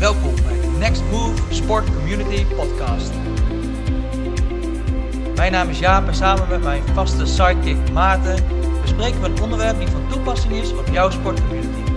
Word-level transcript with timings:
Welkom 0.00 0.34
bij 0.34 0.60
de 0.60 0.66
Next 0.66 1.02
Move 1.10 1.54
Sport 1.54 1.84
Community 1.84 2.44
Podcast. 2.44 3.10
Mijn 5.34 5.52
naam 5.52 5.68
is 5.68 5.78
Jaap 5.78 6.06
en 6.06 6.14
samen 6.14 6.48
met 6.48 6.62
mijn 6.62 6.82
vaste 6.94 7.26
sidekick 7.26 7.90
Maarten 7.92 8.44
bespreken 8.82 9.20
we 9.20 9.26
een 9.26 9.42
onderwerp 9.42 9.78
die 9.78 9.88
van 9.88 10.08
toepassing 10.08 10.52
is 10.52 10.72
op 10.72 10.86
jouw 10.92 11.10
sportcommunity. 11.10 11.90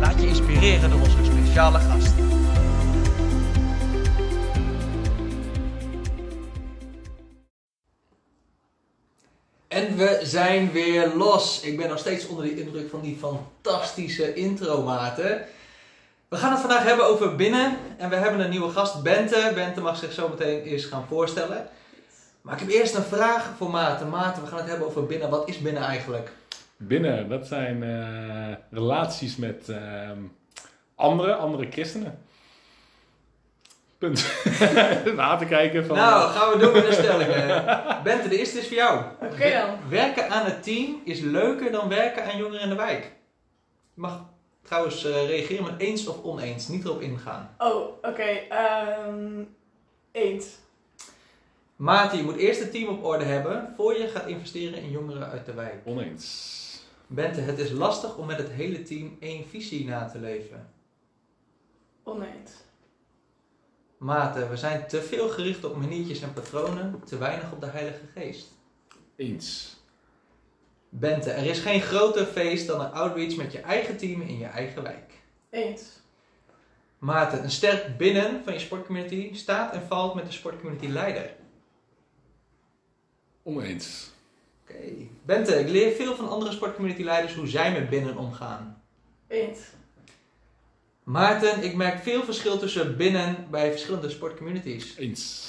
Laat 0.00 0.20
je 0.20 0.26
inspireren 0.26 0.90
door 0.90 1.00
onze 1.00 1.24
speciale 1.24 1.78
gast. 1.78 2.12
En 9.68 9.96
we 9.96 10.20
zijn 10.22 10.72
weer 10.72 11.12
los. 11.14 11.60
Ik 11.60 11.76
ben 11.76 11.88
nog 11.88 11.98
steeds 11.98 12.26
onder 12.26 12.44
de 12.44 12.60
indruk 12.60 12.90
van 12.90 13.00
die 13.00 13.16
fantastische 13.16 14.34
intro, 14.34 14.82
Maarten. 14.82 15.46
We 16.28 16.36
gaan 16.36 16.50
het 16.50 16.60
vandaag 16.60 16.82
hebben 16.82 17.06
over 17.06 17.36
binnen. 17.36 17.76
En 17.96 18.08
we 18.10 18.16
hebben 18.16 18.40
een 18.40 18.50
nieuwe 18.50 18.70
gast, 18.70 19.02
Bente. 19.02 19.52
Bente 19.54 19.80
mag 19.80 19.96
zich 19.96 20.12
zo 20.12 20.28
meteen 20.28 20.62
eens 20.62 20.84
gaan 20.84 21.06
voorstellen. 21.08 21.68
Maar 22.40 22.54
ik 22.54 22.60
heb 22.60 22.70
eerst 22.70 22.94
een 22.94 23.02
vraag 23.02 23.52
voor 23.56 23.70
Maarten. 23.70 24.08
Maarten, 24.08 24.42
we 24.42 24.48
gaan 24.48 24.58
het 24.58 24.68
hebben 24.68 24.86
over 24.86 25.06
binnen. 25.06 25.30
Wat 25.30 25.48
is 25.48 25.58
binnen 25.58 25.82
eigenlijk? 25.82 26.30
Binnen, 26.76 27.28
dat 27.28 27.46
zijn 27.46 27.82
eh, 27.82 28.56
relaties 28.70 29.36
met 29.36 29.68
ehm, 29.68 30.18
andere, 30.94 31.34
andere 31.34 31.70
christenen. 31.70 32.18
Punt. 33.98 34.26
Na 35.16 35.36
te 35.36 35.44
kijken 35.44 35.86
van... 35.86 35.96
Nou, 35.96 36.30
gaan 36.30 36.52
we 36.52 36.58
doen 36.58 36.72
met 36.72 36.86
de 36.86 36.92
stellingen. 36.92 37.64
Bente, 38.04 38.28
de 38.28 38.38
eerste 38.38 38.58
is 38.58 38.66
voor 38.66 38.76
jou. 38.76 39.02
Oké 39.20 39.50
dan. 39.50 39.88
Werken 39.88 40.30
aan 40.30 40.44
het 40.44 40.62
team 40.62 41.00
is 41.04 41.20
leuker 41.20 41.72
dan 41.72 41.88
werken 41.88 42.24
aan 42.24 42.36
jongeren 42.36 42.60
in 42.60 42.68
de 42.68 42.74
wijk. 42.74 43.12
Je 43.94 44.00
mag 44.00 44.24
trouwens 44.62 45.04
eh, 45.04 45.26
reageren 45.26 45.64
met 45.64 45.80
eens 45.80 46.06
of 46.06 46.22
oneens. 46.22 46.68
Niet 46.68 46.84
erop 46.84 47.00
ingaan. 47.00 47.54
Oh, 47.58 47.88
oké. 48.02 48.22
ehm 48.48 49.44
eens. 50.12 50.58
Maarten, 51.76 52.18
je 52.18 52.24
moet 52.24 52.36
eerst 52.36 52.60
het 52.60 52.70
team 52.70 52.88
op 52.88 53.04
orde 53.04 53.24
hebben 53.24 53.72
voor 53.76 53.98
je 53.98 54.08
gaat 54.08 54.26
investeren 54.26 54.78
in 54.78 54.90
jongeren 54.90 55.28
uit 55.28 55.46
de 55.46 55.54
wijk. 55.54 55.80
Oneens. 55.84 56.56
Bente, 57.06 57.40
het 57.40 57.58
is 57.58 57.70
lastig 57.70 58.16
om 58.16 58.26
met 58.26 58.38
het 58.38 58.50
hele 58.50 58.82
team 58.82 59.16
één 59.20 59.48
visie 59.48 59.84
na 59.84 60.08
te 60.08 60.18
leven. 60.18 60.70
Oneens. 62.02 62.52
Maarten, 63.98 64.50
we 64.50 64.56
zijn 64.56 64.86
te 64.86 65.02
veel 65.02 65.28
gericht 65.28 65.64
op 65.64 65.76
maniertjes 65.76 66.20
en 66.20 66.32
patronen, 66.32 67.02
te 67.04 67.18
weinig 67.18 67.52
op 67.52 67.60
de 67.60 67.66
Heilige 67.66 68.06
Geest. 68.14 68.52
Eens. 69.16 69.77
Bente, 70.88 71.30
er 71.30 71.46
is 71.46 71.58
geen 71.58 71.80
groter 71.80 72.26
feest 72.26 72.66
dan 72.66 72.80
een 72.80 72.92
outreach 72.92 73.36
met 73.36 73.52
je 73.52 73.60
eigen 73.60 73.96
team 73.96 74.20
in 74.20 74.38
je 74.38 74.46
eigen 74.46 74.82
wijk. 74.82 75.12
Eens. 75.50 75.82
Maarten, 76.98 77.42
een 77.42 77.50
sterk 77.50 77.96
binnen 77.96 78.44
van 78.44 78.52
je 78.52 78.58
sportcommunity 78.58 79.34
staat 79.34 79.72
en 79.72 79.86
valt 79.88 80.14
met 80.14 80.26
de 80.26 80.32
sportcommunity 80.32 80.86
leider. 80.86 81.34
Oneens. 83.42 84.10
Oké. 84.62 84.80
Bente, 85.24 85.54
ik 85.54 85.68
leer 85.68 85.92
veel 85.92 86.14
van 86.14 86.28
andere 86.28 86.52
sportcommunity 86.52 87.02
leiders 87.02 87.34
hoe 87.34 87.46
zij 87.46 87.72
met 87.72 87.90
binnen 87.90 88.16
omgaan. 88.16 88.82
Eens. 89.28 89.58
Maarten, 91.02 91.62
ik 91.62 91.74
merk 91.74 92.02
veel 92.02 92.24
verschil 92.24 92.58
tussen 92.58 92.96
binnen 92.96 93.46
bij 93.50 93.70
verschillende 93.70 94.10
sportcommunities. 94.10 94.96
Eens. 94.96 95.46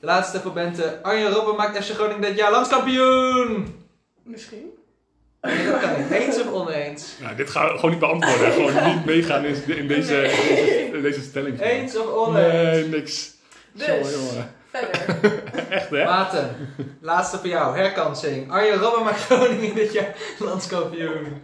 De 0.00 0.06
laatste 0.06 0.40
voor 0.40 0.52
Bente. 0.52 1.02
Arjen 1.02 1.30
Robben 1.30 1.56
maakt 1.56 1.84
FC 1.84 1.90
Groningen 1.90 2.20
dit 2.20 2.36
jaar 2.36 2.50
landskampioen! 2.50 3.84
Misschien. 4.22 4.70
Nee, 4.70 4.70
dat 4.70 4.70
kan 4.70 4.70
niet. 4.70 5.31
Eens 6.10 6.40
of 6.40 6.52
oneens? 6.52 7.14
Nou, 7.20 7.36
dit 7.36 7.50
gaan 7.50 7.66
we 7.68 7.74
gewoon 7.74 7.90
niet 7.90 7.98
beantwoorden. 8.00 8.52
gewoon 8.52 8.94
niet 8.94 9.04
meegaan 9.14 9.44
in, 9.44 9.76
in 9.76 9.88
deze, 9.88 10.30
deze, 10.48 10.90
in 10.92 11.02
deze 11.02 11.20
stelling. 11.20 11.60
Eens 11.60 11.96
of 11.96 12.06
oneens? 12.06 12.52
Nee, 12.52 12.84
niks. 12.88 13.30
Dus, 13.72 13.86
Zo, 13.86 13.92
jongen. 13.92 14.54
verder. 14.70 15.42
Echt, 15.70 15.90
hè? 15.90 16.04
Maarten, 16.04 16.56
laatste 17.00 17.38
voor 17.38 17.48
jou. 17.48 17.76
Herkansing. 17.76 18.50
Arjen 18.50 18.78
Robben 18.78 19.04
maakt 19.04 19.20
Groningen 19.20 19.74
dit 19.74 19.92
jaar 19.92 20.14
landskampioen. 20.38 21.42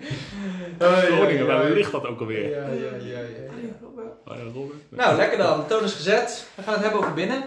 Groningen, 0.79 1.47
waar 1.47 1.71
ligt 1.71 1.93
dat 1.93 2.07
ook 2.07 2.21
alweer? 2.21 2.51
Ja, 2.51 2.67
ja, 2.67 2.97
ja, 3.05 3.19
ja. 3.19 3.77
Oh, 4.25 4.37
ja, 4.37 4.43
Robin. 4.43 4.83
Nou, 4.89 5.17
lekker 5.17 5.39
dan. 5.39 5.61
De 5.61 5.67
toon 5.67 5.85
is 5.85 5.95
gezet. 5.95 6.47
We 6.55 6.63
gaan 6.63 6.73
het 6.75 6.83
hebben 6.83 7.01
over 7.01 7.15
binnen. 7.15 7.45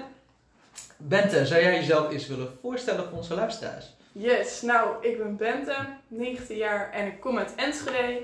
Bente, 0.98 1.46
zou 1.46 1.62
jij 1.62 1.74
jezelf 1.76 2.12
eens 2.12 2.28
willen 2.28 2.50
voorstellen 2.62 3.06
voor 3.10 3.18
onze 3.18 3.36
luisteraars? 3.36 3.86
Yes, 4.12 4.62
nou, 4.62 5.08
ik 5.08 5.18
ben 5.18 5.38
Bente, 5.38 5.88
19 6.08 6.58
jaar 6.58 6.92
en 6.92 7.08
ik 7.08 7.20
kom 7.20 7.38
uit 7.38 7.56
Enschede. 7.56 8.22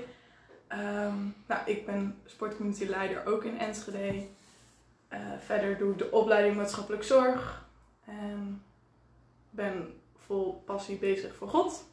Ehm, 0.66 1.16
nou, 1.46 1.60
ik 1.64 1.86
ben 1.86 2.20
sportcommunity 2.24 2.84
leider 2.84 3.26
ook 3.26 3.44
in 3.44 3.58
Enschede. 3.58 4.26
Eh, 5.08 5.20
verder 5.38 5.78
doe 5.78 5.92
ik 5.92 5.98
de 5.98 6.10
opleiding 6.10 6.56
maatschappelijk 6.56 7.02
zorg. 7.02 7.66
En 8.04 8.62
ben 9.50 10.00
vol 10.16 10.62
passie 10.64 10.96
bezig 10.96 11.34
voor 11.34 11.48
God. 11.48 11.84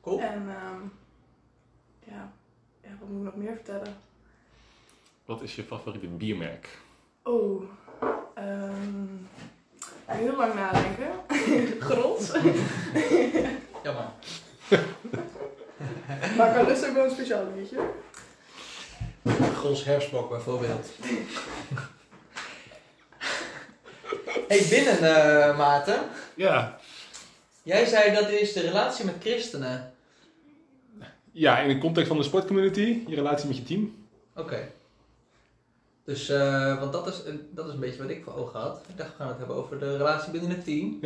Cool. 0.00 0.20
En 0.20 0.48
ehm, 0.48 0.82
ja, 2.04 2.32
ja, 2.82 2.90
wat 3.00 3.08
moet 3.08 3.18
ik 3.18 3.24
nog 3.24 3.36
meer 3.36 3.54
vertellen? 3.54 3.96
Wat 5.24 5.42
is 5.42 5.56
je 5.56 5.62
favoriete 5.62 6.06
biermerk? 6.06 6.78
Oh, 7.22 7.62
ehm, 8.34 9.06
heel 10.10 10.36
lang 10.36 10.54
nadenken. 10.54 11.08
Grols. 11.88 12.30
Jammer. 13.82 14.04
maar 16.36 16.54
kan 16.54 16.66
dus 16.66 16.84
ook 16.84 16.94
wel 16.94 17.04
een 17.04 17.10
speciaal 17.10 17.44
liedje. 17.56 17.78
Gros 19.54 19.84
herfstblok 19.84 20.28
bijvoorbeeld. 20.28 20.88
hey, 24.48 24.66
binnen 24.70 24.98
eh 24.98 25.58
Maarten. 25.58 26.00
Ja. 26.34 26.78
Jij 27.62 27.86
zei 27.86 28.14
dat 28.14 28.30
is 28.30 28.52
de 28.52 28.60
relatie 28.60 29.04
met 29.04 29.14
christenen. 29.20 29.92
Ja, 31.32 31.58
in 31.58 31.68
de 31.68 31.78
context 31.78 32.08
van 32.08 32.16
de 32.16 32.22
sportcommunity, 32.22 33.04
je 33.06 33.14
relatie 33.14 33.48
met 33.48 33.56
je 33.56 33.62
team. 33.62 34.06
Oké. 34.34 34.68
Dus, 36.04 36.28
eh, 36.28 36.78
want 36.80 36.92
dat 36.92 37.06
is, 37.06 37.24
een- 37.24 37.48
dat 37.50 37.66
is 37.66 37.72
een 37.74 37.80
beetje 37.80 38.02
wat 38.02 38.10
ik 38.10 38.24
voor 38.24 38.34
ogen 38.34 38.60
had. 38.60 38.84
Ik 38.88 38.96
dacht, 38.96 39.10
we 39.10 39.16
gaan 39.16 39.28
het 39.28 39.38
hebben 39.38 39.56
over 39.56 39.78
de 39.78 39.96
relatie 39.96 40.32
binnen 40.32 40.50
het 40.50 40.64
team. 40.64 40.98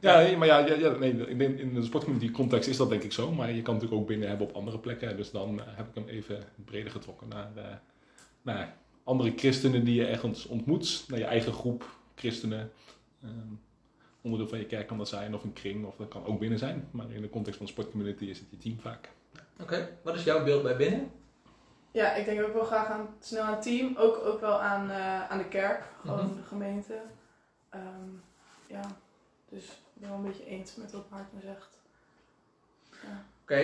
Ja, 0.00 0.16
nee, 0.18 0.36
maar 0.36 0.46
ja, 0.46 0.58
ja, 0.58 0.74
ja 0.74 0.90
nee, 0.90 1.12
ik 1.26 1.38
denk 1.38 1.58
in 1.58 1.74
de 1.74 1.82
sportcommunity 1.82 2.32
context 2.32 2.68
is 2.68 2.76
dat 2.76 2.88
denk 2.88 3.02
ik 3.02 3.12
zo. 3.12 3.32
Maar 3.32 3.52
je 3.52 3.62
kan 3.62 3.74
natuurlijk 3.74 4.00
ook 4.00 4.06
binnen 4.08 4.28
hebben 4.28 4.46
op 4.48 4.54
andere 4.54 4.78
plekken. 4.78 5.16
Dus 5.16 5.30
dan 5.30 5.60
eh, 5.60 5.66
heb 5.68 5.88
ik 5.88 5.94
hem 5.94 6.08
even 6.08 6.38
breder 6.64 6.90
getrokken 6.90 7.28
naar, 7.28 7.50
eh, 7.56 7.64
naar 8.42 8.76
andere 9.04 9.32
christenen 9.36 9.84
die 9.84 9.94
je 9.94 10.06
ergens 10.06 10.46
ontmoet. 10.46 11.04
Naar 11.08 11.18
je 11.18 11.24
eigen 11.24 11.52
groep 11.52 11.84
christenen. 12.14 12.70
Ehm, 13.22 13.32
onderdeel 14.20 14.48
van 14.48 14.58
je 14.58 14.64
kerk 14.66 14.86
kan 14.86 14.98
dat 14.98 15.08
zijn, 15.08 15.34
of 15.34 15.42
een 15.44 15.52
kring, 15.52 15.84
of 15.86 15.96
dat 15.96 16.08
kan 16.08 16.24
ook 16.26 16.38
binnen 16.38 16.58
zijn. 16.58 16.88
Maar 16.90 17.10
in 17.10 17.20
de 17.22 17.30
context 17.30 17.56
van 17.58 17.66
de 17.66 17.72
sportcommunity 17.72 18.24
is 18.24 18.38
het 18.38 18.48
je 18.50 18.56
team 18.56 18.80
vaak. 18.80 19.10
Oké, 19.60 19.88
wat 20.02 20.14
is 20.14 20.24
jouw 20.24 20.44
beeld 20.44 20.62
bij 20.62 20.76
binnen? 20.76 21.10
Ja, 21.98 22.14
ik 22.14 22.24
denk 22.24 22.42
ook 22.42 22.52
wel 22.54 22.64
graag 22.64 22.86
aan, 22.90 23.08
snel 23.20 23.42
aan 23.42 23.52
het 23.52 23.62
team. 23.62 23.96
Ook, 23.96 24.16
ook 24.24 24.40
wel 24.40 24.60
aan, 24.60 24.90
eh, 24.90 25.30
aan 25.30 25.38
de 25.38 25.44
kerk, 25.48 25.82
gewoon 26.00 26.24
Mhm. 26.26 26.36
de 26.36 26.42
gemeente. 26.48 26.94
Ehm, 27.70 28.08
ja, 28.66 28.80
dus 29.48 29.64
ik 29.64 29.70
ben 29.94 30.08
wel 30.08 30.18
een 30.18 30.24
beetje 30.24 30.46
eens 30.46 30.74
met 30.76 30.92
wat 30.92 31.10
Maarten 31.10 31.40
zegt. 31.44 31.78
Ja. 32.90 33.24
Oké. 33.42 33.54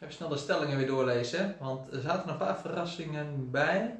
Even 0.00 0.12
snel 0.14 0.28
de 0.28 0.36
stellingen 0.36 0.76
weer 0.76 0.86
doorlezen, 0.86 1.56
want 1.60 1.92
er 1.92 2.00
zaten 2.00 2.30
een 2.30 2.36
paar 2.36 2.58
verrassingen 2.60 3.50
bij. 3.50 3.96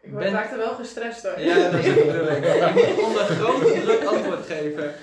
Ik 0.00 0.10
word 0.10 0.24
Ben- 0.24 0.32
raakte 0.32 0.56
wel 0.56 0.74
gestrest 0.74 1.22
hoor. 1.22 1.40
Ja, 1.40 1.70
dat 1.70 1.80
is 1.80 1.84
de 1.94 2.04
bedoeling. 2.06 2.44
Je 2.44 2.92
moet 2.96 3.04
onder 3.04 3.24
grote 3.24 3.80
druk 3.82 4.04
antwoord 4.04 4.46
geven. 4.46 4.94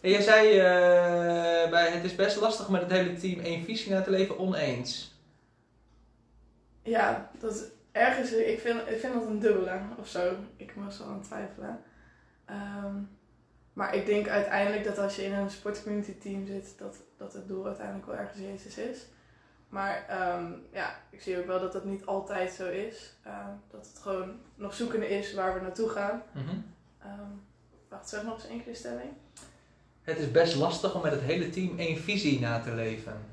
En 0.00 0.10
jij 0.10 0.20
zei 0.22 0.58
eh, 0.58 1.70
bij 1.70 1.90
het 1.90 2.04
is 2.04 2.14
best 2.14 2.40
lastig 2.40 2.68
met 2.68 2.80
het 2.82 2.90
hele 2.90 3.14
team 3.14 3.40
één 3.40 3.64
visie 3.64 3.92
na 3.92 4.02
te 4.02 4.10
leven, 4.10 4.38
oneens. 4.38 5.11
Ja, 6.82 7.30
dat 7.38 7.54
is 7.54 7.62
ergens, 7.92 8.32
ik 8.32 8.60
vind, 8.60 8.80
ik 8.88 8.98
vind 8.98 9.14
dat 9.14 9.26
een 9.26 9.38
dubbele 9.38 9.80
of 9.98 10.08
zo. 10.08 10.34
Ik 10.56 10.72
was 10.76 10.98
wel 10.98 11.06
aan 11.06 11.14
het 11.14 11.24
twijfelen. 11.24 11.80
Ehm, 12.44 12.94
maar 13.72 13.94
ik 13.94 14.06
denk 14.06 14.28
uiteindelijk 14.28 14.84
dat 14.84 14.98
als 14.98 15.16
je 15.16 15.24
in 15.24 15.32
een 15.32 15.50
sportcommunity 15.50 16.18
team 16.18 16.46
zit, 16.46 16.74
dat, 16.78 16.96
dat 17.16 17.32
het 17.32 17.48
doel 17.48 17.66
uiteindelijk 17.66 18.06
wel 18.06 18.16
ergens 18.16 18.38
Jezus 18.38 18.78
is. 18.78 19.06
Maar 19.68 20.04
ehm, 20.08 20.52
ja, 20.72 21.00
ik 21.10 21.20
zie 21.20 21.38
ook 21.38 21.46
wel 21.46 21.60
dat 21.60 21.72
dat 21.72 21.84
niet 21.84 22.06
altijd 22.06 22.52
zo 22.52 22.70
is. 22.70 23.14
Ehm, 23.22 23.50
dat 23.70 23.86
het 23.86 23.98
gewoon 23.98 24.40
nog 24.54 24.74
zoekende 24.74 25.08
is 25.08 25.34
waar 25.34 25.54
we 25.54 25.60
naartoe 25.60 25.88
gaan. 25.88 26.22
Mhm. 26.32 26.56
Ehm, 26.98 27.30
wacht, 27.88 28.08
zeg 28.08 28.22
nog 28.22 28.34
eens 28.34 28.46
één 28.46 28.62
keer 28.62 28.72
de 28.72 28.78
stelling. 28.78 29.10
Het 30.02 30.18
is 30.18 30.30
best 30.30 30.54
lastig 30.54 30.94
om 30.94 31.02
met 31.02 31.12
het 31.12 31.20
hele 31.20 31.50
team 31.50 31.78
één 31.78 31.96
visie 31.96 32.40
na 32.40 32.60
te 32.60 32.74
leven. 32.74 33.24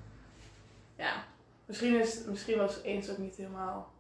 Ja, 0.95 1.24
misschien, 1.69 2.00
is, 2.00 2.19
misschien 2.27 2.57
was 2.57 2.81
eens 2.83 3.10
ook 3.10 3.18
niet 3.18 3.36
helemaal. 3.36 3.92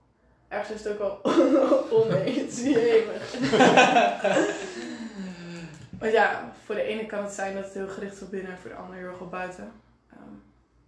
Ergens 0.47 0.71
is 0.71 0.83
het 0.83 0.93
ook 0.93 0.99
wel 0.99 1.19
oneens. 2.01 2.61
Want 5.99 6.11
ja, 6.11 6.53
voor 6.65 6.75
de 6.75 6.83
ene 6.83 7.05
kan 7.05 7.23
het 7.23 7.33
zijn 7.33 7.55
dat 7.55 7.63
het 7.63 7.73
heel 7.73 7.87
gericht 7.87 8.21
op 8.21 8.31
binnen, 8.31 8.57
voor 8.57 8.69
de 8.69 8.75
ander 8.75 8.95
heel 8.95 9.07
erg 9.07 9.19
op 9.19 9.31
buiten. 9.31 9.71
Ehm, 10.11 10.33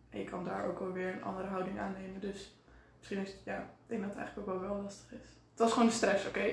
en 0.09 0.19
je 0.19 0.25
kan 0.25 0.43
daar 0.43 0.67
ook 0.67 0.79
wel 0.79 0.91
weer 0.91 1.07
een 1.07 1.23
andere 1.23 1.47
houding 1.47 1.79
aannemen. 1.79 2.19
Dus 2.19 2.55
misschien 2.97 3.21
is 3.21 3.27
het, 3.27 3.37
ja, 3.45 3.57
ik 3.57 3.87
denk 3.87 4.01
dat 4.01 4.09
het 4.09 4.19
eigenlijk 4.19 4.49
ook 4.49 4.61
wel, 4.61 4.81
lastig 4.81 5.11
is. 5.11 5.27
Het 5.51 5.59
was 5.59 5.71
gewoon 5.71 5.91
stress, 5.91 6.27
oké? 6.27 6.51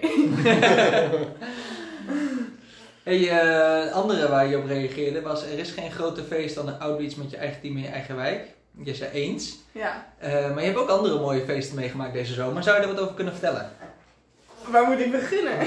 Hey, 3.03 3.31
eh, 3.31 3.93
andere 3.93 4.29
waar 4.29 4.47
je 4.47 4.59
op 4.59 4.67
reageerde 4.67 5.23
was: 5.23 5.43
er 5.43 5.59
is 5.59 5.71
geen 5.71 5.91
groter 5.91 6.25
feest 6.25 6.55
dan 6.55 6.69
een 6.69 6.79
outreach 6.79 7.17
met 7.17 7.31
je 7.31 7.37
eigen 7.37 7.61
team 7.61 7.77
in 7.77 7.83
je 7.83 7.89
eigen 7.89 8.17
wijk. 8.17 8.57
Je 8.83 8.95
zei 8.95 9.11
eens. 9.11 9.59
ja. 9.73 10.13
Eh, 10.19 10.33
maar 10.55 10.61
je 10.61 10.67
hebt 10.67 10.79
ook 10.79 10.89
andere 10.89 11.19
mooie 11.19 11.45
feesten 11.45 11.77
meegemaakt 11.77 12.13
deze 12.13 12.33
zomer. 12.35 12.63
Zou 12.63 12.77
je 12.77 12.83
daar 12.87 12.95
wat 12.95 13.03
over 13.03 13.15
kunnen 13.15 13.33
vertellen? 13.33 13.71
Waar 14.67 14.87
moet 14.87 14.99
ik 14.99 15.11
beginnen? 15.11 15.61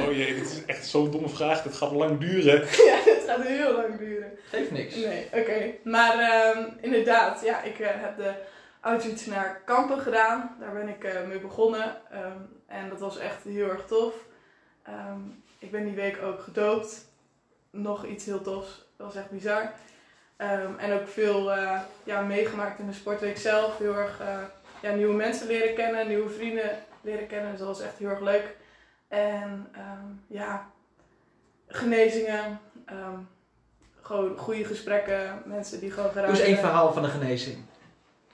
Oh 0.00 0.12
jee, 0.16 0.34
dit 0.34 0.50
is 0.50 0.64
echt 0.64 0.86
zo'n 0.86 1.10
domme 1.10 1.28
vraag. 1.28 1.62
Dit 1.62 1.74
gaat 1.74 1.90
lang 1.92 2.18
duren. 2.20 2.60
ja, 2.90 2.98
het 3.04 3.22
gaat 3.26 3.42
heel 3.42 3.72
lang 3.72 3.98
duren. 3.98 4.32
Geeft 4.48 4.70
niks. 4.70 4.94
Nee, 4.94 5.26
oké. 5.32 5.74
Maar 5.84 6.18
ehm, 6.18 6.64
inderdaad, 6.80 7.40
ja, 7.44 7.62
ik 7.62 7.78
eh, 7.78 7.88
heb 7.90 8.16
de 8.16 8.32
outreach 8.80 9.26
naar 9.26 9.62
Kampen 9.64 10.00
gedaan. 10.00 10.56
Daar 10.60 10.72
ben 10.72 10.88
ik 10.88 11.04
eh, 11.04 11.26
mee 11.28 11.40
begonnen. 11.40 11.96
Ehm, 12.10 12.38
en 12.66 12.88
dat 12.88 13.00
was 13.00 13.18
echt 13.18 13.44
heel 13.44 13.68
erg 13.68 13.86
tof. 13.86 14.14
Ehm, 14.82 15.20
ik 15.58 15.70
ben 15.70 15.84
die 15.84 15.94
week 15.94 16.22
ook 16.22 16.40
gedoopt. 16.40 17.08
Nog 17.70 18.06
iets 18.06 18.24
heel 18.24 18.42
tofs. 18.42 18.84
Dat 18.96 19.06
was 19.06 19.16
echt 19.16 19.30
bizar. 19.30 19.72
Ehm, 20.40 20.78
en 20.78 20.92
ook 20.92 21.08
veel 21.08 21.52
eh, 21.52 21.80
ja, 22.04 22.20
meegemaakt 22.20 22.78
in 22.78 22.86
de 22.86 22.92
sportweek 22.92 23.38
zelf. 23.38 23.78
Heel 23.78 23.96
erg 23.96 24.20
eh, 24.20 24.38
ja, 24.82 24.92
nieuwe 24.92 25.14
mensen 25.14 25.46
leren 25.46 25.74
kennen, 25.74 26.08
nieuwe 26.08 26.30
vrienden 26.30 26.70
leren 27.00 27.26
kennen. 27.26 27.50
Dus 27.50 27.58
dat 27.58 27.68
was 27.68 27.80
echt 27.80 27.98
heel 27.98 28.08
erg 28.08 28.20
leuk. 28.20 28.56
En 29.08 29.68
ehm, 29.72 30.06
ja, 30.26 30.66
genezingen. 31.66 32.60
ehm, 32.86 33.18
gewoon 34.00 34.36
goede 34.36 34.64
gesprekken. 34.64 35.42
Mensen 35.44 35.80
die 35.80 35.90
gewoon 35.90 36.10
geraakt 36.10 36.30
eens 36.30 36.38
één 36.40 36.52
werden. 36.52 36.70
verhaal 36.70 36.92
van 36.92 37.04
een 37.04 37.10
genezing. 37.10 37.58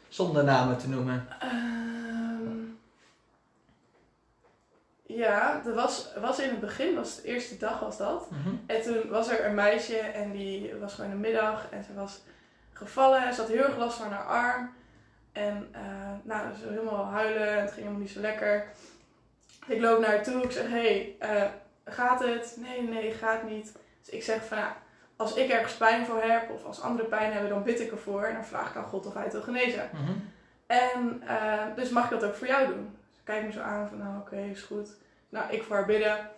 Zonder 0.09 0.45
namen 0.45 0.79
te 0.79 0.89
noemen. 0.89 1.29
Ja, 5.07 5.61
dat 5.65 5.75
was, 5.75 6.09
was 6.21 6.39
in 6.39 6.49
het 6.49 6.61
begin, 6.61 6.95
was 6.95 7.17
de 7.17 7.29
eerste 7.29 7.57
dag 7.57 7.81
was 7.81 7.97
dat. 7.97 8.31
Mhm. 8.31 8.55
En 8.67 8.83
toen 8.83 9.09
was 9.09 9.29
er 9.29 9.45
een 9.45 9.55
meisje 9.55 9.99
en 9.99 10.33
die 10.33 10.75
was 10.75 10.95
gewoon 10.95 11.11
een 11.11 11.21
middag 11.21 11.67
en 11.71 11.85
ze 11.85 11.95
was 11.95 12.23
gevallen. 12.73 13.35
Ze 13.35 13.41
had 13.41 13.51
heel 13.51 13.65
erg 13.65 13.77
last 13.77 13.99
van 13.99 14.13
haar 14.13 14.27
arm. 14.27 14.73
En 15.33 15.69
eh, 15.73 15.83
nou, 16.23 16.55
ze 16.55 16.65
was 16.65 16.75
helemaal 16.75 17.05
huilen 17.05 17.49
en 17.49 17.61
het 17.61 17.71
ging 17.73 17.77
helemaal 17.77 18.01
niet 18.01 18.11
zo 18.11 18.21
lekker. 18.21 18.67
Ik 19.67 19.81
loop 19.81 20.01
naar 20.01 20.11
haar 20.11 20.23
toe, 20.23 20.43
ik 20.43 20.51
zeg, 20.51 20.69
hé, 20.69 20.69
hey, 20.69 21.17
eh, 21.19 21.51
gaat 21.85 22.25
het? 22.25 22.57
Nee, 22.61 22.83
nee, 22.83 23.13
gaat 23.13 23.43
niet. 23.43 23.73
Dus 24.01 24.15
ik 24.15 24.23
zeg 24.23 24.45
van, 24.45 24.59
ja, 24.59 24.77
als 25.17 25.35
ik 25.35 25.51
ergens 25.51 25.75
pijn 25.75 26.07
voor 26.07 26.23
heb 26.23 26.51
of 26.51 26.65
als 26.65 26.81
anderen 26.81 27.11
pijn 27.11 27.33
hebben, 27.33 27.51
dan 27.51 27.63
bid 27.63 27.81
ik 27.81 27.91
ervoor. 27.91 28.23
En 28.23 28.35
dan 28.35 28.45
vraag 28.45 28.71
ik 28.71 28.77
aan 28.77 28.85
God 28.85 29.07
of 29.07 29.15
hij 29.15 29.23
het 29.23 29.33
wil 29.33 29.43
genezen. 29.43 29.91
Mhm. 29.93 30.13
En 30.67 31.23
eh, 31.27 31.65
dus 31.77 31.89
mag 31.91 32.05
ik 32.05 32.11
dat 32.11 32.25
ook 32.25 32.35
voor 32.35 32.47
jou 32.47 32.67
doen? 32.67 32.96
Ze 33.27 33.33
kijkt 33.33 33.47
me 33.47 33.53
zo 33.53 33.61
aan 33.61 33.89
van, 33.89 33.99
nou 33.99 34.19
oké, 34.21 34.37
is 34.37 34.63
goed. 34.63 34.89
Nou, 35.29 35.53
ik 35.53 35.63
voor 35.63 35.77
haar 35.77 35.87
bidden. 35.87 36.31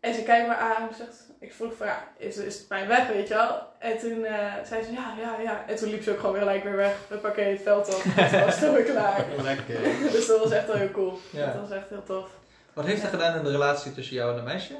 En 0.00 0.14
ze 0.14 0.22
kijkt 0.22 0.48
me 0.48 0.54
aan 0.54 0.88
en 0.88 0.94
zegt, 0.94 1.30
ik 1.40 1.52
vroeg 1.52 1.76
van, 1.76 1.86
ja, 1.86 2.08
is, 2.16 2.36
is 2.36 2.58
het 2.58 2.68
pijn 2.68 2.88
weg, 2.88 3.08
weet 3.08 3.28
je 3.28 3.34
wel? 3.34 3.62
En 3.78 3.98
toen 3.98 4.24
eh, 4.24 4.54
zei 4.64 4.82
ze, 4.84 4.92
ja, 4.92 5.14
ja, 5.18 5.40
ja. 5.40 5.64
En 5.66 5.76
toen 5.76 5.88
liep 5.90 6.02
ze 6.02 6.10
ook 6.10 6.18
gewoon 6.20 6.38
gelijk 6.38 6.64
weer 6.64 6.76
weg. 6.76 6.96
Huppakee, 7.08 7.52
het 7.52 7.62
veld 7.62 7.94
op. 7.94 8.02
Het 8.14 8.44
was 8.44 8.58
toen 8.58 8.72
weer 8.74 8.84
klaar. 8.84 9.24
Lekker. 9.42 9.80
Dus 10.12 10.26
dat 10.26 10.38
was 10.38 10.50
echt 10.50 10.66
wel 10.66 10.76
heel 10.76 10.90
cool. 10.90 11.18
Ja. 11.30 11.46
Dat 11.46 11.60
was 11.60 11.70
echt 11.70 11.88
heel 11.88 12.02
tof. 12.02 12.30
Wat 12.72 12.84
heeft 12.84 13.02
dat 13.02 13.10
gedaan 13.10 13.36
in 13.36 13.44
de 13.44 13.50
relatie 13.50 13.92
tussen 13.92 14.16
jou 14.16 14.32
en 14.32 14.38
een 14.38 14.44
meisje? 14.44 14.74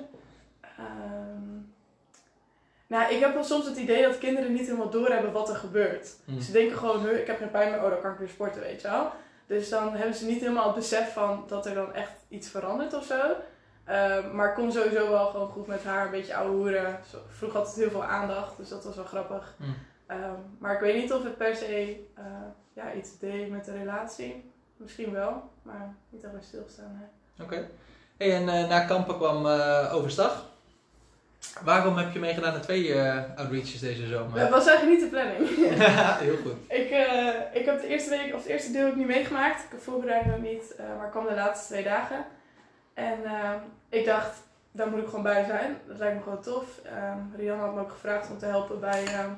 Ehm, 0.61 1.57
nou, 2.87 3.15
ik 3.15 3.21
heb 3.21 3.35
wel 3.35 3.45
soms 3.45 3.67
het 3.67 3.77
idee 3.77 4.03
dat 4.03 4.19
kinderen 4.19 4.53
niet 4.53 4.67
helemaal 4.67 4.91
doorhebben 4.91 5.33
wat 5.33 5.49
er 5.49 5.57
gebeurt. 5.57 6.09
Hm. 6.25 6.41
Ze 6.41 6.53
denken 6.53 6.77
gewoon, 6.77 7.01
"Huh, 7.07 7.19
ik 7.21 7.27
heb 7.27 7.39
geen 7.39 7.51
pijn 7.51 7.71
meer, 7.71 7.83
oh 7.85 7.91
dan 7.91 8.01
kan 8.01 8.13
ik 8.13 8.19
weer 8.19 8.29
sporten, 8.29 8.61
weet 8.61 8.81
je 8.81 8.89
wel. 8.89 9.13
Dus 9.51 9.69
dan 9.69 9.95
hebben 9.95 10.15
ze 10.15 10.27
niet 10.27 10.41
helemaal 10.41 10.67
het 10.67 10.75
besef 10.75 11.13
van 11.13 11.45
dat 11.47 11.67
er 11.67 11.75
dan 11.75 11.95
echt 11.95 12.13
iets 12.29 12.49
verandert 12.49 12.95
of 12.95 13.05
zo. 13.05 13.21
Ehm, 13.85 14.35
maar 14.35 14.49
ik 14.49 14.55
kon 14.55 14.73
sowieso 14.73 15.11
wel 15.11 15.27
gewoon 15.27 15.49
goed 15.49 15.67
met 15.67 15.85
haar 15.85 16.05
een 16.05 16.11
beetje 16.11 16.35
ouwe 16.35 16.51
hoeren. 16.57 16.99
Zo- 17.11 17.19
Vroeg 17.29 17.57
altijd 17.57 17.77
heel 17.77 17.91
veel 17.91 18.05
aandacht, 18.05 18.57
dus 18.57 18.69
dat 18.69 18.85
was 18.85 18.97
wel 18.97 19.05
grappig. 19.05 19.55
Hm. 19.59 19.63
Ehm, 20.07 20.35
maar 20.59 20.75
ik 20.75 20.81
weet 20.81 21.03
niet 21.03 21.13
of 21.13 21.25
het 21.25 21.37
per 21.37 21.57
se 21.57 22.05
eh, 22.17 22.25
ja, 22.73 22.93
iets 22.93 23.19
deed 23.19 23.51
met 23.51 23.65
de 23.65 23.73
relatie. 23.73 24.53
Misschien 24.77 25.13
wel, 25.13 25.43
maar 25.63 25.95
niet 26.09 26.23
daarbij 26.23 26.43
stilstaan. 26.43 27.11
Oké. 27.43 27.69
Hey, 28.19 28.35
en 28.37 28.49
eh, 28.49 28.69
na 28.69 28.81
kampen 28.85 29.17
kwam 29.17 29.47
eh, 29.47 29.95
Overstag. 29.95 30.45
Waarom 31.63 31.97
heb 31.97 32.13
je 32.13 32.19
meegedaan 32.19 32.55
aan 32.55 32.61
twee 32.61 32.95
eh, 32.95 33.23
outreaches 33.37 33.81
deze 33.81 34.07
zomer? 34.07 34.39
Dat 34.39 34.51
was 34.51 34.67
eigenlijk 34.67 35.01
niet 35.01 35.11
de 35.11 35.17
planning. 35.17 35.49
Heel 36.27 36.37
goed. 36.37 36.55
Ik, 36.69 36.91
eh, 36.91 37.35
ik 37.53 37.65
heb 37.65 37.81
de 37.81 37.87
eerste 37.87 38.11
week, 38.11 38.35
of 38.35 38.43
het 38.43 38.51
eerste 38.51 38.73
deel 38.73 38.89
ook 38.89 38.97
niet 38.97 39.07
meegemaakt. 39.07 39.65
Ik 39.65 39.71
heb 39.71 39.81
voorbereiding 39.81 40.35
ook 40.35 40.43
niet, 40.43 40.75
eh, 40.75 40.97
maar 40.97 41.05
ik 41.05 41.11
kwam 41.11 41.27
de 41.27 41.35
laatste 41.35 41.73
twee 41.73 41.85
dagen. 41.85 42.25
En 42.95 43.19
ik 43.89 44.05
dacht, 44.05 44.43
daar 44.73 44.89
moet 44.89 45.01
ik 45.01 45.07
gewoon 45.07 45.23
bij 45.23 45.45
zijn. 45.45 45.77
Dat 45.87 45.99
lijkt 45.99 46.17
me 46.17 46.23
gewoon 46.23 46.43
tof. 46.43 46.81
Ehm 46.85 47.19
Rianne 47.37 47.63
had 47.63 47.75
me 47.75 47.81
ook 47.81 47.93
gevraagd 47.93 48.31
om 48.31 48.39
te 48.39 48.47
helpen 48.47 48.81
bij 48.81 49.05
ehm, 49.05 49.31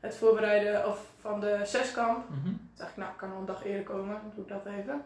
het 0.00 0.16
voorbereiden 0.16 0.86
of 0.86 0.98
van 1.20 1.40
de 1.40 1.60
zeskamp. 1.64 2.28
Mhm. 2.28 2.42
Toen 2.42 2.70
dacht 2.74 2.90
ik, 2.90 2.96
nou, 2.96 3.10
ik 3.10 3.16
kan 3.16 3.32
al 3.32 3.38
een 3.38 3.46
dag 3.46 3.64
eerder 3.64 3.82
komen, 3.82 4.08
dan 4.08 4.32
doe 4.34 4.44
ik 4.44 4.50
dat 4.50 4.66
even. 4.78 5.04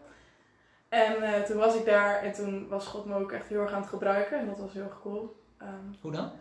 En 0.89 1.45
toen 1.45 1.57
was 1.57 1.75
ik 1.75 1.85
daar 1.85 2.21
en 2.21 2.31
toen 2.31 2.67
was 2.67 2.85
God 2.85 3.05
me 3.05 3.15
ook 3.15 3.31
echt 3.31 3.47
heel 3.47 3.61
erg 3.61 3.71
aan 3.71 3.81
het 3.81 3.89
gebruiken. 3.89 4.39
En 4.39 4.47
dat 4.47 4.59
was 4.59 4.73
heel 4.73 4.83
erg 4.83 5.01
cool. 5.01 5.44
Ehm, 5.65 6.01
Hoe 6.01 6.11
dan? 6.11 6.31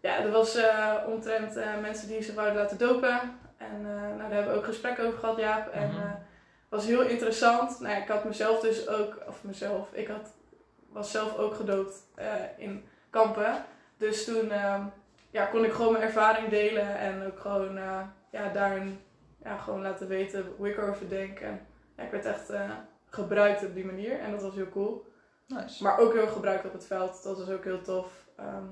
ja, 0.00 0.18
er 0.18 0.30
was 0.30 0.54
eh, 0.54 0.94
omtrent 1.06 1.56
eh, 1.56 1.80
mensen 1.80 2.08
die 2.08 2.22
zich 2.22 2.34
wouden 2.34 2.56
laten 2.56 2.78
dopen. 2.78 3.20
En 3.56 3.76
eh, 3.76 3.84
nou, 3.84 4.18
daar 4.18 4.32
hebben 4.32 4.52
we 4.52 4.58
ook 4.58 4.64
gesprekken 4.64 5.06
over 5.06 5.18
gehad, 5.18 5.38
Jaap. 5.38 5.68
En 5.68 5.90
het 5.90 6.82
was 6.82 6.86
heel 6.86 7.02
interessant. 7.02 7.80
Nou, 7.80 8.02
ik 8.02 8.08
had 8.08 8.24
mezelf 8.24 8.60
dus 8.60 8.88
ook, 8.88 9.18
of 9.26 9.44
mezelf, 9.44 9.92
ik 9.92 10.08
had, 10.08 10.32
was 10.88 11.10
zelf 11.10 11.36
ook 11.36 11.54
gedoopt 11.54 11.94
in 12.56 12.84
kampen. 13.10 13.64
Dus 13.96 14.24
toen 14.24 14.50
ehm, 14.50 14.82
ja, 15.30 15.44
kon 15.44 15.64
ik 15.64 15.72
gewoon 15.72 15.92
mijn 15.92 16.04
ervaring 16.04 16.48
delen 16.48 16.98
en 16.98 17.26
ook 17.26 17.38
gewoon 17.38 17.74
ja, 18.30 18.48
daarin 18.52 19.00
ja, 19.42 19.56
gewoon 19.56 19.82
laten 19.82 20.08
weten 20.08 20.46
hoe 20.56 20.68
ik 20.68 20.76
erover 20.76 21.08
denk. 21.08 21.40
En 21.40 21.66
ja, 21.96 22.02
ik 22.02 22.10
werd 22.10 22.24
echt 22.24 22.52
gebruikt 23.08 23.64
op 23.64 23.74
die 23.74 23.84
manier 23.84 24.18
en 24.18 24.30
dat 24.30 24.42
was 24.42 24.54
heel 24.54 24.68
cool. 24.68 25.06
Nice. 25.46 25.82
Maar 25.82 25.98
ook 25.98 26.12
heel 26.12 26.26
gebruikt 26.26 26.64
op 26.64 26.72
het 26.72 26.86
veld. 26.86 27.22
Dat 27.22 27.38
was 27.38 27.50
ook 27.50 27.64
heel 27.64 27.82
tof. 27.82 28.23
Ehm, 28.36 28.64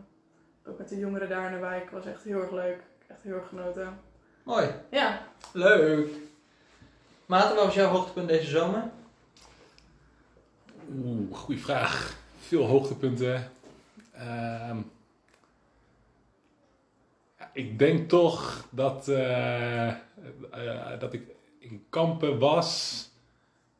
ook 0.66 0.78
met 0.78 0.88
de 0.88 0.98
jongeren 0.98 1.28
daar 1.28 1.46
in 1.46 1.52
de 1.52 1.58
wijk 1.60 1.90
was 1.90 2.06
echt 2.06 2.24
heel 2.24 2.40
erg 2.40 2.50
leuk. 2.50 2.80
Echt 3.06 3.22
heel 3.22 3.34
erg 3.34 3.48
genoten. 3.48 3.98
Mooi. 4.42 4.70
Ja, 4.90 5.26
Leuk. 5.52 6.08
Maarten, 7.26 7.56
wat 7.56 7.64
was 7.64 7.74
jouw 7.74 7.90
hoogtepunt 7.90 8.28
deze 8.28 8.50
zomer? 8.50 8.90
Oeh, 10.94 11.34
goede 11.34 11.60
vraag. 11.60 12.16
Veel 12.38 12.66
hoogtepunten. 12.66 13.50
Ehm, 14.12 14.76
ja, 17.38 17.50
ik 17.52 17.78
denk 17.78 18.08
toch 18.08 18.66
dat, 18.70 19.08
eh, 19.08 19.88
eh, 19.88 19.96
dat 20.98 21.12
ik 21.12 21.22
in 21.58 21.86
kampen 21.88 22.38
was 22.38 23.08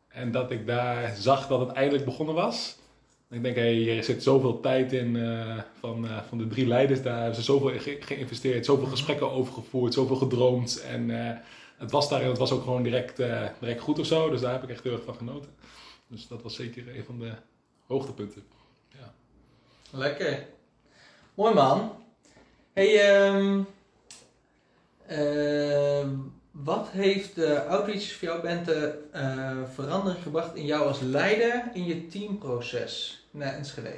en 0.09 0.33
dat 0.33 0.50
ik 0.50 0.66
daar 0.66 1.16
zag 1.16 1.47
dat 1.47 1.61
het 1.61 1.73
eindelijk 1.73 2.04
begonnen 2.04 2.35
was. 2.35 2.78
Ik 3.33 3.43
denk, 3.43 3.57
hey, 3.57 3.97
er 3.97 4.05
zit 4.05 4.23
zoveel 4.23 4.61
tijd 4.61 4.93
in 4.93 5.17
eh, 5.17 5.59
van, 5.79 6.07
eh, 6.09 6.23
van 6.29 6.39
de 6.39 6.47
drie 6.47 6.67
leiders. 6.67 7.03
Daar 7.03 7.17
hebben 7.17 7.35
ze 7.35 7.43
zoveel 7.43 7.79
ge- 7.81 7.97
geïnvesteerd, 8.01 8.65
zoveel 8.65 8.87
gesprekken 8.87 9.31
over 9.31 9.53
gevoerd, 9.53 9.95
zoveel 9.95 10.17
gedroomd. 10.17 10.81
En 10.91 11.27
eh, 11.29 11.37
het 11.77 11.91
was 11.91 12.09
daar 12.09 12.21
en 12.23 12.29
het 12.29 12.39
was 12.39 12.53
ook 12.53 12.62
gewoon 12.62 12.83
direct, 12.83 13.17
direct 13.61 13.81
goed 13.81 13.99
of 13.99 14.07
zo. 14.07 14.31
Dus 14.31 14.41
daar 14.41 14.53
heb 14.53 14.62
ik 14.62 14.69
echt 14.71 14.83
heel 14.85 14.93
erg 14.93 15.05
van 15.05 15.15
genoten. 15.15 15.51
Dus 16.07 16.29
dat 16.29 16.43
was 16.43 16.55
zeker 16.55 16.97
een 16.97 17.05
van 17.05 17.19
de 17.19 17.33
hoogtepunten. 17.87 18.43
Lekker. 19.91 20.47
Mooi 21.35 21.55
man. 21.55 21.93
Hey, 22.73 23.11
ehm, 23.11 23.62
wat 26.52 26.88
heeft 26.88 27.35
de 27.35 27.64
outreach 27.64 28.12
voor 28.12 28.28
jou 28.28 28.42
bent 28.42 28.66
de 28.66 29.02
eh, 29.12 29.56
verandering 29.75 30.23
gebracht 30.23 30.54
in 30.54 30.64
jou 30.64 30.87
als 30.87 31.00
leider 31.00 31.71
in 31.73 31.85
je 31.85 32.06
teamproces 32.06 33.26
naar 33.30 33.54
Enschede? 33.54 33.94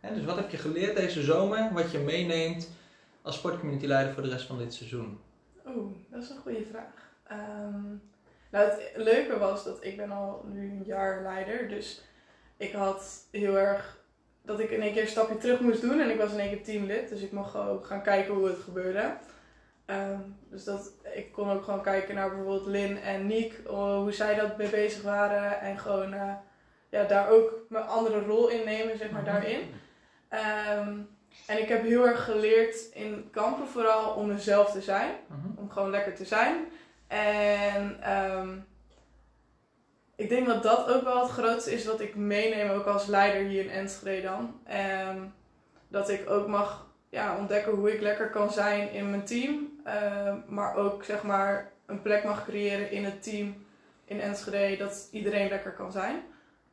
Hè, 0.00 0.14
dus 0.14 0.24
wat 0.24 0.36
heb 0.36 0.50
je 0.50 0.56
geleerd 0.56 0.96
deze 0.96 1.22
zomer, 1.22 1.72
wat 1.72 1.90
je 1.90 1.98
meeneemt 1.98 2.70
als 3.22 3.36
sportcommunity 3.36 3.86
leider 3.86 4.14
voor 4.14 4.22
de 4.22 4.28
rest 4.28 4.46
van 4.46 4.58
dit 4.58 4.74
seizoen? 4.74 5.20
oeh, 5.66 5.92
dat 6.10 6.22
is 6.22 6.30
een 6.30 6.38
goede 6.38 6.64
vraag. 6.70 7.12
Ehm, 7.26 7.86
nou, 8.50 8.70
het 8.70 8.90
leuke 8.96 9.38
was 9.38 9.64
dat 9.64 9.84
ik 9.84 9.96
ben 9.96 10.10
al 10.10 10.44
nu 10.52 10.70
een 10.70 10.84
jaar 10.84 11.22
leider. 11.22 11.68
Dus 11.68 12.02
ik 12.56 12.72
had 12.72 13.26
heel 13.30 13.58
erg 13.58 13.98
dat 14.42 14.60
ik 14.60 14.70
in 14.70 14.82
één 14.82 14.92
keer 14.92 15.02
een 15.02 15.08
stapje 15.08 15.36
terug 15.36 15.60
moest 15.60 15.80
doen. 15.80 16.00
En 16.00 16.10
ik 16.10 16.18
was 16.18 16.32
in 16.32 16.38
één 16.38 16.50
keer 16.50 16.64
teamlid. 16.64 17.08
Dus 17.08 17.20
ik 17.20 17.32
mocht 17.32 17.50
gewoon 17.50 17.84
gaan 17.84 18.02
kijken 18.02 18.34
hoe 18.34 18.46
het 18.46 18.58
gebeurde. 18.58 19.16
Ehm, 19.88 20.20
dus 20.50 20.64
dat, 20.64 20.92
ik 21.14 21.32
kon 21.32 21.50
ook 21.50 21.64
gewoon 21.64 21.82
kijken 21.82 22.14
naar 22.14 22.28
bijvoorbeeld 22.28 22.66
Lin 22.66 22.98
en 22.98 23.26
Niek, 23.26 23.60
oh, 23.66 23.96
hoe 23.96 24.12
zij 24.12 24.34
dat 24.34 24.56
mee 24.56 24.68
bezig 24.68 25.02
waren. 25.02 25.60
En 25.60 25.78
gewoon 25.78 26.12
eh, 26.12 26.32
ja, 26.88 27.04
daar 27.04 27.30
ook 27.30 27.52
mijn 27.68 27.84
andere 27.84 28.24
rol 28.24 28.48
in 28.48 28.64
nemen, 28.64 28.98
zeg 28.98 29.10
maar, 29.10 29.24
daarin. 29.24 29.60
Ehm, 30.28 30.98
en 31.46 31.62
ik 31.62 31.68
heb 31.68 31.82
heel 31.82 32.06
erg 32.06 32.24
geleerd 32.24 32.90
in 32.92 33.28
kampen 33.30 33.66
vooral 33.66 34.14
om 34.14 34.26
mezelf 34.26 34.70
te 34.72 34.82
zijn. 34.82 35.10
Mhm. 35.26 35.58
Om 35.58 35.70
gewoon 35.70 35.90
lekker 35.90 36.14
te 36.14 36.24
zijn. 36.24 36.64
En 37.06 38.02
ehm, 38.02 38.56
ik 40.16 40.28
denk 40.28 40.46
dat 40.46 40.62
dat 40.62 40.88
ook 40.88 41.02
wel 41.02 41.22
het 41.22 41.30
grootste 41.30 41.72
is 41.72 41.84
wat 41.84 42.00
ik 42.00 42.14
meeneem, 42.14 42.70
ook 42.70 42.86
als 42.86 43.06
leider 43.06 43.48
hier 43.48 43.64
in 43.64 43.70
Enschede 43.70 44.22
dan. 44.22 44.60
Dat 45.88 46.08
ik 46.08 46.30
ook 46.30 46.46
mag 46.46 46.86
ja, 47.08 47.36
ontdekken 47.38 47.72
hoe 47.72 47.92
ik 47.92 48.00
lekker 48.00 48.30
kan 48.30 48.50
zijn 48.50 48.92
in 48.92 49.10
mijn 49.10 49.24
team. 49.24 49.67
Ehm, 49.88 50.36
maar 50.48 50.74
ook 50.76 51.04
zeg 51.04 51.22
maar 51.22 51.72
een 51.86 52.02
plek 52.02 52.24
mag 52.24 52.44
creëren 52.44 52.90
in 52.90 53.04
het 53.04 53.22
team 53.22 53.54
in 54.04 54.20
Enschede 54.20 54.76
dat 54.84 55.08
iedereen 55.12 55.48
lekker 55.48 55.72
kan 55.72 55.92
zijn. 55.92 56.22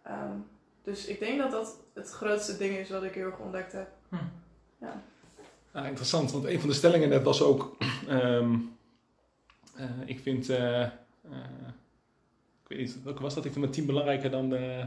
Ehm, 0.03 0.37
dus 0.83 1.05
ik 1.05 1.19
denk 1.19 1.39
dat 1.39 1.51
dat 1.51 1.79
het 1.93 2.11
grootste 2.11 2.57
ding 2.57 2.77
is 2.77 2.89
wat 2.89 3.03
ik 3.03 3.13
heel 3.13 3.25
erg 3.25 3.39
ontdekt 3.39 3.71
heb. 3.71 3.87
Hm. 4.09 4.15
Ja. 4.77 5.01
Ah, 5.71 5.85
interessant, 5.87 6.31
want 6.31 6.45
een 6.45 6.59
van 6.59 6.69
de 6.69 6.75
stellingen 6.75 7.09
net 7.09 7.23
was 7.23 7.41
ook... 7.41 7.75
ehm, 8.07 8.55
eh, 9.75 9.89
ik 10.05 10.19
vind... 10.19 10.49
eh, 10.49 10.81
eh, 10.81 10.89
ik 12.63 12.67
weet 12.67 12.79
niet, 12.79 13.03
welke 13.03 13.21
was 13.21 13.33
dat? 13.33 13.45
Ik 13.45 13.51
vind 13.51 13.63
mijn 13.63 13.75
team 13.75 13.87
belangrijker 13.87 14.31
dan 14.31 14.49
de, 14.49 14.85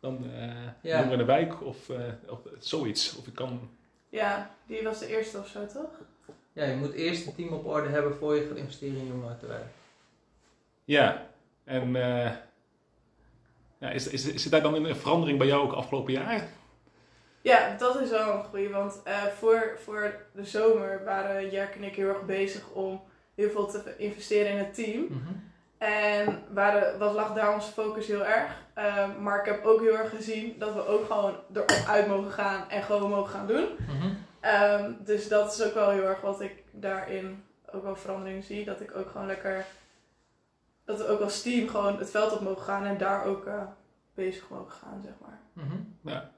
dan 0.00 0.20
de 0.22 0.28
eh, 0.28 0.48
Ja. 0.82 0.96
jongeren 0.96 1.12
in 1.12 1.18
de 1.18 1.24
wijk 1.24 1.62
of, 1.62 1.88
eh, 1.88 1.98
of 2.28 2.40
zoiets. 2.58 3.16
Of 3.16 3.26
ik 3.26 3.34
kan... 3.34 3.70
ja, 4.08 4.50
die 4.66 4.82
was 4.82 4.98
de 4.98 5.06
eerste 5.06 5.38
of 5.38 5.48
zo, 5.48 5.66
toch? 5.66 5.90
Ja, 6.54 6.64
je 6.64 6.76
moet 6.76 6.92
eerst 6.92 7.24
het 7.24 7.36
team 7.36 7.52
op 7.52 7.66
orde 7.66 7.88
hebben 7.88 8.16
voor 8.16 8.34
je 8.34 8.46
gaat 8.46 8.56
investeren 8.56 8.96
in 8.96 9.06
jongeren 9.06 9.38
te. 9.38 9.56
Ja, 10.84 11.26
en 11.64 11.96
eh, 11.96 12.32
ja, 13.78 13.90
is, 13.90 14.08
is, 14.08 14.26
is 14.26 14.44
er 14.44 14.50
daar 14.50 14.62
dan 14.62 14.74
een 14.74 14.96
verandering 14.96 15.38
bij 15.38 15.46
jou 15.46 15.62
ook 15.62 15.72
afgelopen 15.72 16.12
jaar? 16.12 16.48
Ja, 17.42 17.76
dat 17.78 18.00
is 18.00 18.10
wel 18.10 18.32
een 18.32 18.44
goeie. 18.44 18.68
Want 18.68 19.00
eh, 19.04 19.22
voor, 19.22 19.78
voor 19.84 20.14
de 20.32 20.44
zomer 20.44 21.04
waren 21.04 21.50
Jerk 21.50 21.74
en 21.74 21.84
ik 21.84 21.94
heel 21.94 22.08
erg 22.08 22.24
bezig 22.24 22.70
om 22.72 23.02
heel 23.34 23.50
veel 23.50 23.66
te 23.66 23.94
investeren 23.98 24.52
in 24.52 24.58
het 24.58 24.74
team. 24.74 25.06
Mhm. 25.08 25.32
En 25.78 26.42
waren, 26.52 26.98
was, 26.98 27.14
lag 27.14 27.34
daar 27.34 27.54
onze 27.54 27.72
focus 27.72 28.06
heel 28.06 28.24
erg. 28.24 28.62
Ehm, 28.74 29.22
maar 29.22 29.38
ik 29.40 29.46
heb 29.46 29.64
ook 29.64 29.80
heel 29.80 29.96
erg 29.96 30.10
gezien 30.10 30.54
dat 30.58 30.74
we 30.74 30.86
ook 30.86 31.06
gewoon 31.06 31.36
erop 31.52 31.84
uit 31.88 32.06
mogen 32.06 32.32
gaan 32.32 32.70
en 32.70 32.82
gewoon 32.82 33.10
mogen 33.10 33.30
gaan 33.30 33.46
doen. 33.46 33.68
Mhm. 33.78 34.08
Ehm, 34.44 34.92
dus 34.98 35.28
dat 35.28 35.52
is 35.52 35.62
ook 35.62 35.74
wel 35.74 35.90
heel 35.90 36.04
erg 36.04 36.20
wat 36.20 36.40
ik 36.40 36.64
daarin 36.70 37.44
ook 37.72 37.82
wel 37.82 37.96
verandering 37.96 38.44
zie. 38.44 38.64
Dat 38.64 38.80
ik 38.80 38.96
ook 38.96 39.10
gewoon 39.10 39.26
lekker, 39.26 39.64
dat 40.84 40.98
we 40.98 41.06
ook 41.06 41.20
als 41.20 41.42
team 41.42 41.68
gewoon 41.68 41.98
het 41.98 42.10
veld 42.10 42.32
op 42.32 42.40
mogen 42.40 42.62
gaan 42.62 42.84
en 42.84 42.98
daar 42.98 43.24
ook 43.24 43.46
eh, 43.46 43.62
bezig 44.14 44.48
mogen 44.48 44.72
gaan, 44.72 45.02
zeg 45.02 45.12
maar. 45.20 45.40
Mhm. 45.52 45.76
Ja. 46.00 46.30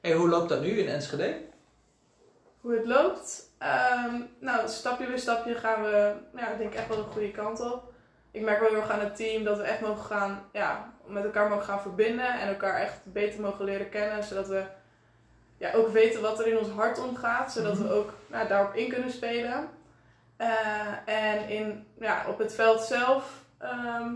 Hey, 0.00 0.12
hoe 0.12 0.28
loopt 0.28 0.48
dat 0.48 0.60
nu 0.60 0.68
in 0.68 0.88
Enschede? 0.88 1.40
Hoe 2.60 2.74
het 2.74 2.86
loopt? 2.86 3.50
Ehm, 3.58 4.22
nou, 4.40 4.68
stapje 4.68 5.06
bij 5.06 5.18
stapje 5.18 5.54
gaan 5.54 5.82
we, 5.82 6.14
ja, 6.36 6.48
ik 6.48 6.58
denk 6.58 6.74
echt 6.74 6.88
wel 6.88 6.96
de 6.96 7.10
goede 7.10 7.30
kant 7.30 7.60
op. 7.60 7.92
Ik 8.30 8.42
merk 8.42 8.60
wel 8.60 8.68
heel 8.68 8.80
erg 8.80 8.90
aan 8.90 9.00
het 9.00 9.16
team 9.16 9.44
dat 9.44 9.56
we 9.56 9.62
echt 9.62 9.80
mogen 9.80 10.04
gaan, 10.04 10.48
ja, 10.52 10.92
met 11.06 11.24
elkaar 11.24 11.48
mogen 11.48 11.64
gaan 11.64 11.80
verbinden 11.80 12.40
en 12.40 12.48
elkaar 12.48 12.80
echt 12.80 13.00
beter 13.04 13.40
mogen 13.40 13.64
leren 13.64 13.88
kennen, 13.88 14.24
zodat 14.24 14.48
we 14.48 14.64
ja, 15.58 15.72
ook 15.72 15.88
weten 15.88 16.20
wat 16.20 16.40
er 16.40 16.46
in 16.46 16.58
ons 16.58 16.68
hart 16.68 16.98
omgaat, 16.98 17.52
zodat 17.52 17.78
we 17.78 17.90
ook 17.90 18.12
nou, 18.26 18.48
daarop 18.48 18.74
in 18.74 18.88
kunnen 18.88 19.10
spelen. 19.10 19.68
Eh, 20.36 20.48
en 21.04 21.48
in, 21.48 21.86
ja, 22.00 22.24
op 22.28 22.38
het 22.38 22.54
veld 22.54 22.82
zelf 22.82 23.44
ehm, 23.58 24.14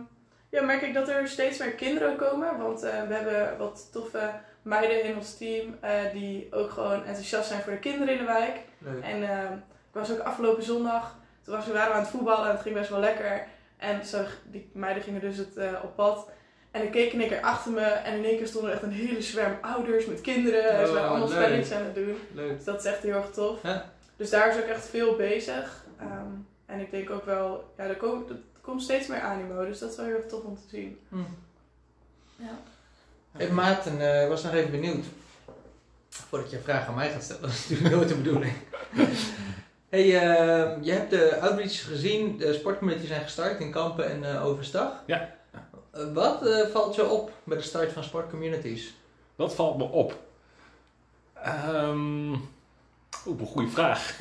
ja, 0.53 0.63
merk 0.63 0.83
ik 0.83 0.95
dat 0.95 1.09
er 1.09 1.29
steeds 1.29 1.59
meer 1.59 1.73
kinderen 1.73 2.17
komen, 2.17 2.59
want 2.59 2.83
eh, 2.83 3.03
we 3.03 3.15
hebben 3.15 3.59
wat 3.59 3.89
toffe 3.93 4.31
meiden 4.63 5.05
in 5.05 5.17
ons 5.17 5.37
team 5.37 5.77
eh, 5.81 6.13
die 6.13 6.49
ook 6.51 6.71
gewoon 6.71 7.05
enthousiast 7.05 7.49
zijn 7.49 7.63
voor 7.63 7.73
de 7.73 7.79
kinderen 7.79 8.13
in 8.15 8.19
de 8.19 8.33
wijk. 8.33 8.57
Leuk. 8.79 9.03
En 9.03 9.23
eh, 9.23 9.51
ik 9.61 9.93
was 9.93 10.13
ook 10.13 10.19
afgelopen 10.19 10.63
zondag, 10.63 11.17
toen 11.43 11.55
was, 11.55 11.67
we 11.67 11.73
waren 11.73 11.95
aan 11.95 12.01
het 12.01 12.11
voetballen 12.11 12.47
en 12.47 12.53
het 12.53 12.63
ging 12.63 12.75
best 12.75 12.91
wel 12.91 13.01
lekker. 13.01 13.47
En 13.77 14.07
zo, 14.07 14.25
die 14.45 14.71
meiden 14.75 15.03
gingen 15.03 15.21
dus 15.21 15.37
het, 15.37 15.57
op 15.83 15.97
pad. 15.97 16.31
En 16.73 16.83
dan 16.83 16.91
keek 16.91 17.13
in 17.13 17.21
één 17.21 17.29
keer 17.29 17.41
achter 17.41 17.73
me 17.73 17.81
en 17.81 18.17
in 18.19 18.25
één 18.25 18.37
keer 18.37 18.47
stonden 18.47 18.71
er 18.71 18.77
echt 18.77 18.85
een 18.87 18.93
hele 18.93 19.23
zwerm 19.23 19.59
ouders 19.61 20.07
met 20.07 20.21
kinderen. 20.21 20.71
en 20.71 20.87
ze 20.87 20.93
Oh, 20.93 20.95
waren 20.99 21.09
allemaal 21.11 21.29
leuk. 21.29 21.37
spelletjes 21.43 21.73
aan 21.77 21.85
het 21.85 21.95
doen. 21.95 22.17
Leuk. 22.35 22.57
Dus 22.57 22.65
dat 22.65 22.81
is 22.81 22.85
echt 22.93 23.03
heel 23.03 23.15
erg 23.15 23.31
tof. 23.31 23.63
Ja. 23.63 23.91
Dus 24.17 24.31
daar 24.31 24.49
is 24.57 24.63
ook 24.63 24.69
echt 24.69 24.87
veel 24.89 25.17
bezig. 25.17 25.85
Ehm, 25.99 26.27
en 26.67 26.81
ik 26.81 26.91
denk 26.91 27.11
ook 27.11 27.25
wel, 27.25 27.73
ja, 27.77 27.85
er 27.85 27.97
komt, 27.97 28.31
er 28.31 28.37
komt 28.61 28.83
steeds 28.83 29.07
meer 29.07 29.21
animo. 29.21 29.65
Dus 29.67 29.79
dat 29.79 29.91
is 29.91 29.97
wel 29.97 30.07
heel 30.07 30.15
erg 30.17 30.27
tof 30.27 30.43
om 30.43 30.57
te 30.57 30.63
zien. 30.77 30.99
Hm. 31.09 31.17
Ja. 32.37 32.59
Hey, 33.33 33.49
Maarten, 33.51 34.21
eh, 34.23 34.29
was 34.29 34.43
nog 34.43 34.53
even 34.55 34.71
benieuwd. 34.71 35.05
Voordat 36.09 36.51
je 36.51 36.57
een 36.57 36.63
vraag 36.63 36.87
aan 36.87 36.95
mij 36.95 37.11
gaat 37.11 37.23
stellen, 37.23 37.43
dat 37.49 37.51
is 37.51 37.69
natuurlijk 37.69 37.95
nooit 37.97 38.09
de 38.09 38.15
bedoeling. 38.15 38.53
hey, 39.95 40.03
eh, 40.05 40.77
je 40.81 40.93
hebt 40.93 41.11
de 41.11 41.39
outreach 41.41 41.85
gezien, 41.85 42.37
de 42.39 42.53
sportcommunity 42.53 43.07
zijn 43.07 43.23
gestart 43.23 43.61
in 43.61 43.71
Kampen 43.71 44.11
en 44.11 44.25
eh, 44.35 44.47
Overstag. 44.47 45.03
Ja. 45.07 45.35
Eh, 45.93 46.13
wat 46.13 46.47
eh, 46.47 46.67
valt 46.67 46.95
je 46.95 47.09
op 47.09 47.33
bij 47.45 47.57
de 47.57 47.63
start 47.63 47.93
van 47.93 48.05
sportcommunities? 48.05 48.95
Dat 49.37 49.55
valt 49.55 49.79
me 49.79 49.85
op. 49.85 50.19
Ehm 51.35 52.33
Oeh, 53.27 53.41
een 53.41 53.47
goede 53.47 53.71
vraag. 53.71 54.17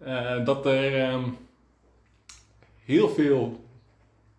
Eh, 0.00 0.44
dat 0.44 0.66
er 0.66 1.00
ehm, 1.00 1.28
heel 2.84 3.08
veel 3.08 3.64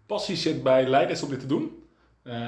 passie 0.05 0.35
zit 0.35 0.63
bij 0.63 0.87
leiders 0.87 1.23
om 1.23 1.29
dit 1.29 1.39
te 1.39 1.45
doen. 1.45 1.83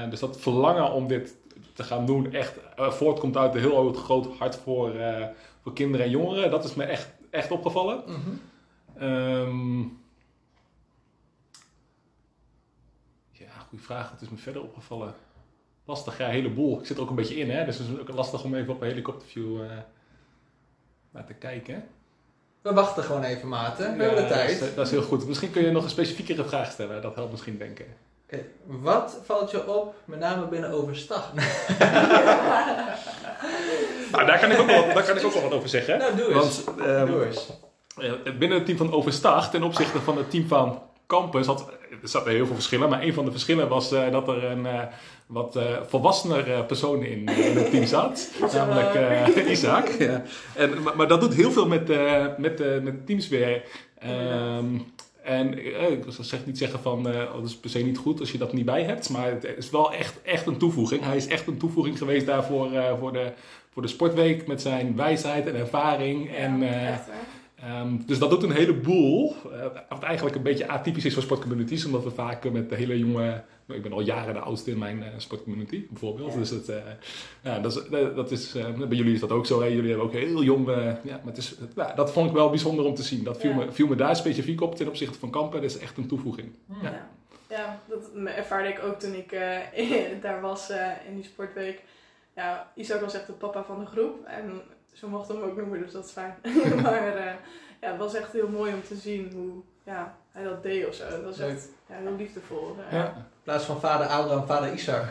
Dus 0.09 0.19
dat 0.19 0.39
verlangen 0.39 0.91
om 0.91 1.07
dit 1.07 1.35
te 1.73 1.83
gaan 1.83 2.05
doen 2.05 2.33
echt 2.33 2.53
voortkomt 2.75 3.37
uit 3.37 3.53
een 3.55 3.59
heel 3.59 3.93
groot 3.93 4.37
hart 4.37 4.55
voor, 4.55 4.91
voor 5.61 5.73
kinderen 5.73 6.05
en 6.05 6.11
jongeren. 6.11 6.51
Dat 6.51 6.63
is 6.63 6.73
me 6.73 6.83
echt, 6.83 7.09
echt 7.29 7.51
opgevallen. 7.51 8.03
Ehm, 8.97 9.79
ja, 9.81 10.02
goede 13.73 13.85
vraag. 13.93 14.09
Wat 14.11 14.21
is 14.21 14.29
me 14.29 14.37
verder 14.37 14.61
opgevallen? 14.61 15.13
Lastig, 15.85 16.17
ja, 16.17 16.25
een 16.25 16.31
heleboel. 16.31 16.79
Ik 16.79 16.85
zit 16.85 16.97
er 16.97 17.03
ook 17.03 17.09
een 17.09 17.15
beetje 17.15 17.35
in, 17.35 17.49
hè? 17.51 17.65
dus 17.65 17.77
het 17.77 17.87
is 17.87 17.99
ook 17.99 18.07
lastig 18.13 18.43
om 18.43 18.55
even 18.55 18.73
op 18.73 18.81
een 18.81 18.87
helikopterview 18.87 19.61
eh, 19.61 19.67
naar 21.11 21.25
te 21.25 21.33
kijken. 21.33 21.83
We 22.61 22.73
wachten 22.73 23.03
gewoon 23.03 23.23
even, 23.23 23.47
Maarten. 23.47 23.97
We 23.97 24.03
Ja, 24.03 24.07
hebben 24.09 24.23
de 24.23 24.29
tijd. 24.29 24.59
Dat 24.59 24.69
is, 24.69 24.75
dat 24.75 24.85
is 24.85 24.91
heel 24.91 25.01
goed. 25.01 25.27
Misschien 25.27 25.51
kun 25.51 25.63
je 25.63 25.71
nog 25.71 25.83
een 25.83 25.89
specifiekere 25.89 26.43
vraag 26.45 26.71
stellen. 26.71 27.01
Dat 27.01 27.15
helpt 27.15 27.31
misschien 27.31 27.57
denken. 27.57 27.85
Oké, 28.25 28.43
Wat 28.65 29.17
valt 29.25 29.51
je 29.51 29.67
op, 29.67 29.95
met 30.05 30.19
name 30.19 30.47
binnen 30.47 30.69
Overstag? 30.71 31.31
Nou, 34.11 34.25
daar 34.25 34.39
kan 34.39 34.51
ik 34.51 34.59
ook 34.59 34.67
wel, 34.67 34.93
daar 34.93 35.03
kan 35.03 35.17
ik 35.17 35.23
ook 35.25 35.33
wel 35.33 35.41
wat 35.41 35.53
over 35.53 35.69
zeggen. 35.69 35.97
nou, 35.97 36.15
doe 36.15 36.33
eens. 36.33 36.63
Want 36.63 36.79
ehm, 36.81 37.05
doe 37.05 37.25
eens. 37.25 37.49
eh, 37.97 38.11
binnen 38.37 38.57
het 38.57 38.65
team 38.65 38.77
van 38.77 38.91
Overstag 38.93 39.49
ten 39.51 39.63
opzichte 39.63 39.99
van 40.01 40.17
het 40.17 40.29
team 40.29 40.47
van 40.47 40.81
Campus 41.07 41.45
had, 41.45 41.65
er 42.01 42.09
zaten 42.09 42.31
heel 42.31 42.45
veel 42.45 42.55
verschillen. 42.55 42.89
Maar 42.89 43.03
een 43.03 43.13
van 43.13 43.25
de 43.25 43.31
verschillen 43.31 43.67
was 43.67 43.91
eh, 43.91 44.11
dat 44.11 44.27
er 44.27 44.43
een 44.43 44.65
eh, 44.65 44.81
wat 45.25 45.55
eh 45.55 45.63
volwassener 45.87 46.63
persoon 46.63 47.03
in, 47.03 47.27
in 47.27 47.57
het 47.57 47.71
team 47.71 47.85
zat. 47.85 48.31
namelijk 48.53 49.35
Isaac. 49.47 49.87
Ja. 49.99 50.23
En, 50.55 50.83
maar, 50.83 50.95
maar 50.95 51.07
dat 51.07 51.21
doet 51.21 51.33
heel 51.33 51.51
veel 51.51 51.67
met, 51.67 51.87
met, 52.37 52.83
met 52.83 53.05
teams 53.05 53.27
weer. 53.27 53.63
Ehm, 53.99 54.65
en 55.23 55.57
ik 55.91 56.03
zeg 56.19 56.45
niet 56.45 56.57
zeggen 56.57 56.79
van, 56.79 57.07
oh, 57.07 57.33
dat 57.33 57.45
is 57.45 57.55
per 57.55 57.69
se 57.69 57.79
niet 57.79 57.97
goed 57.97 58.19
als 58.19 58.31
je 58.31 58.37
dat 58.37 58.53
niet 58.53 58.65
bij 58.65 58.83
hebt. 58.83 59.09
Maar 59.09 59.31
het 59.31 59.47
is 59.57 59.69
wel 59.69 59.93
echt, 59.93 60.21
echt 60.21 60.47
een 60.47 60.57
toevoeging. 60.57 61.03
Hij 61.03 61.15
is 61.15 61.27
echt 61.27 61.47
een 61.47 61.57
toevoeging 61.57 61.97
geweest 61.97 62.25
daarvoor 62.25 62.69
voor, 62.99 63.13
de, 63.13 63.31
voor 63.73 63.81
de 63.81 63.87
sportweek. 63.87 64.47
Met 64.47 64.61
zijn 64.61 64.95
wijsheid 64.95 65.47
en 65.47 65.55
ervaring. 65.55 66.35
En, 66.35 66.63
echt 66.63 67.09
Ehm, 67.63 67.97
dus 68.05 68.19
dat 68.19 68.29
doet 68.29 68.43
een 68.43 68.51
heleboel. 68.51 69.35
eh 69.51 69.65
wat 69.89 70.03
eigenlijk 70.03 70.35
een 70.35 70.43
beetje 70.43 70.67
atypisch 70.67 71.05
is 71.05 71.13
voor 71.13 71.23
sportcommunities. 71.23 71.85
Omdat 71.85 72.03
we 72.03 72.11
vaak 72.11 72.51
met 72.51 72.69
de 72.69 72.75
hele 72.75 72.99
jonge... 72.99 73.43
nou, 73.65 73.77
Ik 73.79 73.81
ben 73.83 73.93
al 73.93 74.01
jaren 74.01 74.33
de 74.33 74.39
oudste 74.39 74.71
in 74.71 74.77
mijn 74.77 75.03
eh, 75.03 75.09
sportcommunity, 75.17 75.85
bijvoorbeeld. 75.89 76.31
Ja. 76.33 76.37
Dus 76.39 76.49
het, 76.49 76.69
eh, 76.69 76.77
ja, 77.43 77.59
dat 77.59 77.75
is, 77.75 77.89
dat 78.15 78.31
is, 78.31 78.51
bij 78.87 78.97
jullie 78.97 79.13
is 79.13 79.19
dat 79.19 79.31
ook 79.31 79.45
zo. 79.45 79.61
Hè? 79.61 79.67
Jullie 79.67 79.89
hebben 79.89 80.05
ook 80.05 80.13
heel 80.13 80.43
jong... 80.43 80.67
ja, 80.69 80.99
maar 81.03 81.19
het 81.23 81.37
is, 81.37 81.55
ja, 81.75 81.93
dat 81.93 82.11
vond 82.11 82.27
ik 82.29 82.35
wel 82.35 82.49
bijzonder 82.49 82.85
om 82.85 82.93
te 82.95 83.03
zien. 83.03 83.23
Dat 83.23 83.39
viel, 83.39 83.49
Ja. 83.49 83.55
me, 83.57 83.71
viel 83.71 83.87
me 83.87 83.95
daar 83.95 84.15
specifiek 84.15 84.61
op 84.61 84.75
ten 84.75 84.87
opzichte 84.87 85.19
van 85.19 85.29
Kampen. 85.31 85.61
Dat 85.61 85.69
is 85.69 85.77
echt 85.77 85.97
een 85.97 86.07
toevoeging. 86.07 86.51
Hm. 86.67 86.83
Ja. 86.85 87.07
ja, 87.49 87.79
dat 87.89 88.09
ervaarde 88.25 88.69
ik 88.69 88.83
ook 88.83 88.99
toen 88.99 89.13
ik 89.13 89.29
daar 90.21 90.41
was 90.41 90.69
in 91.07 91.15
die 91.15 91.23
sportweek. 91.23 91.81
Ja, 92.35 92.71
Isaac 92.75 93.01
was 93.01 93.13
echt 93.13 93.27
de 93.27 93.33
papa 93.33 93.63
van 93.63 93.79
de 93.79 93.85
groep. 93.85 94.25
En 94.25 94.61
ze 94.93 95.07
mochten 95.07 95.35
hem 95.35 95.49
ook 95.49 95.57
noemen, 95.57 95.81
dus 95.81 95.91
dat 95.91 96.05
is 96.05 96.11
fijn. 96.11 96.35
maar 96.83 97.15
eh, 97.15 97.33
ja, 97.81 97.89
het 97.89 97.97
was 97.97 98.13
echt 98.13 98.31
heel 98.31 98.47
mooi 98.49 98.73
om 98.73 98.83
te 98.83 98.95
zien 98.95 99.31
hoe 99.35 99.51
ja, 99.83 100.15
hij 100.31 100.43
dat 100.43 100.63
deed 100.63 100.87
of 100.87 100.93
zo. 100.93 101.05
Het 101.05 101.23
was 101.23 101.37
Leuk. 101.37 101.49
echt 101.49 101.67
ja, 101.89 101.95
heel 101.95 102.15
liefdevol. 102.15 102.75
Ja. 102.91 103.05
In 103.05 103.23
plaats 103.43 103.65
van 103.65 103.79
vader 103.79 104.07
Abraham, 104.07 104.45
vader 104.45 104.73
Isaac. 104.73 105.05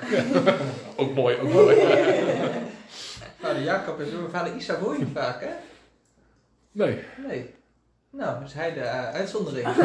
Ook 0.97 1.15
mooi, 1.15 1.37
ook 1.37 1.53
mooi. 1.53 1.77
vader 3.41 3.63
Jacob 3.63 4.01
en 4.01 4.11
zo, 4.11 4.29
vader 4.31 4.55
Isaac 4.55 4.79
hoor 4.79 4.93
je 4.93 4.99
niet 4.99 5.15
vaak, 5.15 5.41
hè? 5.41 5.51
Nee, 6.73 7.05
Nee. 7.27 7.55
Nou, 8.13 8.45
is 8.45 8.53
hij 8.53 8.73
de 8.73 8.81
eh, 8.81 9.09
uitzondering. 9.09 9.69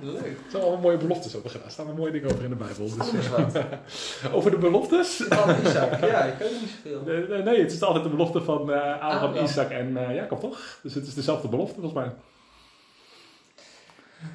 Leuk. 0.00 0.24
er 0.24 0.50
zijn 0.50 0.62
allemaal 0.62 0.80
mooie 0.80 0.96
beloftes 0.96 1.36
over 1.36 1.50
gedaan. 1.50 1.66
Er 1.66 1.72
staan 1.72 1.88
er 1.88 1.94
mooie 1.94 2.12
dingen 2.12 2.30
over 2.30 2.44
in 2.44 2.50
de 2.50 2.56
Bijbel. 2.56 2.96
Dus, 2.96 3.28
wat. 3.28 3.64
over 4.36 4.50
de 4.50 4.58
beloftes? 4.58 5.24
Vader 5.28 5.66
Isaac, 5.66 6.00
ja, 6.00 6.22
ik 6.22 6.38
weet 6.38 6.50
niet 6.60 6.70
zoveel. 6.70 7.02
Nee, 7.06 7.28
nee, 7.28 7.42
nee, 7.42 7.60
het 7.60 7.72
is 7.72 7.82
altijd 7.82 8.04
de 8.04 8.10
belofte 8.10 8.42
van 8.42 8.72
eh 8.72 8.92
Abraham, 8.92 9.22
Abraham. 9.22 9.44
Isaac 9.44 9.70
en 9.70 9.96
eh, 9.96 10.14
Jacob, 10.14 10.40
toch? 10.40 10.78
Dus 10.82 10.94
het 10.94 11.06
is 11.06 11.14
dezelfde 11.14 11.48
belofte 11.48 11.80
volgens 11.80 11.94
mij. 11.94 12.12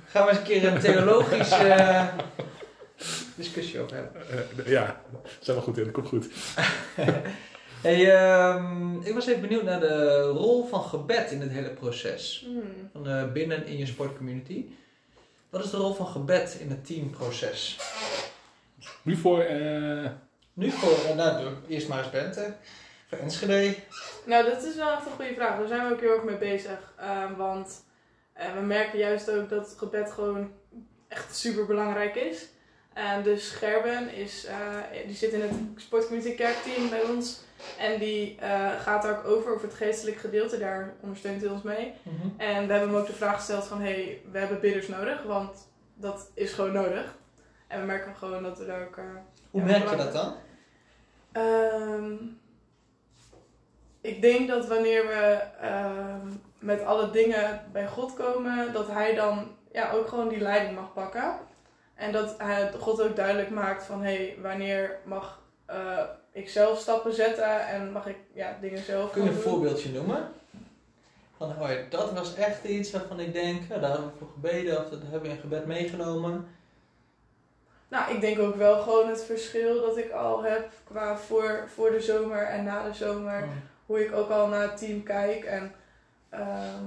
Gaan 0.06 0.24
we 0.26 0.30
eens 0.30 0.40
een 0.40 0.46
keer 0.46 0.74
een 0.74 0.80
theologische 0.80 1.56
eh, 1.68 2.08
discussie 3.36 3.80
over 3.80 3.96
hebben. 3.96 4.22
Eh, 4.66 4.72
ja, 4.72 5.02
zijn 5.40 5.58
we 5.58 5.64
goed 5.64 5.78
in, 5.78 5.84
dat 5.84 5.94
komt 5.94 6.08
goed. 6.08 6.28
Hey, 7.82 8.14
ehm, 8.16 9.02
ik 9.02 9.14
was 9.14 9.28
even 9.28 9.42
benieuwd 9.42 9.64
naar 9.64 9.80
de 9.80 10.22
rol 10.22 10.66
van 10.66 10.84
gebed 10.84 11.32
in 11.32 11.42
het 11.42 11.52
hele 11.52 11.70
proces. 11.70 12.44
Hmm. 12.46 12.90
Van, 12.94 13.08
eh, 13.08 13.32
binnen 13.32 13.66
in 13.66 13.78
je 13.78 13.86
sportcommunity. 13.86 14.66
Wat 15.50 15.64
is 15.64 15.70
de 15.72 15.78
rol 15.78 15.94
van 15.94 16.08
gebed 16.08 16.58
in 16.60 16.70
het 16.70 16.86
teamproces? 16.86 17.78
Nu 19.02 19.16
voor, 19.16 19.40
eh, 19.40 20.10
Nu 20.54 20.72
voor, 20.72 21.06
eh, 21.10 21.16
nou, 21.16 21.48
eerst 21.68 21.88
maar 21.88 21.98
eens 21.98 22.10
Bente. 22.10 22.54
Voor 23.08 23.18
Enschede. 23.18 23.76
Nou, 24.26 24.50
dat 24.50 24.64
is 24.64 24.76
wel 24.76 24.92
echt 24.92 25.06
een 25.06 25.12
goede 25.12 25.34
vraag. 25.34 25.58
Daar 25.58 25.68
zijn 25.68 25.88
we 25.88 25.94
ook 25.94 26.02
heel 26.02 26.14
erg 26.14 26.24
mee 26.24 26.38
bezig. 26.38 26.94
Ehm, 26.98 27.36
want 27.36 27.84
eh, 28.34 28.54
we 28.54 28.60
merken 28.60 29.00
juist 29.00 29.30
ook 29.30 29.50
dat 29.50 29.76
gebed 29.78 30.12
gewoon 30.12 30.52
echt 31.08 31.36
super 31.36 31.66
belangrijk 31.66 32.16
is. 32.16 32.48
En 32.94 33.24
dus 33.24 33.50
Gerben 33.50 34.14
is, 34.14 34.46
eh, 34.46 35.06
die 35.06 35.16
zit 35.16 35.32
in 35.32 35.42
het 35.42 35.52
sportcommunity 35.76 36.36
kerkteam 36.36 36.90
bij 36.90 37.04
ons. 37.04 37.40
En 37.78 38.00
die 38.00 38.38
eh, 38.40 38.80
gaat 38.80 39.02
daar 39.02 39.18
ook 39.18 39.26
over, 39.28 39.54
over 39.54 39.68
het 39.68 39.78
geestelijk 39.78 40.18
gedeelte. 40.18 40.58
Daar 40.60 40.94
ondersteunt 41.02 41.42
hij 41.42 41.50
ons 41.50 41.62
mee. 41.62 41.94
En 42.38 42.68
we 42.68 42.74
hebben 42.74 42.90
hem 42.90 42.96
ook 42.98 43.08
de 43.08 43.14
vraag 43.14 43.36
gesteld 43.36 43.64
van... 43.68 43.82
Hé, 43.82 43.92
hey, 43.94 44.22
we 44.32 44.38
hebben 44.38 44.60
bidders 44.60 44.88
nodig, 44.88 45.24
want 45.24 45.68
dat 45.94 46.32
is 46.34 46.54
gewoon 46.54 46.72
nodig. 46.74 47.16
En 47.68 47.80
we 47.80 47.86
merken 47.86 48.16
gewoon 48.16 48.44
dat 48.44 48.58
we 48.58 48.66
daar 48.66 48.82
ook... 48.88 48.98
eh, 48.98 49.04
Hoe 49.52 49.62
Ja, 49.62 49.68
merk 49.68 49.90
je 49.90 49.96
dat 49.96 50.14
dan? 50.14 50.34
Ehm, 51.32 52.14
ik 54.02 54.22
denk 54.22 54.48
dat 54.48 54.68
wanneer 54.68 55.08
we 55.08 55.40
ehm, 55.62 56.28
met 56.60 56.84
alle 56.84 57.12
dingen 57.12 57.64
bij 57.72 57.88
God 57.88 58.14
komen, 58.14 58.74
dat 58.74 58.88
Hij 58.88 59.16
dan 59.16 59.56
ja, 59.72 59.92
ook 59.92 60.08
gewoon 60.08 60.28
die 60.28 60.40
leiding 60.42 60.76
mag 60.76 60.94
pakken. 60.94 61.40
En 61.96 62.12
dat 62.12 62.36
hij, 62.38 62.72
God 62.80 63.02
ook 63.02 63.16
duidelijk 63.16 63.50
maakt 63.50 63.84
van 63.84 64.04
hé, 64.04 64.16
hey, 64.16 64.38
wanneer 64.42 65.00
mag 65.06 65.42
eh, 65.66 66.04
ik 66.32 66.50
zelf 66.50 66.80
stappen 66.80 67.14
zetten 67.14 67.68
en 67.68 67.92
mag 67.92 68.08
ik 68.08 68.18
ja, 68.34 68.58
dingen 68.62 68.84
zelf 68.84 69.12
Kun 69.12 69.24
je 69.24 69.30
een 69.30 69.34
doen. 69.34 69.44
voorbeeldje 69.44 69.90
noemen? 69.92 70.30
Van, 71.38 71.50
oh 71.50 71.70
ja, 71.70 71.78
dat 71.90 72.12
was 72.14 72.36
echt 72.36 72.64
iets 72.64 72.92
waarvan 72.92 73.20
ik 73.20 73.34
denk, 73.34 73.62
ja, 73.70 73.78
daar 73.78 73.92
hebben 73.92 74.12
we 74.12 74.18
voor 74.18 74.30
gebeden 74.34 74.78
of 74.78 74.90
dat 74.90 75.00
hebben 75.02 75.22
we 75.22 75.28
in 75.36 75.42
gebed 75.42 75.66
meegenomen. 75.66 76.48
Nou, 77.88 78.14
ik 78.14 78.22
denk 78.22 78.40
ook 78.40 78.56
wel 78.56 78.82
gewoon 78.82 79.10
het 79.10 79.24
verschil 79.24 79.82
dat 79.82 79.98
ik 79.98 80.12
al 80.12 80.44
heb 80.44 80.72
qua 80.84 81.18
voor, 81.18 81.64
voor 81.74 81.92
de 81.92 82.02
zomer 82.02 82.44
en 82.46 82.64
na 82.64 82.84
de 82.84 82.94
zomer. 82.94 83.48
hoe 83.86 84.06
ik 84.06 84.14
ook 84.16 84.30
al 84.30 84.48
naar 84.48 84.62
het 84.62 84.78
team 84.78 85.04
kijk 85.04 85.44
en 85.44 85.74
ehm, 86.30 86.84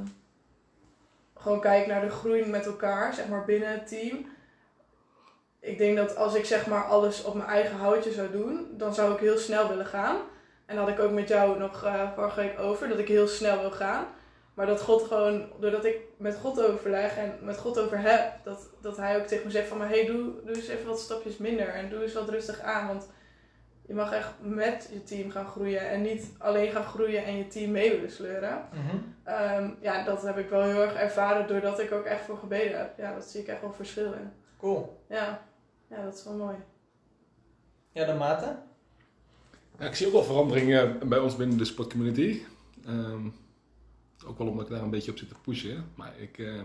gewoon 1.36 1.60
kijk 1.60 1.86
naar 1.86 2.00
de 2.00 2.10
groei 2.10 2.46
met 2.46 2.66
elkaar, 2.66 3.14
zeg 3.14 3.28
maar 3.28 3.44
binnen 3.44 3.68
het 3.72 3.88
team. 3.88 4.26
Ik 5.64 5.78
denk 5.78 5.97
dat 5.97 6.16
als 6.16 6.35
ik 6.35 6.44
zeg 6.44 6.66
maar 6.66 6.85
alles 6.85 7.25
op 7.25 7.35
mijn 7.35 7.49
eigen 7.49 7.76
houtje 7.76 8.12
zou 8.12 8.30
doen, 8.30 8.66
dan 8.71 8.94
zou 8.94 9.12
ik 9.12 9.18
heel 9.18 9.38
snel 9.38 9.68
willen 9.68 9.87
gaan. 9.87 10.16
En 10.66 10.76
dat 10.76 10.85
had 10.85 10.99
ik 10.99 11.04
ook 11.04 11.12
met 11.12 11.28
jou 11.28 11.59
nog 11.59 11.85
eh 11.85 12.12
vorige 12.14 12.40
week 12.40 12.59
over, 12.59 12.88
dat 12.88 12.99
ik 12.99 13.09
heel 13.09 13.28
snel 13.28 13.61
wil 13.61 13.71
gaan. 13.71 14.06
Maar 14.54 14.66
dat 14.66 14.80
God 14.80 15.02
gewoon, 15.02 15.47
doordat 15.61 15.85
ik 15.85 15.97
met 16.16 16.37
God 16.37 16.62
overleg 16.62 17.16
en 17.16 17.38
met 17.40 17.59
God 17.59 17.78
over 17.78 17.99
heb, 17.99 18.33
dat, 18.44 18.68
dat 18.80 18.97
hij 18.97 19.16
ook 19.16 19.26
tegen 19.26 19.44
me 19.44 19.50
zegt 19.50 19.68
van, 19.68 19.78
maar 19.78 19.88
hey, 19.88 20.06
doe, 20.06 20.33
doe 20.44 20.54
eens 20.54 20.68
even 20.68 20.87
wat 20.87 21.00
stapjes 21.00 21.37
minder 21.37 21.68
en 21.68 21.88
doe 21.90 22.02
eens 22.02 22.14
wat 22.14 22.28
rustig 22.28 22.61
aan. 22.61 22.87
Want 22.87 23.09
je 23.87 23.94
mag 23.94 24.12
echt 24.12 24.30
met 24.40 24.88
je 24.92 25.02
team 25.02 25.30
gaan 25.30 25.47
groeien 25.47 25.88
en 25.88 26.02
niet 26.02 26.26
alleen 26.38 26.71
gaan 26.71 26.85
groeien 26.85 27.25
en 27.25 27.37
je 27.37 27.47
team 27.47 27.71
mee 27.71 27.90
willen 27.90 28.11
sleuren. 28.11 28.68
Mhm. 28.73 28.97
Ehm, 29.25 29.71
ja, 29.80 30.04
dat 30.04 30.23
heb 30.23 30.38
ik 30.38 30.49
wel 30.49 30.62
heel 30.62 30.83
erg 30.83 30.94
ervaren 30.94 31.47
doordat 31.47 31.80
ik 31.80 31.92
ook 31.92 32.04
echt 32.04 32.25
voor 32.25 32.38
gebeden 32.38 32.78
heb. 32.78 32.99
Ja, 32.99 33.14
dat 33.14 33.25
zie 33.25 33.40
ik 33.40 33.49
echt 33.49 33.61
wel 33.61 33.73
verschil 33.73 34.12
in. 34.12 34.33
Cool. 34.59 35.02
Ja, 35.09 35.42
ja 35.96 36.04
dat 36.04 36.14
is 36.14 36.24
wel 36.24 36.36
mooi. 36.36 36.56
Ja, 37.92 38.04
de 38.04 38.14
mate? 38.14 38.56
Ja, 39.78 39.87
ik 39.87 39.94
zie 39.94 40.07
ook 40.07 40.12
wel 40.12 40.24
veranderingen 40.24 41.09
bij 41.09 41.18
ons 41.18 41.37
binnen 41.37 41.59
de 41.59 41.64
sportcommunity. 41.64 42.42
Ehm, 42.87 43.26
ook 44.26 44.38
wel 44.38 44.46
omdat 44.46 44.64
ik 44.64 44.72
daar 44.72 44.83
een 44.83 44.90
beetje 44.90 45.11
op 45.11 45.18
zit 45.18 45.28
te 45.28 45.40
pushen. 45.42 45.90
Maar 45.94 46.18
ik 46.18 46.38
eh, 46.38 46.59
eh, 46.59 46.64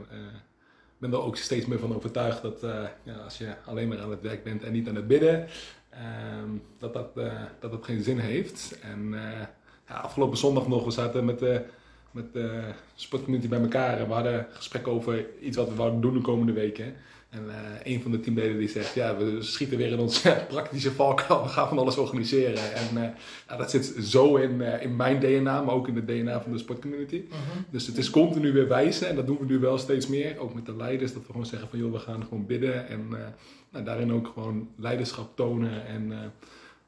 ben 1.00 1.12
er 1.12 1.22
ook 1.22 1.36
steeds 1.36 1.66
meer 1.66 1.80
van 1.80 1.96
overtuigd 1.96 2.42
dat 2.42 2.64
eh, 2.64 2.84
ja, 3.04 3.14
als 3.14 3.38
je 3.38 3.54
alleen 3.66 3.88
maar 3.88 4.02
aan 4.02 4.12
het 4.12 4.22
werk 4.22 4.44
bent 4.44 4.64
en 4.64 4.72
niet 4.72 4.88
aan 4.88 4.96
het 4.96 5.08
bidden, 5.08 5.48
ehm, 5.90 6.50
dat, 6.78 6.94
dat, 6.94 7.18
eh, 7.18 7.42
dat 7.60 7.72
dat 7.72 7.86
geen 7.86 8.04
zin 8.04 8.18
heeft. 8.18 8.80
En 8.82 9.14
eh, 9.14 9.46
ja, 9.88 9.96
afgelopen 9.96 10.38
zondag 10.38 10.68
nog, 10.68 10.84
we 10.84 10.92
zaten 10.92 11.26
met 11.26 11.40
de, 11.40 11.66
met 12.12 12.34
de 12.34 12.62
sportcommunity 12.96 13.50
bij 13.50 13.62
elkaar 13.62 14.00
en 14.00 14.08
we 14.08 14.14
hadden 14.14 14.48
gesprekken 14.52 14.92
over 14.92 15.26
iets 15.40 15.58
wat 15.58 15.70
we 15.70 15.76
wouden 15.76 16.02
doen 16.02 16.14
de 16.14 16.22
komende 16.22 16.54
weken. 16.54 16.96
En 17.30 17.50
eh, 17.50 17.94
een 17.94 18.02
van 18.02 18.12
de 18.12 18.20
teamleden 18.20 18.58
die 18.58 18.70
zegt, 18.70 18.94
ja, 18.94 19.18
we 19.18 19.42
schieten 19.42 19.78
weer 19.78 19.92
in 19.92 20.00
onze 20.00 20.44
praktische 20.50 20.92
valkuil, 20.92 21.44
we 21.44 21.50
gaan 21.50 21.68
van 21.68 21.78
alles 21.78 21.98
organiseren. 21.98 22.74
En 22.74 23.04
eh, 23.04 23.10
ja, 23.48 23.56
dat 23.58 23.70
zit 23.70 23.94
zo 24.02 24.36
in, 24.36 24.62
eh, 24.62 24.84
in 24.84 24.96
mijn 24.96 25.20
DNA, 25.20 25.62
maar 25.62 25.76
ook 25.76 25.88
in 25.88 25.94
de 25.94 26.06
DNA 26.06 26.42
van 26.42 26.52
de 26.52 26.58
sportcommunity. 26.58 27.24
Dus 27.70 27.88
het 27.88 27.98
is 27.98 28.10
continu 28.10 28.52
weer 28.52 28.68
wijzen 28.68 29.08
en 29.08 29.16
dat 29.16 29.28
doen 29.28 29.38
we 29.38 29.46
nu 29.46 29.60
wel 29.60 29.78
steeds 29.78 30.08
meer. 30.08 30.38
Ook 30.38 30.54
met 30.54 30.66
de 30.66 30.76
leiders, 30.76 31.14
dat 31.14 31.22
we 31.22 31.32
gewoon 31.32 31.46
zeggen 31.46 31.70
van, 31.70 31.80
joh, 31.80 31.92
we 31.92 32.00
gaan 32.00 32.24
gewoon 32.24 32.46
bidden. 32.46 32.88
En 32.88 33.08
eh, 33.12 33.28
nou, 33.70 33.86
daarin 33.86 34.12
ook 34.12 34.28
gewoon 34.28 34.70
leiderschap 34.76 35.36
tonen 35.36 35.86
en 35.86 36.12
eh, 36.12 36.18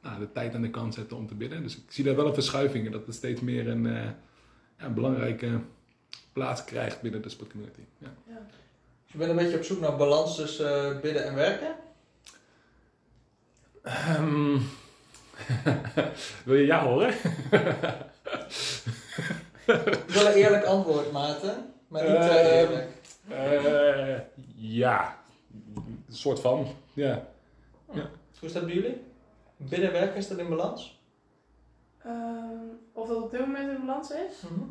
nou, 0.02 0.20
de 0.20 0.32
tijd 0.32 0.56
aan 0.56 0.62
de 0.62 0.70
kant 0.70 0.94
zetten 0.94 1.18
om 1.18 1.28
te 1.28 1.36
bidden. 1.36 1.64
Dus 1.64 1.78
ik 1.78 1.84
zie 1.88 2.04
daar 2.04 2.16
wel 2.16 2.28
een 2.28 2.34
verschuiving 2.34 2.86
in, 2.86 2.92
dat 2.92 3.06
het 3.06 3.16
steeds 3.16 3.42
meer 3.42 3.68
een, 3.68 3.86
eh, 3.86 4.04
ja, 4.78 4.86
een 4.86 4.94
belangrijke 4.94 5.60
plaats 6.34 6.64
krijgt 6.64 7.02
binnen 7.02 7.22
de 7.22 7.30
sportcommunity. 7.30 7.82
Ja. 7.98 8.14
Ja. 8.28 8.48
Dus 9.12 9.20
je 9.22 9.28
bent 9.28 9.40
een 9.40 9.46
beetje 9.46 9.58
op 9.58 9.64
zoek 9.64 9.80
naar 9.80 9.96
balans 9.96 10.36
tussen 10.36 10.96
eh, 10.96 11.00
bidden 11.02 11.26
en 11.26 11.36
werken? 11.36 11.76
Ehm, 13.84 14.58
wil 16.46 16.56
je 16.56 16.66
ja 16.66 16.84
horen? 16.86 17.10
Ik 19.76 20.04
wil 20.08 20.26
een 20.26 20.34
eerlijk 20.34 20.64
antwoord, 20.66 21.12
Maarten. 21.12 21.74
Maar 21.88 22.04
niet 22.04 22.22
te 22.22 22.28
Ehm, 22.28 22.58
eerlijk. 22.58 22.90
Eh, 23.30 24.20
ja, 24.56 25.18
een 26.08 26.16
soort 26.16 26.40
van. 26.40 26.68
Ja. 26.94 27.28
Hoe 27.86 28.10
is 28.40 28.54
dat 28.54 28.66
bij 28.66 28.74
jullie? 28.74 29.02
Bidden 29.58 29.88
en 29.88 29.94
werken, 29.94 30.16
is 30.16 30.28
dat 30.28 30.38
in 30.38 30.50
balans? 30.50 31.02
Ehm, 32.04 32.68
of 32.94 33.08
dat 33.08 33.24
op 33.24 33.32
dit 33.32 33.40
moment 33.40 33.70
in 33.70 33.86
balans 33.86 34.10
is? 34.10 34.42
Mhm. 34.42 34.62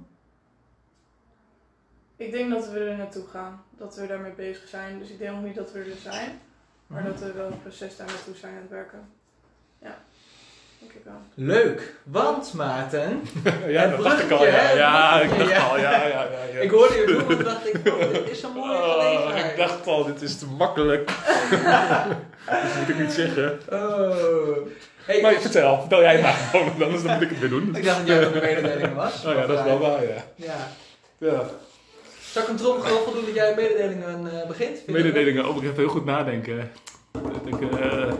Ik 2.21 2.33
denk 2.33 2.51
dat 2.51 2.69
we 2.71 2.79
er 2.79 2.97
naartoe 2.97 3.25
gaan. 3.33 3.63
Dat 3.79 3.97
we 3.97 4.07
daarmee 4.07 4.33
bezig 4.37 4.69
zijn. 4.69 4.99
Dus 4.99 5.09
ik 5.09 5.19
denk 5.19 5.31
nog 5.31 5.43
niet 5.43 5.55
dat 5.55 5.73
we 5.73 5.79
er 5.79 6.13
zijn. 6.13 6.41
Maar 6.87 7.05
dat 7.05 7.19
we 7.21 7.33
wel 7.33 7.47
een 7.47 7.63
proces 7.63 7.97
daar 7.97 8.07
naartoe 8.07 8.35
zijn 8.41 8.53
aan 8.55 8.61
het 8.61 8.71
werken. 8.71 8.99
Ja, 9.83 9.99
denk 10.79 10.93
ik 10.93 11.01
wel. 11.05 11.15
Leuk, 11.35 11.95
want 12.05 12.53
Maarten, 12.55 13.23
ja, 13.77 13.87
dat 13.87 14.03
dacht 14.03 14.23
ik 14.23 14.31
al. 14.31 14.45
Ja, 14.47 14.51
hè? 14.51 14.73
ja 14.73 15.21
ik 15.21 15.39
dacht 15.39 15.71
al. 15.71 15.79
Ja, 15.79 15.91
ja, 15.91 16.07
ja, 16.07 16.27
ja. 16.55 16.61
ik 16.61 16.71
hoorde 16.71 16.95
je 16.95 17.07
doen 17.07 17.39
en 17.39 17.45
dacht 17.45 17.75
ik, 17.75 17.89
oh, 17.93 17.99
dit 18.13 18.29
is 18.31 18.43
een 18.43 18.53
mooie 18.53 18.73
Oh, 18.79 18.93
gelegenheid. 18.93 19.51
ik 19.51 19.57
dacht 19.57 19.87
al, 19.87 20.05
dit 20.05 20.23
is 20.23 20.39
te 20.39 20.47
makkelijk. 20.47 21.07
dat 22.47 22.75
moet 22.79 22.89
ik 22.89 22.99
niet 22.99 23.13
zeggen. 23.13 23.61
Oh. 23.71 24.57
Hey, 25.05 25.21
Maar 25.21 25.33
vertel, 25.41 25.81
vertel 25.81 26.01
jij 26.01 26.21
maar 26.23 26.33
gewoon, 26.33 26.79
dan 26.79 26.91
is- 26.91 27.03
dan 27.03 27.13
moet 27.13 27.23
ik 27.23 27.31
het 27.31 27.39
weer 27.39 27.49
doen. 27.49 27.77
ik 27.77 27.85
dacht 27.85 27.99
dat 27.99 28.07
jij 28.07 28.27
ook 28.27 28.35
een 28.35 28.41
mededeling 28.41 28.95
was. 28.95 29.25
Oh 29.27 29.35
ja, 29.35 29.47
dat 29.47 29.59
is 29.59 29.65
wel 29.65 29.79
waar, 29.79 30.03
ja. 30.03 30.25
Ja. 30.35 30.55
ja. 31.19 31.43
Zal 32.33 32.43
ik 32.43 32.49
een 32.49 32.57
tromgeroffel 32.57 33.13
doen 33.13 33.25
dat 33.25 33.35
jij 33.35 33.55
mededelingen 33.55 34.41
eh, 34.41 34.47
begint? 34.49 34.69
Vind 34.77 34.87
dat 34.87 34.97
Mededelingen, 34.97 35.49
oh, 35.49 35.57
ik 35.57 35.63
even 35.63 35.75
heel 35.77 35.89
goed 35.89 36.05
nadenken. 36.05 36.71
Dat 37.13 37.23
ik, 37.47 37.61
eh, 37.71 37.81
leuk? 37.81 38.15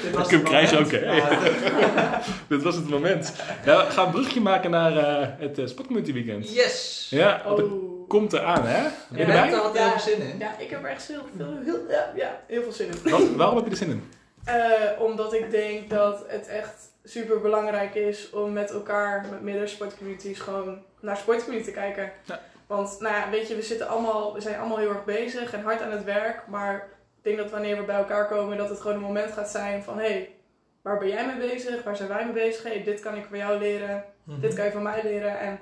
Dit 0.01 0.11
was 0.15 0.25
Ik 0.25 0.31
hem 0.31 0.39
het 0.39 0.49
krijg 0.49 0.71
moment. 0.71 0.93
ook, 0.95 0.99
hè? 1.01 1.15
Ja. 1.15 2.21
dit 2.49 2.63
was 2.63 2.75
het 2.75 2.89
moment. 2.89 3.33
Ja, 3.65 3.85
we 3.85 3.91
gaan 3.91 4.05
een 4.05 4.11
brugje 4.11 4.41
maken 4.41 4.71
naar 4.71 4.97
eh, 4.97 5.27
het 5.37 5.57
uh, 5.59 5.67
Sportcommunity 5.67 6.13
Weekend. 6.13 6.53
Yes! 6.53 7.07
Ja, 7.09 7.41
Oh. 7.47 8.07
komt 8.07 8.33
eraan, 8.33 8.65
hè? 8.65 8.81
Ben 8.81 8.91
je 9.19 9.23
En 9.23 9.29
erbij? 9.35 9.49
daar 9.51 9.61
had 9.61 9.75
er 9.75 9.85
even 9.87 9.99
zin 9.99 10.21
in. 10.21 10.35
Ja, 10.39 10.55
ik 10.57 10.69
heb 10.69 10.83
er 10.83 10.89
echt 10.89 11.07
heel, 11.07 11.21
veel, 11.37 11.57
heel, 11.65 11.79
ja, 11.89 12.11
ja, 12.15 12.41
heel 12.47 12.61
veel 12.63 12.71
zin 12.71 12.87
in. 13.03 13.11
Wat- 13.11 13.35
waarom 13.35 13.55
heb 13.55 13.65
je 13.65 13.71
er 13.71 13.77
zin 13.77 13.89
in? 13.89 14.03
Eh, 14.45 14.55
omdat 14.99 15.33
ik 15.33 15.51
denk 15.51 15.89
dat 15.89 16.23
het 16.27 16.47
echt 16.47 16.88
super 17.03 17.41
belangrijk 17.41 17.95
is 17.95 18.29
om 18.29 18.53
met 18.53 18.71
elkaar, 18.71 19.25
met 19.29 19.41
meerdere 19.41 19.67
sportcommunities, 19.67 20.39
gewoon 20.39 20.83
naar 20.99 21.17
sportcommunity 21.17 21.69
te 21.69 21.75
kijken. 21.75 22.11
Ja. 22.25 22.39
Want, 22.67 22.99
nou 22.99 23.15
ja, 23.15 23.29
weet 23.29 23.47
je, 23.47 23.55
we, 23.55 23.61
zitten 23.61 23.87
allemaal, 23.87 24.33
we 24.33 24.41
zijn 24.41 24.59
allemaal 24.59 24.77
heel 24.77 24.89
erg 24.89 25.05
bezig 25.05 25.53
en 25.53 25.63
hard 25.63 25.81
aan 25.81 25.91
het 25.91 26.03
werk. 26.03 26.47
Maar 26.47 26.75
ik 27.17 27.23
denk 27.23 27.37
dat 27.37 27.51
wanneer 27.51 27.77
we 27.77 27.83
bij 27.83 27.95
elkaar 27.95 28.27
komen, 28.27 28.57
dat 28.57 28.69
het 28.69 28.81
gewoon 28.81 28.97
een 28.97 29.03
moment 29.03 29.31
gaat 29.31 29.49
zijn 29.49 29.83
van: 29.83 29.97
hé, 29.97 30.07
hey, 30.07 30.35
waar 30.81 30.97
ben 30.97 31.07
jij 31.07 31.25
mee 31.25 31.49
bezig? 31.49 31.83
Waar 31.83 31.95
zijn 31.95 32.09
wij 32.09 32.23
mee 32.23 32.33
bezig? 32.33 32.63
Hey, 32.63 32.83
dit 32.83 32.99
kan 32.99 33.15
ik 33.15 33.25
van 33.29 33.37
jou 33.37 33.59
leren. 33.59 34.03
Mhm. 34.23 34.39
Dit 34.39 34.53
kan 34.53 34.65
je 34.65 34.71
van 34.71 34.83
mij 34.83 35.03
leren. 35.03 35.39
En 35.39 35.59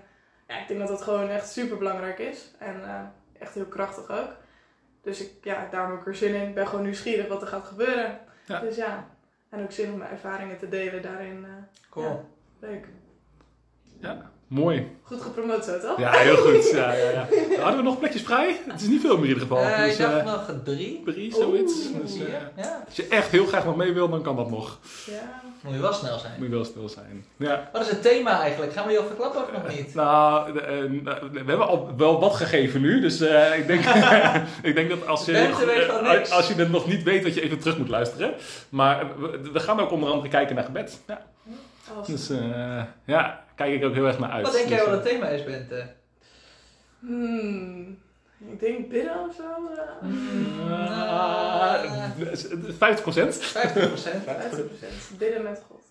ja, 0.48 0.60
ik 0.60 0.68
denk 0.68 0.80
dat 0.80 0.90
dat 0.90 1.02
gewoon 1.02 1.30
echt 1.30 1.50
super 1.50 1.78
belangrijk 1.78 2.20
is. 2.20 2.52
En 2.60 2.84
eh, 2.84 3.02
echt 3.40 3.54
heel 3.54 3.66
krachtig 3.66 4.10
ook. 4.10 4.30
Dus 5.02 5.22
ik, 5.22 5.32
ja, 5.42 5.68
daarom 5.72 5.92
heb 5.92 6.00
ik 6.00 6.08
er 6.08 6.16
zin 6.16 6.36
in. 6.36 6.48
Ik 6.48 6.56
ben 6.56 6.68
gewoon 6.68 6.84
nieuwsgierig 6.84 7.28
wat 7.28 7.42
er 7.42 7.48
gaat 7.48 7.66
gebeuren. 7.66 8.20
Ja. 8.46 8.60
Dus 8.60 8.76
ja, 8.76 9.08
en 9.50 9.64
ook 9.64 9.72
zin 9.72 9.92
om 9.92 9.98
mijn 9.98 10.12
ervaringen 10.12 10.58
te 10.58 10.70
delen 10.70 11.02
daarin. 11.02 11.46
eh, 11.46 11.52
Cool. 11.90 12.26
leuk. 12.60 12.88
Mooi. 14.48 14.88
Goed 15.04 15.22
gepromoot 15.22 15.66
zo, 15.66 15.80
toch? 15.80 16.00
Ja, 16.00 16.12
heel 16.12 16.36
goed. 16.38 16.70
Ja, 16.72 16.94
ja, 16.94 17.10
ja. 17.10 17.28
Hadden 17.62 17.78
we 17.78 17.84
nog 17.84 18.00
plekjes 18.00 18.22
vrij? 18.22 18.60
Het 18.68 18.82
is 18.82 18.88
niet 18.88 19.02
veel 19.02 19.18
meer 19.18 19.24
in 19.24 19.34
ieder 19.34 19.42
geval. 19.42 19.58
Eh, 19.64 19.84
dus, 19.84 19.94
ik 19.94 20.00
dacht 20.00 20.18
eh, 20.18 20.26
nog 20.26 20.52
drie. 20.64 21.02
drie, 21.06 21.34
zoiets. 21.34 21.74
Oeh, 21.94 22.02
Dus, 22.02 22.14
eh, 22.20 22.34
Ja, 22.56 22.84
als 22.86 22.96
je 22.96 23.08
echt 23.08 23.32
heel 23.32 23.46
graag 23.46 23.66
nog 23.66 23.76
mee 23.76 23.94
wil, 23.94 24.10
dan 24.10 24.22
kan 24.22 24.36
dat 24.36 24.50
nog. 24.50 24.80
Ja. 25.06 25.42
Moet 25.62 25.74
je 25.74 25.82
wel 25.82 25.94
snel 25.94 26.20
zijn. 26.20 26.34
Moet 26.38 26.48
je 26.48 26.54
wel 26.54 26.66
stil 26.66 26.90
zijn. 26.90 27.26
Ja. 27.38 27.70
Wat 27.74 27.82
is 27.82 27.90
het 27.90 28.02
thema 28.02 28.40
eigenlijk? 28.40 28.74
Gaan 28.74 28.84
we 28.84 28.90
die 28.90 29.00
al 29.00 29.06
verklappen 29.06 29.42
of 29.42 29.52
nog 29.52 29.76
niet? 29.76 29.94
Nou, 29.96 30.54
we 30.54 31.44
hebben 31.46 31.68
al 31.68 31.92
wel 31.98 32.20
wat 32.20 32.36
gegeven 32.36 32.82
nu, 32.82 33.02
dus 33.02 33.22
eh, 33.22 33.58
ik, 33.58 33.68
denk, 33.68 33.86
ik 34.70 34.76
denk 34.76 34.90
dat 34.90 35.08
als 35.08 35.26
je, 35.26 36.26
als 36.32 36.48
je 36.48 36.54
het 36.54 36.72
nog 36.72 36.88
niet 36.88 37.04
weet, 37.04 37.24
dat 37.24 37.34
je 37.34 37.42
even 37.42 37.60
terug 37.60 37.78
moet 37.78 37.90
luisteren. 37.90 38.34
Maar 38.70 39.06
we, 39.20 39.50
we 39.54 39.60
gaan 39.60 39.80
ook 39.80 39.92
onder 39.92 40.10
andere 40.10 40.30
kijken 40.30 40.56
naar 40.56 40.64
gebed. 40.64 41.00
Ja. 41.08 41.22
Dus 42.06 42.30
eh, 42.30 42.84
ja, 43.06 43.44
kijk 43.56 43.74
ik 43.74 43.84
ook 43.84 43.94
heel 43.94 44.06
erg 44.08 44.20
naar 44.20 44.30
uit. 44.32 44.44
Wat 44.46 44.54
denk 44.54 44.68
jij 44.68 44.78
Dus, 44.78 44.86
wel 44.88 44.96
eh, 44.98 45.04
het 45.04 45.10
thema 45.12 45.28
is, 45.28 45.44
Bente? 45.44 45.94
Hmm. 47.00 48.00
Ik 48.52 48.60
denk 48.60 48.90
bidden 48.90 49.20
of 49.30 49.36
zo. 49.36 49.44
eh. 49.44 49.84
Mm, 50.02 50.72
eh, 50.72 51.84
50 52.78 53.02
procent. 53.02 53.36
50 53.36 53.88
procent. 53.88 54.24
50%. 54.24 55.18
Bidden 55.18 55.44
met 55.44 55.64
God. 55.70 55.82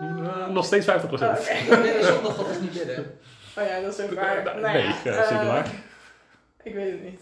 Eh, 0.00 0.46
nog 0.48 0.64
steeds 0.64 0.84
50 0.84 1.10
Oh, 1.10 1.16
procent. 1.18 1.38
oké. 1.68 1.80
Bidden 1.82 2.04
zonder 2.04 2.32
God 2.32 2.48
is 2.50 2.60
niet 2.60 2.72
bidden. 2.72 3.18
Oh 3.58 3.64
ja, 3.64 3.80
dat 3.80 3.98
is 3.98 4.04
ook 4.04 4.12
waar. 4.12 4.42
Nee, 4.44 4.54
Nou 4.62 4.78
ja, 4.78 4.84
eh, 5.04 5.28
zeker 5.28 5.46
waar. 5.46 5.70
Ik 6.62 6.74
weet 6.74 6.90
het 6.90 7.02
niet. 7.02 7.20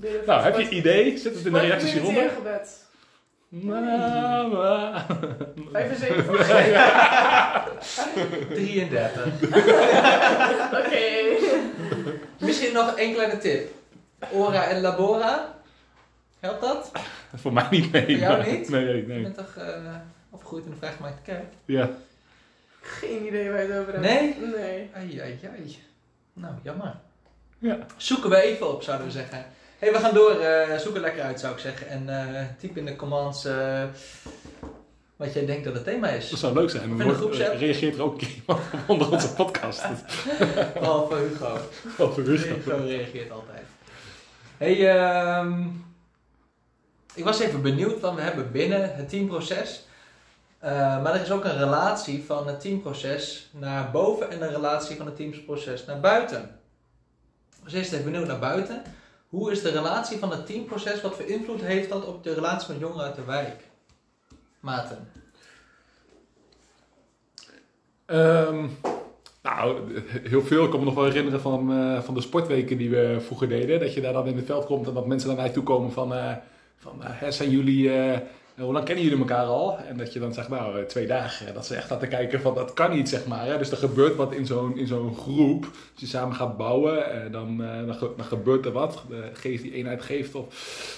Bidden 0.00 0.26
Nou, 0.26 0.42
heb 0.42 0.58
je 0.58 0.68
idee? 0.68 1.18
Zet 1.18 1.34
het 1.34 1.44
in 1.46 1.52
de 1.52 1.58
reacties 1.60 1.92
hieronder. 1.92 2.30
gebed. 2.30 2.84
Nou. 3.54 4.98
75. 5.72 6.46
33. 8.48 9.26
Oké. 10.72 11.00
Misschien 12.38 12.72
nog 12.72 12.94
één 12.96 13.14
kleine 13.14 13.38
tip. 13.38 13.70
Ora 14.32 14.64
en 14.64 14.80
labora. 14.80 15.54
Helpt 16.40 16.60
dat? 16.60 16.90
Voor 17.34 17.52
mij 17.52 17.66
niet, 17.70 17.92
nee. 17.92 18.02
Voor 18.04 18.14
jou 18.14 18.36
maar- 18.38 18.48
niet? 18.50 18.68
Nee, 18.68 18.84
nee, 18.84 18.96
Je 18.96 19.06
nee. 19.06 19.22
bent 19.22 19.34
toch 19.36 19.56
eh, 19.56 19.94
opgegroeid 20.30 20.64
in 20.64 20.70
de 20.70 20.76
vrijgemaakte 20.76 21.22
kerk? 21.22 21.44
Ja. 21.64 21.90
Geen 22.80 23.26
idee 23.26 23.50
waar 23.50 23.62
je 23.62 23.68
het 23.68 23.80
over 23.80 23.92
hebt. 23.92 24.04
Nee? 24.04 24.36
Nee. 24.56 24.90
Ai, 24.94 25.20
ai, 25.20 25.38
ai. 25.52 25.76
Nou, 26.32 26.54
jammer. 26.62 26.94
Ja. 27.58 27.78
Zoeken 27.96 28.30
we 28.30 28.42
even 28.42 28.68
op, 28.72 28.82
zouden 28.82 29.06
we 29.06 29.12
zeggen. 29.12 29.44
Hey, 29.82 29.92
we 29.92 29.98
gaan 29.98 30.14
door. 30.14 30.30
eh 30.40 30.78
zoek 30.78 30.94
er 30.94 31.00
lekker 31.00 31.22
uit, 31.22 31.40
zou 31.40 31.52
ik 31.52 31.58
zeggen. 31.58 31.88
En 31.88 32.08
eh 32.08 32.44
typ 32.58 32.76
in 32.76 32.84
de 32.84 32.96
commands 32.96 33.44
eh, 33.44 33.84
wat 35.16 35.32
jij 35.32 35.46
denkt 35.46 35.64
dat 35.64 35.74
het 35.74 35.84
thema 35.84 36.06
Dat 36.10 36.16
is. 36.16 36.30
zou 36.30 36.54
leuk 36.54 36.70
zijn. 36.70 37.00
Groepsapp. 37.14 37.58
reageert 37.58 37.94
er 37.94 38.02
ook 38.02 38.20
iemand 38.20 38.60
onder 38.86 39.10
onze 39.10 39.34
podcast. 39.34 39.82
Behalve 40.74 41.14
Hugo. 41.16 41.56
Voor 41.96 42.24
rust. 42.24 42.44
Hugo 42.44 42.76
reageert 42.76 43.30
altijd. 43.30 43.66
hey, 44.56 44.88
ehm, 44.98 45.62
ik 47.14 47.24
was 47.24 47.40
even 47.40 47.62
benieuwd, 47.62 48.00
want 48.00 48.16
we 48.16 48.22
hebben 48.22 48.52
binnen 48.52 48.94
het 48.94 49.08
teamproces. 49.08 49.86
maar 50.60 51.14
er 51.14 51.20
is 51.22 51.30
ook 51.30 51.44
een 51.44 51.58
relatie 51.58 52.24
van 52.26 52.46
het 52.46 52.60
teamproces 52.60 53.50
naar 53.52 53.90
boven 53.90 54.30
en 54.30 54.42
een 54.42 54.50
relatie 54.52 54.96
van 54.96 55.06
het 55.06 55.16
teamproces 55.16 55.84
naar 55.84 56.00
buiten. 56.00 56.60
Dus 57.64 57.72
eerst 57.72 57.92
even 57.92 58.04
benieuwd 58.04 58.26
naar 58.26 58.38
buiten. 58.38 58.82
Hoe 59.32 59.50
is 59.50 59.62
de 59.62 59.70
relatie 59.70 60.18
van 60.18 60.30
het 60.30 60.46
teamproces, 60.46 61.00
wat 61.00 61.14
voor 61.14 61.24
invloed 61.24 61.60
heeft 61.60 61.88
dat 61.88 62.06
op 62.06 62.24
de 62.24 62.34
relatie 62.34 62.72
met 62.72 62.80
jongeren 62.80 63.04
uit 63.04 63.14
de 63.14 63.24
wijk? 63.24 63.60
Maarten. 64.60 65.08
Ehm, 68.06 68.66
nou, 69.42 69.92
heel 70.22 70.42
veel. 70.42 70.64
Ik 70.64 70.70
kan 70.70 70.78
me 70.78 70.84
nog 70.84 70.94
wel 70.94 71.04
herinneren 71.04 71.40
van, 71.40 71.72
eh, 71.72 72.02
van 72.02 72.14
de 72.14 72.20
sportweken 72.20 72.76
die 72.78 72.90
we 72.90 73.16
vroeger 73.20 73.48
deden. 73.48 73.80
Dat 73.80 73.94
je 73.94 74.00
daar 74.00 74.12
dan 74.12 74.26
in 74.26 74.36
het 74.36 74.46
veld 74.46 74.66
komt 74.66 74.86
en 74.86 74.94
dat 74.94 75.06
mensen 75.06 75.28
naar 75.28 75.36
mij 75.36 75.50
toe 75.50 75.62
komen 75.62 75.92
van... 75.92 76.14
eh, 76.14 76.36
van 76.76 77.04
eh, 77.04 77.28
zijn 77.30 77.50
jullie... 77.50 77.90
eh, 78.54 78.64
hoe 78.64 78.72
lang 78.72 78.84
kennen 78.84 79.04
jullie 79.04 79.18
elkaar 79.18 79.44
al? 79.44 79.78
En 79.78 79.96
dat 79.96 80.12
je 80.12 80.20
dan 80.20 80.34
zegt, 80.34 80.48
nou, 80.48 80.78
eh, 80.78 80.84
twee 80.84 81.06
dagen. 81.06 81.54
Dat 81.54 81.66
ze 81.66 81.74
echt 81.74 81.92
aan 81.92 82.08
kijken 82.08 82.40
van, 82.40 82.54
dat 82.54 82.72
kan 82.72 82.90
niet, 82.90 83.08
zeg 83.08 83.26
maar. 83.26 83.46
Hè? 83.46 83.58
Dus 83.58 83.70
er 83.70 83.76
gebeurt 83.76 84.16
wat 84.16 84.32
in 84.32 84.46
zo'n, 84.46 84.78
in 84.78 84.86
zo'n 84.86 85.16
groep. 85.16 85.64
Als 85.64 86.00
je 86.00 86.06
samen 86.06 86.36
gaat 86.36 86.56
bouwen, 86.56 87.12
eh, 87.12 87.32
dan, 87.32 87.64
eh, 87.64 87.86
dan, 87.86 87.96
dan 88.16 88.26
gebeurt 88.26 88.66
er 88.66 88.72
wat. 88.72 89.02
De 89.08 89.30
geest 89.32 89.62
die 89.62 89.72
eenheid 89.72 90.02
geeft. 90.02 90.34
Of, 90.34 90.46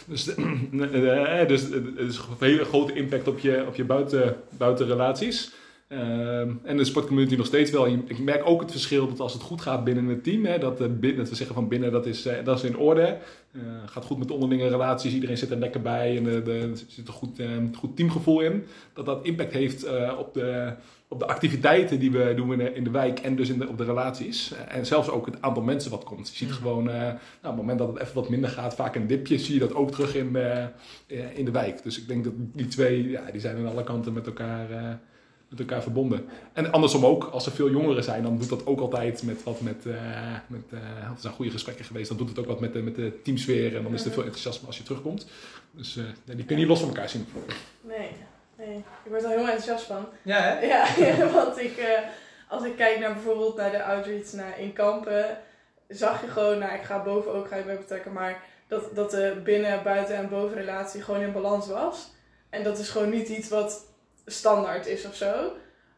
dus 0.07 0.35
eh, 0.35 1.49
dus 1.49 1.71
eh, 1.71 2.07
is 2.07 2.17
een 2.17 2.25
hele 2.39 2.65
grote 2.65 2.93
impact 2.93 3.29
op 3.29 3.39
je, 3.39 3.65
op 3.67 3.75
je 3.75 3.85
buiten, 3.85 4.37
buitenrelaties. 4.51 5.53
Ehm, 5.89 6.53
en 6.63 6.77
de 6.77 6.85
sportcommunity 6.85 7.37
nog 7.37 7.47
steeds 7.47 7.71
wel. 7.71 7.87
Ik 7.87 8.19
merk 8.19 8.47
ook 8.49 8.61
het 8.61 8.71
verschil 8.71 9.09
dat 9.09 9.21
als 9.21 9.33
het 9.33 9.43
goed 9.43 9.61
gaat 9.61 9.85
binnen 9.85 10.07
het 10.07 10.25
team, 10.25 10.45
hè, 10.45 10.59
dat, 10.59 10.81
eh, 10.81 10.87
bin- 10.91 11.17
dat 11.17 11.29
we 11.29 11.35
zeggen 11.35 11.55
van 11.55 11.69
binnen 11.69 11.93
dat 11.93 12.07
is, 12.07 12.27
eh, 12.27 12.45
dat 12.45 12.57
is 12.59 12.65
in 12.71 12.77
orde. 12.77 13.19
Eh, 13.53 13.61
gaat 13.87 14.05
goed 14.05 14.19
met 14.19 14.29
de 14.29 14.35
onderlinge 14.35 14.69
relaties, 14.69 15.13
iedereen 15.13 15.39
zit 15.39 15.51
er 15.51 15.57
lekker 15.59 15.83
bij 15.83 16.17
en 16.17 16.27
er 16.27 16.71
zit 16.89 17.09
een 17.09 17.13
goed, 17.15 17.39
eh, 17.39 17.47
goed 17.79 17.97
teamgevoel 17.97 18.41
in. 18.41 18.65
Dat 18.93 19.07
dat 19.07 19.25
impact 19.25 19.53
heeft 19.53 19.87
op, 20.19 20.35
de, 20.35 20.73
op 21.09 21.19
de 21.19 21.27
activiteiten 21.27 21.99
die 21.99 22.11
we 22.11 22.33
doen 22.37 22.61
in 22.61 22.85
de, 22.85 22.91
wijk 22.91 23.19
en 23.19 23.37
dus 23.37 23.49
in 23.49 23.59
de, 23.59 23.69
op 23.69 23.79
de 23.79 23.85
relaties. 23.85 24.53
En 24.69 24.87
zelfs 24.87 25.09
ook 25.11 25.27
het 25.27 25.43
aantal 25.43 25.63
mensen 25.63 25.91
wat 25.91 26.05
komt. 26.05 26.29
Je 26.29 26.37
ziet 26.37 26.49
Mm. 26.49 26.55
gewoon, 26.55 26.85
nou, 26.85 27.13
op 27.15 27.19
het 27.43 27.57
moment 27.57 27.79
dat 27.79 27.89
het 27.89 27.99
even 27.99 28.15
wat 28.15 28.29
minder 28.29 28.51
gaat, 28.51 28.75
vaak 28.75 28.95
een 28.95 29.07
dipje, 29.07 29.39
zie 29.39 29.55
je 29.55 29.61
dat 29.61 29.75
ook 29.75 29.91
terug 29.91 30.15
in, 30.17 30.37
in 31.35 31.45
de 31.45 31.51
wijk. 31.51 31.83
Dus 31.83 32.01
ik 32.01 32.09
denk 32.09 32.25
dat 32.25 32.33
die 32.37 32.67
twee, 32.67 33.09
ja, 33.11 33.31
die 33.31 33.41
zijn 33.41 33.57
aan 33.57 33.67
alle 33.73 33.85
kanten 33.85 34.13
met 34.13 34.27
elkaar... 34.27 34.67
eh, 35.45 35.51
met 35.51 35.61
elkaar 35.61 35.83
verbonden. 35.83 36.27
En 36.53 36.73
andersom 36.73 37.07
ook, 37.07 37.25
als 37.25 37.47
er 37.47 37.53
veel 37.53 37.71
jongeren 37.71 38.05
zijn, 38.05 38.23
dan 38.23 38.39
doet 38.39 38.49
dat 38.49 38.67
ook 38.67 38.81
altijd 38.81 39.23
met 39.23 39.43
wat 39.43 39.61
met, 39.61 39.87
eh 39.87 39.95
met 40.47 40.63
eh, 40.71 40.79
of 41.11 41.15
er 41.15 41.21
zijn 41.21 41.35
goede 41.35 41.51
gesprekken 41.51 41.85
geweest, 41.85 42.09
dan 42.09 42.17
doet 42.17 42.29
het 42.29 42.39
ook 42.39 42.47
wat 42.47 42.61
met 42.61 42.73
de, 42.73 42.83
met 42.83 42.95
de 42.95 43.23
teamsfeer 43.23 43.77
en 43.77 43.83
dan 43.83 43.95
is 43.95 44.05
er 44.05 44.13
veel 44.13 44.23
enthousiasme 44.23 44.67
als 44.67 44.77
je 44.77 44.83
terugkomt. 44.83 45.27
Dus 45.71 45.97
eh, 45.97 46.05
nee, 46.25 46.37
die 46.37 46.45
kun 46.45 46.55
je 46.55 46.61
niet 46.61 46.71
los 46.71 46.81
van 46.81 46.89
elkaar 46.89 47.09
zien. 47.09 47.27
Nee. 47.81 48.11
Nee. 48.59 48.77
Ik 48.77 49.11
word 49.11 49.23
er 49.23 49.29
heel 49.29 49.39
enthousiast 49.39 49.85
van. 49.85 50.07
Ja, 50.23 50.41
hè? 50.41 50.61
Ja, 50.61 50.87
ja, 51.07 51.31
want 51.33 51.59
ik, 51.59 51.77
eh, 51.77 51.99
als 52.49 52.65
ik 52.65 52.77
kijk 52.77 52.99
naar 52.99 53.13
bijvoorbeeld 53.13 53.57
naar 53.57 53.71
de 53.71 53.85
outreach 53.85 54.33
naar 54.33 54.61
in 54.61 54.73
kampen, 54.73 55.39
zag 55.89 56.21
je 56.21 56.27
gewoon, 56.27 56.59
nou 56.59 56.75
ik 56.75 56.83
ga 56.83 57.03
boven 57.03 57.33
ook 57.33 57.49
ga 57.49 57.57
je 57.57 57.65
bij 57.65 57.79
betrekken, 57.79 58.13
maar 58.13 58.43
dat, 58.69 58.95
dat 58.95 59.11
de 59.11 59.41
binnen, 59.45 59.83
buiten 59.83 60.17
en 60.17 60.29
bovenrelatie 60.29 61.03
gewoon 61.03 61.21
in 61.21 61.33
balans 61.33 61.67
was. 61.67 62.11
En 62.51 62.63
dat 62.63 62.79
is 62.79 62.89
gewoon 62.89 63.11
niet 63.11 63.29
iets 63.29 63.49
wat 63.49 63.87
standaard 64.27 64.87
is 64.87 65.05
of 65.05 65.15
zo. 65.15 65.53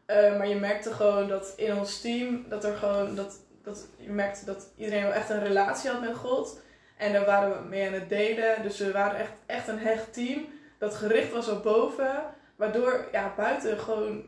Eh, 0.05 0.37
maar 0.37 0.47
je 0.47 0.55
merkte 0.55 0.91
gewoon 0.91 1.27
dat 1.27 1.53
in 1.55 1.77
ons 1.77 2.01
team, 2.01 2.45
dat 2.49 2.63
er 2.63 2.75
gewoon, 2.75 3.15
dat, 3.15 3.39
dat, 3.63 3.87
je 3.97 4.09
merkte 4.09 4.45
dat 4.45 4.67
iedereen 4.75 5.03
wel 5.03 5.13
echt 5.13 5.29
een 5.29 5.43
relatie 5.43 5.89
had 5.89 6.01
met 6.01 6.15
God. 6.15 6.59
En 6.97 7.13
daar 7.13 7.25
waren 7.25 7.51
we 7.51 7.67
mee 7.69 7.87
aan 7.87 7.93
het 7.93 8.09
delen. 8.09 8.61
Dus 8.61 8.77
we 8.77 8.91
waren 8.91 9.19
echt, 9.19 9.31
echt 9.45 9.67
een 9.67 9.79
hecht 9.79 10.13
team 10.13 10.45
dat 10.77 10.95
gericht 10.95 11.31
was 11.31 11.47
op 11.47 11.63
boven. 11.63 12.23
Waardoor 12.55 13.07
ja, 13.11 13.33
buiten 13.37 13.79
gewoon 13.79 14.23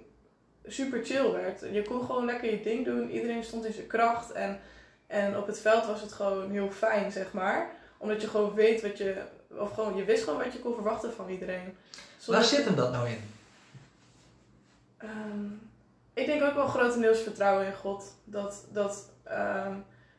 super 0.66 1.06
chill 1.06 1.32
werd. 1.32 1.62
Je 1.72 1.82
kon 1.82 2.06
gewoon 2.06 2.26
lekker 2.26 2.52
je 2.52 2.62
ding 2.62 2.86
doen. 2.86 3.10
Iedereen 3.10 3.44
stond 3.44 3.66
in 3.66 3.74
zijn 3.74 3.88
kracht. 3.88 4.32
En, 4.32 4.60
en 5.08 5.38
op 5.38 5.48
het 5.48 5.60
veld 5.60 5.86
was 5.86 6.02
het 6.02 6.12
gewoon 6.12 6.52
heel 6.52 6.72
fijn, 6.72 7.12
zeg 7.12 7.34
maar. 7.34 7.70
Omdat 7.98 8.22
je 8.22 8.28
gewoon 8.28 8.54
weet 8.54 8.82
wat 8.82 8.98
je... 8.98 9.16
Of 9.58 9.74
gewoon, 9.74 9.96
je 9.96 10.04
wist 10.04 10.24
gewoon 10.24 10.44
wat 10.44 10.54
je 10.54 10.60
kon 10.60 10.74
verwachten 10.74 11.14
van 11.14 11.30
iedereen. 11.30 11.78
Waar 12.26 12.44
zit 12.44 12.66
hem 12.66 12.76
dat 12.76 12.92
nou 12.92 13.10
in? 13.10 13.38
Ehm, 15.00 15.46
ik 16.14 16.26
denk 16.26 16.44
ook 16.44 16.54
wel 16.54 16.68
grotendeels 16.68 17.22
vertrouwen 17.22 17.66
in 17.66 17.76
God. 17.76 18.22
Dat, 18.24 18.68
dat 18.72 19.14
ehm, 19.24 19.76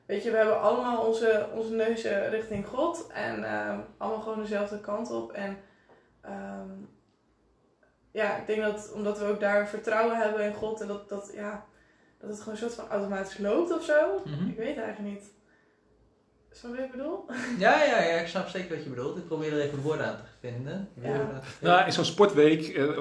weet 0.06 0.22
je, 0.22 0.30
we 0.30 0.36
hebben 0.36 0.60
allemaal 0.60 1.06
onze, 1.06 1.48
onze 1.54 1.72
neuzen 1.72 2.30
richting 2.30 2.66
God. 2.66 3.06
En 3.12 3.44
ehm, 3.44 3.78
allemaal 3.96 4.20
gewoon 4.20 4.40
dezelfde 4.40 4.80
kant 4.80 5.10
op. 5.10 5.32
En 5.32 5.58
ehm, 6.20 6.70
ja, 8.10 8.36
ik 8.36 8.46
denk 8.46 8.62
dat 8.62 8.92
omdat 8.92 9.18
we 9.18 9.24
ook 9.24 9.40
daar 9.40 9.68
vertrouwen 9.68 10.16
hebben 10.16 10.44
in 10.44 10.54
God. 10.54 10.80
En 10.80 10.86
dat, 10.86 11.08
dat, 11.08 11.30
ja, 11.34 11.64
dat 12.18 12.30
het 12.30 12.38
gewoon 12.38 12.54
een 12.54 12.60
soort 12.60 12.74
van 12.74 12.88
automatisch 12.88 13.38
loopt 13.38 13.72
of 13.72 13.84
zo. 13.84 14.22
Mhm. 14.24 14.48
Ik 14.48 14.56
weet 14.56 14.76
eigenlijk 14.76 15.14
niet. 15.14 15.32
Snap 16.52 16.70
je 16.70 16.76
wat 16.76 16.86
ik 16.86 16.96
bedoel? 16.96 17.24
Ja, 17.58 17.84
ja, 17.84 18.02
ja, 18.02 18.20
ik 18.20 18.26
snap 18.26 18.48
zeker 18.48 18.74
wat 18.74 18.84
je 18.84 18.90
bedoelt. 18.90 19.16
Ik 19.16 19.26
probeer 19.26 19.52
er 19.52 19.60
even 19.60 19.80
woorden 19.80 20.06
aan 20.06 20.16
te 20.16 20.48
vinden. 20.48 20.88
Ja. 20.94 21.08
Woorden 21.08 21.34
aan 21.34 21.40
te 21.40 21.46
vinden. 21.46 21.74
Nou, 21.74 21.86
in 21.86 21.92
zo'n 21.92 22.04
sportweek, 22.04 22.68
eh, 22.68 22.98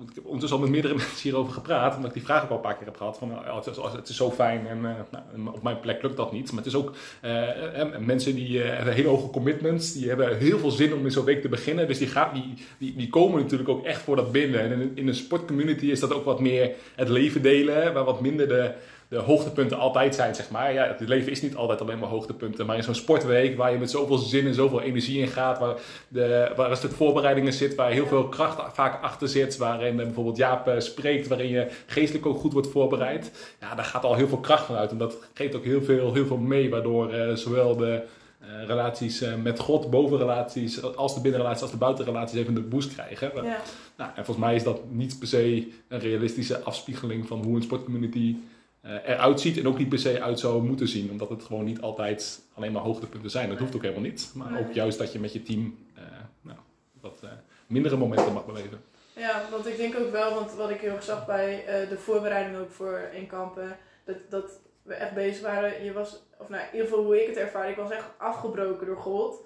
ik, 0.00 0.14
heb 0.14 0.24
ondertussen 0.24 0.58
al 0.58 0.64
met 0.64 0.72
meerdere 0.72 0.94
mensen 1.02 1.22
hierover 1.22 1.52
gepraat, 1.52 1.96
omdat 1.96 2.08
ik 2.08 2.16
die 2.16 2.24
vraag 2.24 2.44
ook 2.44 2.50
al 2.50 2.56
een 2.56 2.62
paar 2.62 2.76
keer 2.76 2.86
heb 2.86 2.96
gehad. 2.96 3.18
Van, 3.18 3.28
nou, 3.28 3.62
het, 3.96 4.08
is, 4.08 4.16
zo 4.16 4.30
fijn 4.30 4.66
en 4.66 4.76
eh, 4.84 5.20
nou, 5.34 5.56
op 5.56 5.62
mijn 5.62 5.80
plek 5.80 6.02
lukt 6.02 6.16
dat 6.16 6.32
niet. 6.32 6.48
Maar 6.48 6.64
het 6.64 6.66
is 6.66 6.74
ook 6.74 6.94
eh, 7.20 7.80
eh, 7.80 7.98
mensen 7.98 8.34
die 8.34 8.62
eh, 8.62 8.76
hebben 8.76 8.94
hele 8.94 9.08
hoge 9.08 9.30
commitments, 9.30 9.92
die 9.92 10.08
hebben 10.08 10.36
heel 10.36 10.58
veel 10.58 10.70
zin 10.70 10.94
om 10.94 11.04
in 11.04 11.10
zo'n 11.10 11.24
week 11.24 11.42
te 11.42 11.48
beginnen. 11.48 11.88
Dus 11.88 11.98
die, 11.98 12.08
gaan, 12.08 12.56
die, 12.78 12.94
die, 12.96 13.08
komen 13.08 13.40
natuurlijk 13.40 13.68
ook 13.68 13.84
echt 13.84 14.00
voor 14.02 14.16
dat 14.16 14.32
binnen. 14.32 14.60
En 14.60 14.80
in, 14.80 14.92
in 14.94 15.08
een 15.08 15.14
sportcommunity 15.14 15.86
is 15.86 16.00
dat 16.00 16.12
ook 16.12 16.24
wat 16.24 16.40
meer 16.40 16.70
het 16.94 17.08
leven 17.08 17.42
delen, 17.42 17.92
waar 17.92 18.04
wat 18.04 18.20
minder 18.20 18.48
de, 18.48 18.72
de 19.08 19.16
hoogtepunten 19.16 19.78
altijd 19.78 20.14
zijn, 20.14 20.34
zeg 20.34 20.50
maar. 20.50 20.72
Ja, 20.72 20.86
het 20.86 21.08
leven 21.08 21.32
is 21.32 21.42
niet 21.42 21.56
altijd 21.56 21.80
alleen 21.80 21.98
maar 21.98 22.08
hoogtepunten. 22.08 22.66
Maar 22.66 22.76
in 22.76 22.82
zo'n 22.82 22.94
sportweek 22.94 23.56
waar 23.56 23.72
je 23.72 23.78
met 23.78 23.90
zoveel 23.90 24.18
zin 24.18 24.46
en 24.46 24.54
zoveel 24.54 24.80
energie 24.80 25.20
in 25.20 25.28
gaat, 25.28 25.58
waar, 25.58 25.74
de, 26.08 26.52
waar 26.56 26.70
een 26.70 26.76
stuk 26.76 26.92
voorbereidingen 26.92 27.52
zit, 27.52 27.74
waar 27.74 27.90
heel 27.90 28.06
veel 28.06 28.28
kracht 28.28 28.74
vaak 28.74 29.02
achter 29.02 29.28
zit, 29.28 29.56
waarin 29.56 29.96
bijvoorbeeld 29.96 30.36
Jaap 30.36 30.74
spreekt, 30.78 31.28
waarin 31.28 31.48
je 31.48 31.70
geestelijk 31.86 32.26
ook 32.26 32.38
goed 32.38 32.52
wordt 32.52 32.68
voorbereid. 32.68 33.54
Ja, 33.60 33.74
daar 33.74 33.84
gaat 33.84 34.04
al 34.04 34.14
heel 34.14 34.28
veel 34.28 34.40
kracht 34.40 34.66
van 34.66 34.76
uit. 34.76 34.90
En 34.90 34.98
dat 34.98 35.16
geeft 35.34 35.54
ook 35.54 35.64
heel 35.64 35.82
veel, 35.82 36.14
heel 36.14 36.26
veel 36.26 36.36
mee, 36.36 36.70
waardoor 36.70 37.10
zowel 37.34 37.76
de 37.76 38.02
uh, 38.46 38.66
relaties 38.66 39.22
uh, 39.22 39.34
met 39.42 39.58
God, 39.58 39.90
bovenrelaties, 39.90 40.82
als 40.82 41.14
de 41.14 41.20
binnenrelaties, 41.20 41.62
als 41.62 41.70
de 41.70 41.76
buitenrelaties 41.76 42.38
even 42.38 42.54
de 42.54 42.60
boost 42.60 42.92
krijgen. 42.92 43.30
Ja. 43.34 43.60
Nou, 43.96 44.10
en 44.14 44.24
volgens 44.24 44.46
mij 44.46 44.54
is 44.54 44.62
dat 44.62 44.80
niet 44.90 45.18
per 45.18 45.28
se 45.28 45.68
een 45.88 45.98
realistische 45.98 46.60
afspiegeling 46.60 47.26
van 47.26 47.44
hoe 47.44 47.56
een 47.56 47.62
sportcommunity 47.62 48.36
eruit 49.04 49.40
ziet 49.40 49.58
en 49.58 49.68
ook 49.68 49.78
niet 49.78 49.88
per 49.88 49.98
se 49.98 50.22
uit 50.22 50.38
zou 50.38 50.62
moeten 50.62 50.88
zien, 50.88 51.10
omdat 51.10 51.28
het 51.28 51.42
gewoon 51.44 51.64
niet 51.64 51.80
altijd 51.80 52.40
alleen 52.54 52.72
maar 52.72 52.82
hoogtepunten 52.82 53.30
zijn. 53.30 53.48
Dat 53.48 53.58
hoeft 53.58 53.74
ook 53.74 53.82
helemaal 53.82 54.02
niet, 54.02 54.30
maar 54.34 54.60
ook 54.60 54.72
juist 54.72 54.98
dat 54.98 55.12
je 55.12 55.18
met 55.20 55.32
je 55.32 55.42
team 55.42 55.78
nou, 56.40 56.58
wat 57.00 57.22
mindere 57.66 57.96
momenten 57.96 58.32
mag 58.32 58.46
beleven. 58.46 58.80
Ja, 59.12 59.42
want 59.50 59.66
ik 59.66 59.76
denk 59.76 59.96
ook 59.98 60.10
wel, 60.10 60.34
want 60.34 60.54
wat 60.54 60.70
ik 60.70 60.80
heel 60.80 60.94
erg 60.94 61.02
zag 61.02 61.26
bij 61.26 61.64
eh, 61.66 61.88
de 61.88 61.98
voorbereiding 61.98 62.58
ook 62.58 62.70
voor 62.70 63.00
Inkampen, 63.12 63.76
dat, 64.04 64.16
dat 64.28 64.60
we 64.82 64.94
echt 64.94 65.14
bezig 65.14 65.42
waren. 65.42 65.84
Je 65.84 65.92
was, 65.92 66.22
of 66.38 66.48
nou, 66.48 66.62
in 66.62 66.68
ieder 66.72 66.88
geval 66.88 67.04
hoe 67.04 67.22
ik 67.22 67.26
het 67.26 67.36
ervaarde, 67.36 67.70
ik 67.70 67.76
was 67.76 67.90
echt 67.90 68.04
afgebroken 68.16 68.86
door 68.86 68.96
God. 68.96 69.44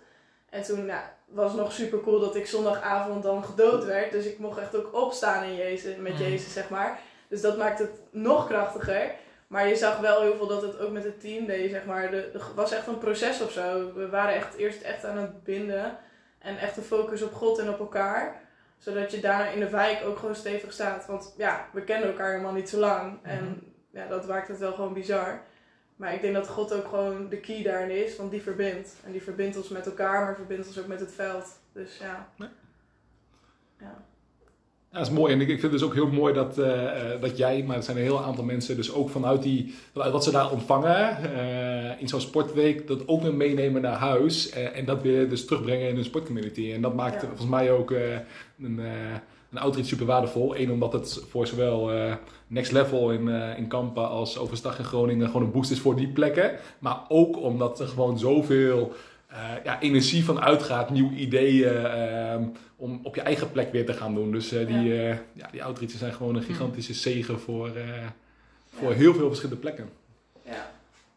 En 0.49 0.63
toen 0.63 0.87
nou, 0.87 1.01
was 1.27 1.53
het 1.53 1.61
nog 1.61 1.73
super 1.73 2.01
cool 2.01 2.21
dat 2.21 2.37
ik 2.37 2.47
zondagavond 2.47 3.23
dan 3.23 3.45
gedood 3.45 3.85
werd. 3.85 4.13
Dus 4.13 4.25
ik 4.25 4.39
mocht 4.39 4.59
echt 4.59 4.77
ook 4.77 4.95
opstaan 4.95 5.45
in 5.45 5.57
Jezus, 5.57 5.97
met 5.97 6.13
Mhm. 6.13 6.23
Jezus, 6.23 6.53
zeg 6.53 6.69
maar. 6.69 7.01
Dus 7.29 7.41
dat 7.41 7.59
maakt 7.59 7.79
het 7.79 7.91
nog 8.11 8.47
krachtiger. 8.47 9.15
Maar 9.51 9.69
je 9.69 9.77
zag 9.77 9.99
wel 9.99 10.21
heel 10.23 10.37
veel 10.37 10.47
dat 10.47 10.63
het 10.63 10.79
ook 10.79 10.91
met 10.91 11.05
het 11.05 11.21
team 11.21 11.47
deed, 11.47 11.71
zeg 11.71 11.85
maar. 11.85 12.11
De- 12.11 12.31
Er 12.35 12.41
was 12.55 12.73
echt 12.73 12.87
een 12.87 12.99
proces 12.99 13.41
of 13.43 13.51
zo. 13.53 13.93
We 13.95 14.09
waren 14.09 14.35
echt 14.35 14.55
eerst 14.55 14.83
echt 14.83 15.05
aan 15.05 15.17
het 15.19 15.45
binden. 15.45 15.99
En 16.39 16.59
echt 16.59 16.75
de 16.75 16.83
focus 16.83 17.23
op 17.23 17.35
God 17.35 17.59
en 17.59 17.69
op 17.69 17.79
elkaar 17.79 18.41
zodat 18.79 19.11
je 19.11 19.21
daarna 19.21 19.47
in 19.49 19.61
de 19.61 19.69
wijk 19.71 20.05
ook 20.05 20.19
gewoon 20.19 20.35
stevig 20.35 20.73
staat. 20.73 21.07
Want 21.07 21.35
ja, 21.37 21.69
we 21.73 21.83
kennen 21.85 22.09
elkaar 22.09 22.31
helemaal 22.31 22.53
niet 22.53 22.69
zo 22.69 22.79
lang. 22.79 23.19
En 23.23 23.73
ja, 23.91 24.07
dat 24.07 24.27
maakt 24.27 24.49
het 24.49 24.59
wel 24.59 24.73
gewoon 24.73 24.93
bizar. 24.93 25.41
Maar 25.97 26.15
ik 26.15 26.21
denk 26.21 26.35
dat 26.35 26.49
God 26.49 26.73
ook 26.73 26.89
gewoon 26.89 27.29
de 27.29 27.41
key 27.41 27.63
daarin 27.63 28.05
is. 28.05 28.17
Want 28.17 28.31
die 28.31 28.43
verbindt. 28.43 28.95
En 29.05 29.13
die 29.13 29.23
verbindt 29.23 29.57
ons 29.57 29.69
met 29.69 29.87
elkaar, 29.87 30.21
maar 30.25 30.35
verbindt 30.35 30.67
ons 30.67 30.79
ook 30.79 30.87
met 30.87 31.01
het 31.01 31.13
veld. 31.13 31.47
Dus 31.73 31.99
ja. 31.99 32.29
Ja. 32.37 32.51
Ja. 33.79 34.05
Ja, 34.93 34.99
dat 34.99 35.07
is 35.07 35.13
mooi. 35.13 35.33
En 35.33 35.41
ik, 35.41 35.47
vind 35.47 35.63
het 35.63 35.73
dus 35.73 35.83
ook 35.83 35.95
heel 35.95 36.11
mooi 36.11 36.35
dat, 36.35 36.59
eh, 36.59 37.13
eh, 37.13 37.21
dat 37.21 37.37
jij, 37.37 37.63
maar 37.63 37.77
er 37.77 37.83
zijn 37.83 37.97
een 37.97 38.03
heel 38.03 38.23
aantal 38.23 38.45
mensen, 38.45 38.77
dus 38.77 38.93
ook 38.93 39.11
vanuit, 39.11 39.43
die, 39.43 39.75
vanuit 39.93 40.13
wat 40.13 40.25
ze 40.25 40.31
daar 40.31 40.51
ontvangen 40.51 41.17
eh, 41.35 42.01
in 42.01 42.09
zo'n 42.09 42.21
sportweek, 42.21 42.87
dat 42.87 43.09
ook 43.09 43.23
weer 43.23 43.35
meenemen 43.35 43.83
naar 43.83 43.97
huis 43.97 44.51
en 44.51 44.85
dat 44.85 45.03
weer 45.03 45.29
dus 45.29 45.45
terugbrengen 45.45 45.89
in 45.89 45.95
hun 45.95 46.05
sportcommunity. 46.05 46.73
En 46.73 46.83
dat 46.83 46.95
maakt 46.95 47.23
Ja. 47.23 47.29
volgens 47.29 47.49
mij 47.49 47.73
ook 47.73 47.91
een, 47.91 48.81
een 49.51 49.59
outreach 49.59 49.87
super 49.87 50.07
waardevol. 50.07 50.57
Eén, 50.57 50.71
omdat 50.71 50.93
het 50.93 51.25
voor 51.29 51.47
zowel 51.47 51.91
Next 52.47 52.73
Level 52.73 53.11
in, 53.11 53.29
in 53.29 53.69
Kampen 53.69 54.09
als 54.09 54.39
Overstag 54.39 54.79
in 54.79 54.85
Groningen 54.85 55.27
gewoon 55.27 55.43
een 55.43 55.53
boost 55.53 55.71
is 55.71 55.81
voor 55.81 55.97
die 55.97 56.09
plekken. 56.09 56.53
Maar 56.79 57.01
ook 57.09 57.43
omdat 57.43 57.81
er 57.81 57.89
gewoon 57.89 58.19
zoveel 58.19 58.93
eh, 59.31 59.65
ja, 59.65 59.81
energie 59.81 60.25
van 60.25 60.41
uitgaat, 60.41 60.91
nieuwe 60.91 61.15
ideeën, 61.15 61.87
ehm, 61.87 62.45
om 62.77 63.01
op 63.03 63.15
je 63.15 63.21
eigen 63.21 63.51
plek 63.53 63.73
weer 63.73 63.87
te 63.87 63.93
gaan 63.93 64.15
doen. 64.15 64.33
Dus 64.33 64.53
eh, 64.53 64.67
die, 64.67 64.95
eh 65.03 65.17
ja, 65.33 65.49
die 65.53 65.65
outreaches 65.65 65.99
zijn 65.99 66.13
gewoon 66.13 66.35
een 66.37 66.43
gigantische 66.43 66.95
zegen 66.95 67.41
voor, 67.41 67.69
eh, 67.77 67.85
voor 68.75 68.91
Ja. 68.91 68.97
heel 68.97 69.15
veel 69.15 69.27
verschillende 69.27 69.61
plekken. 69.61 69.89
Ja. 70.43 70.71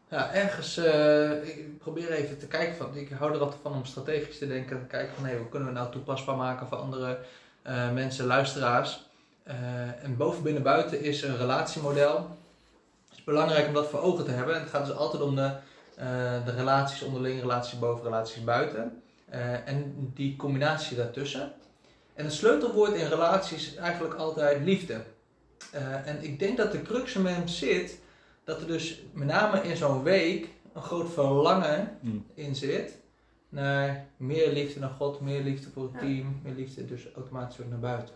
Ja, 0.08 0.32
ergens, 0.34 0.76
eh, 0.76 1.48
ik 1.48 1.78
probeer 1.78 2.10
even 2.10 2.38
te 2.38 2.46
kijken 2.46 2.76
van, 2.76 2.96
ik 2.96 3.08
hou 3.18 3.32
er 3.34 3.38
altijd 3.40 3.60
van 3.62 3.72
om 3.72 3.84
strategisch 3.84 4.38
te 4.38 4.46
denken, 4.46 4.80
te 4.80 4.86
kijken 4.86 5.14
van, 5.14 5.24
hé, 5.26 5.36
hoe 5.36 5.48
kunnen 5.48 5.68
we 5.68 5.74
nou 5.74 5.92
toepasbaar 5.92 6.36
maken 6.36 6.66
voor 6.66 6.78
andere 6.78 7.18
eh, 7.62 7.92
mensen, 7.92 8.26
luisteraars. 8.26 9.02
Eh, 9.42 9.54
en 10.04 10.16
boven, 10.16 10.42
binnen, 10.42 10.62
buiten 10.62 11.02
is 11.02 11.22
een 11.22 11.36
relatiemodel. 11.36 12.16
Het 13.08 13.18
is 13.18 13.24
belangrijk 13.24 13.66
om 13.66 13.74
dat 13.74 13.88
voor 13.90 14.00
ogen 14.00 14.24
te 14.24 14.30
hebben. 14.30 14.54
En 14.54 14.60
het 14.60 14.70
gaat 14.70 14.86
dus 14.86 14.96
altijd 14.96 15.22
om 15.22 15.34
de, 15.34 15.42
eh, 15.42 15.50
de 16.44 16.52
relaties 16.56 17.02
onderling, 17.02 17.40
relaties 17.40 17.78
boven, 17.78 18.04
relaties 18.04 18.44
buiten. 18.44 19.02
Eh, 19.28 19.68
en 19.68 20.10
die 20.14 20.36
combinatie 20.36 20.96
daartussen. 20.96 21.52
En 22.14 22.24
het 22.24 22.32
sleutelwoord 22.34 22.94
in 22.94 23.06
relaties 23.06 23.66
is 23.68 23.74
eigenlijk 23.74 24.14
altijd 24.14 24.64
liefde. 24.64 25.00
Eh, 25.72 26.06
en 26.06 26.22
ik 26.24 26.38
denk 26.38 26.56
dat 26.56 26.72
de 26.72 26.82
crux 26.82 27.14
in 27.14 27.26
hem 27.26 27.48
zit 27.48 27.98
dat 28.44 28.60
er 28.60 28.66
dus 28.66 29.02
met 29.12 29.26
name 29.28 29.62
in 29.62 29.76
zo'n 29.76 30.02
week 30.02 30.48
een 30.72 30.82
groot 30.82 31.12
verlangen 31.12 31.98
Mm. 32.00 32.26
in 32.34 32.54
zit 32.54 32.98
naar 33.48 34.06
meer 34.16 34.52
liefde 34.52 34.80
naar 34.80 34.90
God, 34.90 35.20
meer 35.20 35.42
liefde 35.42 35.70
voor 35.70 35.82
het 35.82 35.92
Ja. 35.92 35.98
team, 35.98 36.40
meer 36.42 36.54
liefde 36.54 36.86
dus 36.86 37.06
automatisch 37.14 37.60
ook 37.60 37.68
naar 37.70 37.78
buiten. 37.78 38.14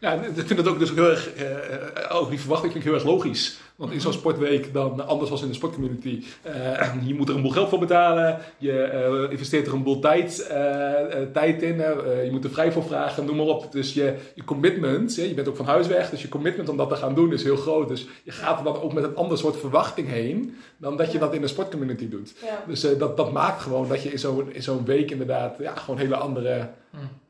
Ja, 0.00 0.12
ik 0.12 0.46
vind 0.46 0.58
het 0.58 0.68
ook 0.68 0.78
dus 0.78 0.90
heel 0.94 1.10
erg, 1.10 1.34
eh, 1.34 2.16
ook 2.16 2.28
die 2.30 2.40
verwachting 2.40 2.72
vind 2.72 2.84
ik 2.84 2.90
heel 2.90 3.00
erg 3.00 3.08
logisch. 3.08 3.58
Want 3.76 3.92
in 3.92 4.00
zo'n 4.00 4.12
sportweek, 4.12 4.72
dan 4.72 5.06
anders 5.06 5.30
als 5.30 5.42
in 5.42 5.48
de 5.48 5.54
sportcommunity, 5.54 6.24
eh, 6.42 6.94
je 7.06 7.14
moet 7.14 7.28
er 7.28 7.34
een 7.34 7.42
boel 7.42 7.50
geld 7.50 7.68
voor 7.68 7.78
betalen, 7.78 8.38
je 8.58 8.82
eh, 8.82 9.30
investeert 9.30 9.66
er 9.66 9.72
een 9.72 9.82
boel 9.82 9.98
tijd, 10.00 10.46
eh, 10.46 11.22
eh, 11.22 11.28
tijd 11.32 11.62
in, 11.62 11.80
eh, 11.80 12.24
je 12.24 12.30
moet 12.30 12.44
er 12.44 12.50
vrij 12.50 12.72
voor 12.72 12.82
vragen, 12.84 13.24
noem 13.24 13.36
maar 13.36 13.46
op. 13.46 13.72
Dus 13.72 13.94
je, 13.94 14.14
je 14.34 14.44
commitment, 14.44 15.14
je 15.14 15.34
bent 15.34 15.48
ook 15.48 15.56
van 15.56 15.66
huis 15.66 15.86
weg, 15.86 16.10
dus 16.10 16.22
je 16.22 16.28
commitment 16.28 16.68
om 16.68 16.76
dat 16.76 16.88
te 16.88 16.96
gaan 16.96 17.14
doen 17.14 17.32
is 17.32 17.42
heel 17.42 17.56
groot. 17.56 17.88
Dus 17.88 18.06
je 18.22 18.30
gaat 18.30 18.58
er 18.58 18.64
dan 18.64 18.80
ook 18.80 18.92
met 18.92 19.04
een 19.04 19.16
ander 19.16 19.38
soort 19.38 19.56
verwachting 19.56 20.08
heen, 20.08 20.56
dan 20.76 20.96
dat 20.96 21.12
je 21.12 21.18
dat 21.18 21.34
in 21.34 21.40
de 21.40 21.46
sportcommunity 21.48 22.08
doet. 22.08 22.34
ja. 22.44 22.62
Dus 22.66 22.84
eh, 22.84 22.98
dat, 22.98 23.16
dat 23.16 23.32
maakt 23.32 23.62
gewoon 23.62 23.88
dat 23.88 24.02
je 24.02 24.12
in 24.12 24.18
zo'n 24.18 24.52
in 24.52 24.62
zo'n 24.62 24.84
week 24.84 25.10
inderdaad 25.10 25.56
ja, 25.58 25.74
gewoon 25.74 26.00
hele 26.00 26.16
andere 26.16 26.68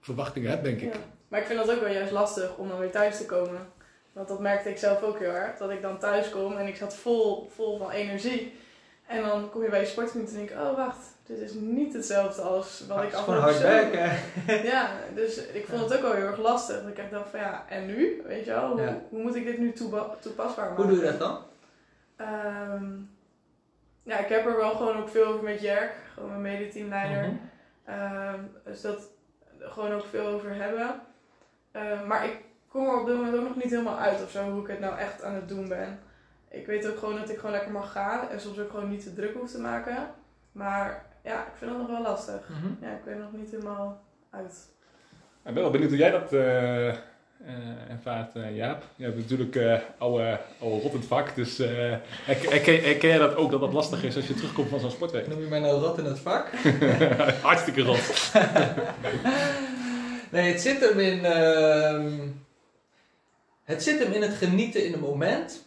verwachtingen 0.01 0.51
hebt, 0.51 0.65
denk 0.65 0.81
ik. 0.81 0.93
Ja. 0.93 1.01
Maar 1.29 1.41
ik 1.41 1.47
vind 1.47 1.59
dat 1.67 1.71
ook 1.75 1.81
wel 1.81 1.93
juist 1.93 2.13
lastig 2.13 2.57
om 2.57 2.69
dan 2.69 2.79
weer 2.79 2.91
thuis 2.91 3.17
te 3.17 3.27
komen. 3.27 3.73
Want 4.13 4.29
dat 4.29 4.41
merkte 4.41 4.71
ik 4.71 4.79
zelf 4.79 5.03
ook 5.03 5.19
heel 5.19 5.35
erg. 5.35 5.57
Dat 5.57 5.71
ik 5.71 5.83
dan 5.83 5.99
thuis 5.99 6.31
kom 6.31 6.57
en 6.57 6.67
ik 6.67 6.77
zat 6.77 6.95
vol, 6.97 7.51
vol 7.55 7.79
van 7.79 7.91
energie. 7.91 8.57
En 9.07 9.23
dan 9.23 9.51
kom 9.51 9.63
je 9.63 9.69
bij 9.69 9.81
je 9.81 9.87
sportcommunity 9.87 10.35
en 10.39 10.47
denk 10.47 10.61
ik, 10.61 10.67
oh 10.67 10.77
wacht, 10.77 11.07
dit 11.27 11.39
is 11.39 11.53
niet 11.53 11.93
hetzelfde 11.93 12.43
als 12.43 12.85
wat 12.89 12.97
Ja, 12.97 13.03
ik 13.03 13.11
het 13.11 13.19
is 13.19 13.25
gewoon 13.25 13.43
afgelopen 13.43 13.71
hard 13.71 13.93
werken. 13.93 14.19
Ja, 14.73 14.91
dus 15.15 15.47
ik 15.47 15.67
vond 15.67 15.81
het 15.81 15.95
ook 15.95 16.03
wel 16.03 16.13
heel 16.13 16.27
erg 16.27 16.39
lastig. 16.39 16.81
Dat 16.81 16.89
ik 16.91 16.99
echt 16.99 17.11
dacht 17.11 17.31
van 17.31 17.41
ja, 17.41 17.65
en 17.69 17.87
nu? 17.87 18.23
Weet 18.27 18.45
je 18.45 18.51
wel, 18.51 18.71
hoe, 18.71 18.81
Ja. 18.81 19.01
hoe 19.09 19.23
moet 19.23 19.35
ik 19.35 19.45
dit 19.45 19.59
nu 19.59 19.73
toepasbaar 19.73 20.69
maken? 20.69 20.77
Hoe 20.77 20.87
doe 20.87 20.97
je 20.97 21.11
dat 21.11 21.19
dan? 21.19 21.39
Ehm, 22.17 22.85
ja, 24.03 24.19
ik 24.19 24.29
heb 24.29 24.47
er 24.47 24.57
wel 24.57 24.71
gewoon 24.77 24.97
ook 24.97 25.09
veel 25.09 25.25
over 25.27 25.43
met 25.45 25.61
Jerk, 25.61 25.93
gewoon 26.15 26.29
mijn 26.29 26.43
medeteamleider. 26.43 27.23
Mhm. 27.23 27.35
Ehm, 27.85 28.41
dus 28.65 28.81
dat 28.81 29.09
gewoon 29.59 29.93
ook 29.93 30.05
veel 30.11 30.27
over 30.27 30.55
hebben. 30.55 31.01
Ehm, 31.79 32.07
maar 32.07 32.25
ik 32.25 32.37
kom 32.69 32.87
er 32.87 33.01
op 33.01 33.07
dit 33.07 33.17
moment 33.17 33.37
ook 33.37 33.49
nog 33.49 33.57
niet 33.57 33.71
helemaal 33.71 33.99
uit 33.99 34.23
of 34.23 34.31
zo, 34.31 34.51
hoe 34.51 34.63
ik 34.63 34.69
het 34.69 34.81
nou 34.81 34.99
echt 34.99 35.23
aan 35.23 35.35
het 35.35 35.49
doen 35.49 35.69
ben. 35.69 35.99
Ik 36.51 36.67
weet 36.67 36.89
ook 36.89 36.99
gewoon 36.99 37.17
dat 37.17 37.31
ik 37.31 37.37
gewoon 37.37 37.51
lekker 37.53 37.73
mag 37.73 37.93
gaan 37.93 38.29
en 38.29 38.41
soms 38.41 38.59
ook 38.59 38.71
gewoon 38.71 38.89
niet 38.89 39.03
te 39.03 39.15
druk 39.15 39.35
hoef 39.35 39.51
te 39.51 39.61
maken. 39.61 39.97
Maar 40.53 41.05
ja, 41.25 41.41
ik 41.41 41.53
vind 41.59 41.71
dat 41.71 41.81
nog 41.81 41.91
wel 41.91 42.03
lastig. 42.03 42.49
Mhm. 42.49 42.85
Ja, 42.85 42.91
ik 42.91 43.05
weet 43.05 43.19
nog 43.19 43.33
niet 43.33 43.51
helemaal 43.51 44.01
uit. 44.31 44.67
Ik 45.45 45.55
ben 45.55 45.63
wel 45.63 45.71
benieuwd 45.71 45.91
hoe 45.91 45.99
jij 45.99 46.11
dat 46.11 46.33
eh, 46.33 46.89
eh, 46.89 46.95
ervaart, 47.91 48.37
eh, 48.37 48.57
Jaap. 48.57 48.83
Je 48.97 49.05
hebt 49.05 49.17
natuurlijk 49.17 49.57
eh 49.57 49.79
oude, 49.99 50.41
oude 50.61 50.83
rot 50.83 50.93
in 50.93 50.99
het 50.99 51.09
vak, 51.09 51.35
dus 51.35 51.59
eh, 51.59 51.95
herken 52.25 53.09
jij 53.09 53.19
dat 53.19 53.37
ook 53.37 53.51
dat 53.51 53.61
dat 53.61 53.73
lastig 53.73 54.05
is 54.05 54.17
als 54.17 54.27
je 54.27 54.35
terugkomt 54.35 54.69
van 54.69 54.81
zo'n 54.81 54.91
sportweek? 54.91 55.27
Noem 55.27 55.41
je 55.41 55.47
mij 55.47 55.61
nou 55.61 55.81
rot 55.81 55.99
in 55.99 56.05
het 56.05 56.19
vak? 56.19 56.51
Hartstikke 57.43 57.83
rot. 57.83 58.33
nee, 60.31 60.53
het 60.53 60.61
zit 60.61 60.81
hem 60.81 60.99
in. 60.99 61.25
ehm, 61.25 62.29
het 63.65 63.83
zit 63.83 63.99
hem 63.99 64.13
in 64.13 64.23
het 64.23 64.35
genieten 64.35 64.85
in 64.85 64.93
het 64.93 65.01
moment. 65.01 65.67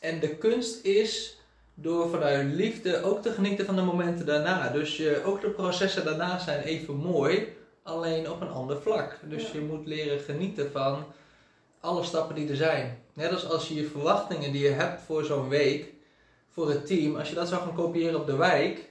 En 0.00 0.20
de 0.20 0.36
kunst 0.36 0.84
is 0.84 1.38
door 1.74 2.08
vanuit 2.10 2.52
liefde 2.54 3.02
ook 3.02 3.22
te 3.22 3.32
genieten 3.32 3.66
van 3.66 3.76
de 3.76 3.82
momenten 3.82 4.26
daarna. 4.26 4.68
Dus 4.68 4.96
je, 4.96 5.22
ook 5.24 5.40
de 5.40 5.50
processen 5.50 6.04
daarna 6.04 6.38
zijn 6.38 6.62
even 6.62 6.94
mooi, 6.96 7.56
alleen 7.82 8.30
op 8.30 8.40
een 8.40 8.48
ander 8.50 8.82
vlak. 8.82 9.18
Dus 9.22 9.42
Ja. 9.42 9.48
je 9.52 9.60
moet 9.60 9.86
leren 9.86 10.20
genieten 10.20 10.70
van 10.72 11.04
alle 11.80 12.02
stappen 12.02 12.34
die 12.34 12.48
er 12.48 12.56
zijn. 12.56 12.98
Net 13.12 13.32
als 13.32 13.48
als 13.48 13.68
je 13.68 13.74
je 13.74 13.86
verwachtingen 13.86 14.52
die 14.52 14.62
je 14.62 14.68
hebt 14.70 15.02
voor 15.02 15.24
zo'n 15.24 15.48
week, 15.48 15.92
voor 16.50 16.68
het 16.68 16.86
team, 16.86 17.16
als 17.16 17.28
je 17.28 17.34
dat 17.34 17.48
zou 17.48 17.60
gaan 17.62 17.74
kopiëren 17.74 18.20
op 18.20 18.26
de 18.26 18.36
wijk, 18.36 18.90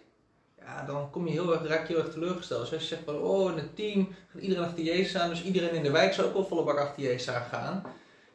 dan 0.88 1.10
kom 1.10 1.28
je 1.28 1.32
heel 1.32 1.54
erg, 1.54 1.68
raak 1.68 1.88
je 1.88 1.94
heel 1.94 2.04
erg 2.04 2.14
teleurgesteld. 2.14 2.62
Dus 2.62 2.72
als 2.72 2.82
je 2.82 2.88
zegt 2.88 3.02
van, 3.06 3.18
oh, 3.18 3.52
in 3.52 3.58
het 3.58 3.76
team 3.76 4.16
gaat 4.32 4.42
iedereen 4.42 4.64
achter 4.64 4.84
Jezus 4.84 5.22
aan, 5.22 5.30
dus 5.30 5.44
iedereen 5.44 5.74
in 5.74 5.84
de 5.84 5.92
wijk 5.92 6.14
zou 6.14 6.28
ook 6.28 6.34
wel 6.34 6.46
volle 6.46 6.64
bak 6.64 6.78
achter 6.78 7.04
Jezus 7.04 7.30
aan 7.30 7.46
gaan. 7.52 7.84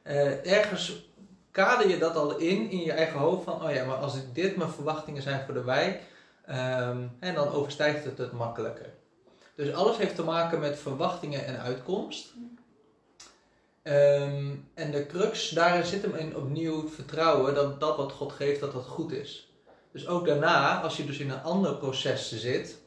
Eh, 0.03 0.53
ergens 0.53 1.07
kader 1.51 1.89
je 1.89 1.99
dat 1.99 2.17
al 2.17 2.37
in, 2.37 2.71
in 2.71 2.81
je 2.81 2.93
eigen 2.93 3.19
hoofd 3.19 3.45
van, 3.45 3.63
oh 3.63 3.73
ja, 3.73 3.85
maar 3.85 3.97
als 3.97 4.15
dit 4.33 4.57
mijn 4.57 4.71
verwachtingen 4.71 5.23
zijn 5.23 5.45
voor 5.45 5.55
de 5.55 5.65
wijk, 5.65 6.03
ehm, 6.47 7.03
en 7.21 7.35
dan 7.35 7.49
overstijgt 7.49 8.05
het 8.05 8.19
het 8.19 8.33
makkelijker. 8.33 8.95
Dus 9.55 9.73
alles 9.73 9.97
heeft 9.97 10.15
te 10.15 10.25
maken 10.25 10.61
met 10.61 10.79
verwachtingen 10.79 11.47
en 11.47 11.61
uitkomst. 11.61 12.33
Ehm, 13.83 14.55
en 14.75 14.91
de 14.91 15.07
crux, 15.07 15.49
daarin 15.49 15.85
zit 15.85 16.03
hem 16.03 16.15
in 16.15 16.37
opnieuw 16.37 16.89
vertrouwen 16.89 17.55
dat 17.55 17.81
dat 17.81 17.97
wat 17.97 18.13
God 18.13 18.33
geeft, 18.33 18.61
dat 18.61 18.73
dat 18.73 18.87
goed 18.87 19.13
is. 19.13 19.48
Dus 19.93 20.07
ook 20.07 20.27
daarna, 20.27 20.81
als 20.81 20.97
je 20.97 21.07
dus 21.07 21.19
in 21.19 21.31
een 21.31 21.43
ander 21.43 21.75
proces 21.75 22.41
zit, 22.41 22.81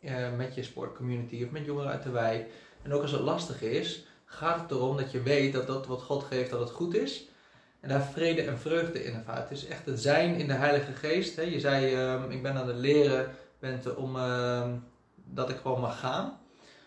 eh, 0.00 0.32
met 0.36 0.54
je 0.54 0.62
sportcommunity 0.62 1.44
of 1.44 1.50
met 1.50 1.64
jongeren 1.64 1.90
uit 1.90 2.02
de 2.02 2.10
wijk, 2.10 2.50
en 2.82 2.92
ook 2.92 3.02
als 3.02 3.10
het 3.10 3.20
lastig 3.20 3.62
is, 3.62 4.06
gaat 4.24 4.60
het 4.60 4.70
erom 4.70 4.96
dat 4.96 5.10
je 5.10 5.22
weet 5.22 5.52
dat 5.52 5.66
dat 5.66 5.86
wat 5.86 6.02
God 6.02 6.24
geeft, 6.24 6.50
dat 6.50 6.60
het 6.60 6.70
goed 6.70 6.94
is. 6.94 7.28
En 7.80 7.88
daar 7.88 8.02
vrede 8.02 8.42
en 8.42 8.58
vreugde 8.58 9.04
in 9.04 9.14
ervaart. 9.14 9.48
Het 9.48 9.58
is 9.58 9.66
echt 9.66 9.86
het 9.86 10.00
zijn 10.00 10.34
in 10.34 10.46
de 10.46 10.52
Heilige 10.52 10.92
Geest. 10.92 11.36
Hè. 11.36 11.42
Je 11.42 11.60
zei, 11.60 11.94
ehm, 11.94 12.30
ik 12.30 12.42
ben 12.42 12.56
aan 12.56 12.68
het 12.68 12.76
leren 12.76 13.30
bent 13.58 13.94
om 13.94 14.16
ehm, 14.16 14.70
dat 15.14 15.50
ik 15.50 15.56
gewoon 15.56 15.80
mag 15.80 15.98
gaan. 15.98 16.38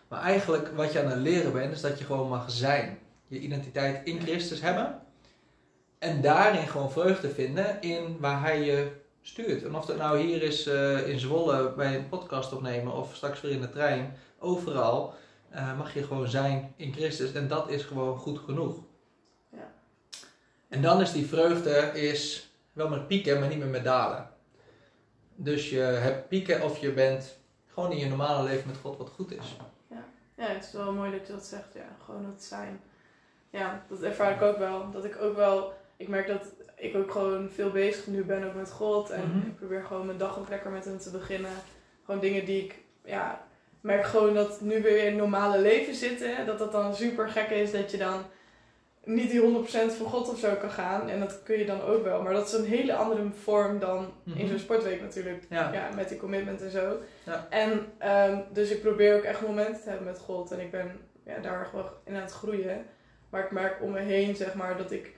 Maar 0.08 0.22
eigenlijk 0.22 0.68
wat 0.76 0.92
je 0.92 1.02
aan 1.02 1.10
het 1.10 1.18
leren 1.18 1.52
bent, 1.52 1.72
is 1.72 1.80
dat 1.80 1.98
je 1.98 2.04
gewoon 2.04 2.28
mag 2.28 2.50
zijn. 2.50 2.98
Je 3.26 3.38
identiteit 3.38 4.06
in 4.06 4.20
Christus 4.20 4.60
hebben. 4.60 5.00
En 5.98 6.20
daarin 6.20 6.68
gewoon 6.68 6.92
vreugde 6.92 7.30
vinden 7.30 7.80
in 7.80 8.16
waar 8.20 8.40
Hij 8.40 8.64
je 8.64 8.99
stuurt. 9.22 9.64
En 9.64 9.74
of 9.74 9.86
dat 9.86 9.96
nou 9.96 10.18
hier 10.18 10.42
is 10.42 10.66
eh, 10.66 11.08
in 11.08 11.18
Zwolle 11.18 11.72
bij 11.72 11.96
een 11.96 12.08
podcast 12.08 12.52
opnemen 12.52 12.92
of 12.92 13.14
straks 13.14 13.40
weer 13.40 13.52
in 13.52 13.60
de 13.60 13.70
trein, 13.70 14.16
overal 14.38 15.14
eh, 15.50 15.78
mag 15.78 15.94
je 15.94 16.02
gewoon 16.02 16.28
zijn 16.28 16.72
in 16.76 16.92
Christus. 16.92 17.32
En 17.32 17.48
dat 17.48 17.68
is 17.68 17.82
gewoon 17.82 18.18
goed 18.18 18.38
genoeg. 18.38 18.76
Ja. 19.48 19.72
En 20.68 20.82
dan 20.82 21.00
is 21.00 21.12
die 21.12 21.26
vreugde 21.26 22.00
is 22.00 22.50
wel 22.72 22.88
met 22.88 23.06
pieken, 23.06 23.40
maar 23.40 23.48
niet 23.48 23.58
meer 23.58 23.66
met 23.66 23.84
dalen. 23.84 24.28
Dus 25.34 25.70
je 25.70 25.80
hebt 25.80 26.28
pieken 26.28 26.62
of 26.62 26.78
je 26.78 26.92
bent 26.92 27.38
gewoon 27.66 27.92
in 27.92 27.98
je 27.98 28.08
normale 28.08 28.48
leven 28.48 28.66
met 28.66 28.76
God 28.76 28.98
wat 28.98 29.08
goed 29.08 29.32
is. 29.32 29.56
Ja, 30.40 30.46
het 30.46 30.64
is 30.64 30.72
wel 30.72 30.92
mooi 30.92 31.10
dat 31.10 31.26
je 31.26 31.32
dat 31.32 31.44
zegt. 31.44 31.74
Ja, 31.74 31.96
gewoon 32.04 32.24
het 32.24 32.42
zijn. 32.42 32.80
Ja, 33.50 33.84
dat 33.88 34.02
ervaar 34.02 34.34
ik 34.34 34.42
ook 34.42 34.58
wel. 34.58 34.90
Dat 34.90 35.04
ik 35.04 35.16
ook 35.20 35.36
wel... 35.36 35.72
Ik 35.96 36.08
merk 36.08 36.26
dat 36.26 36.52
ik 36.80 36.96
ook 36.96 37.10
gewoon 37.10 37.48
veel 37.54 37.70
bezig 37.70 38.06
nu 38.06 38.24
ben 38.24 38.44
ook 38.44 38.54
met 38.54 38.70
God. 38.70 39.10
En 39.10 39.28
Mhm. 39.28 39.46
ik 39.46 39.56
probeer 39.56 39.82
gewoon 39.82 40.06
mijn 40.06 40.18
dag 40.18 40.38
ook 40.38 40.48
lekker 40.48 40.70
met 40.70 40.84
hem 40.84 40.98
te 40.98 41.10
beginnen. 41.10 41.50
Gewoon 42.04 42.20
dingen 42.20 42.44
die 42.44 42.64
ik... 42.64 42.74
Ja, 43.04 43.44
merk 43.80 44.04
gewoon 44.04 44.34
dat 44.34 44.60
nu 44.60 44.82
weer 44.82 44.98
in 44.98 45.06
het 45.06 45.16
normale 45.16 45.58
leven 45.60 45.94
zitten. 45.94 46.46
Dat 46.46 46.58
dat 46.58 46.72
dan 46.72 46.94
super 46.94 47.28
gek 47.28 47.48
is 47.50 47.72
dat 47.72 47.90
je 47.90 47.96
dan 47.96 48.22
niet 49.04 49.30
die 49.30 49.40
100% 49.40 49.92
voor 49.96 50.06
God 50.06 50.28
of 50.28 50.38
zo 50.38 50.54
kan 50.54 50.70
gaan. 50.70 51.08
En 51.08 51.20
dat 51.20 51.42
kun 51.42 51.58
je 51.58 51.64
dan 51.66 51.82
ook 51.82 52.04
wel. 52.04 52.22
Maar 52.22 52.32
dat 52.32 52.46
is 52.46 52.52
een 52.52 52.64
hele 52.64 52.94
andere 52.94 53.22
vorm 53.42 53.78
dan 53.78 54.12
in 54.24 54.32
Mhm. 54.32 54.46
zo'n 54.48 54.58
sportweek 54.58 55.00
natuurlijk 55.00 55.44
Ja. 55.50 55.72
ja, 55.72 55.88
met 55.94 56.08
die 56.08 56.18
commitment 56.18 56.62
en 56.62 56.70
zo. 56.70 56.96
Ja. 57.24 57.46
En 57.50 57.86
ehm, 57.98 58.38
dus 58.52 58.70
ik 58.70 58.80
probeer 58.82 59.16
ook 59.16 59.22
echt 59.22 59.40
momenten 59.46 59.82
te 59.82 59.88
hebben 59.88 60.06
met 60.06 60.18
God. 60.18 60.50
En 60.50 60.60
ik 60.60 60.70
ben 60.70 61.00
ja, 61.26 61.38
daar 61.38 61.66
gewoon 61.66 61.88
in 62.04 62.14
aan 62.14 62.20
het 62.22 62.32
groeien. 62.32 62.86
Maar 63.30 63.44
ik 63.44 63.50
merk 63.50 63.82
om 63.82 63.90
me 63.90 64.00
heen, 64.00 64.36
zeg 64.36 64.54
maar, 64.54 64.76
dat 64.76 64.90
ik 64.90 65.14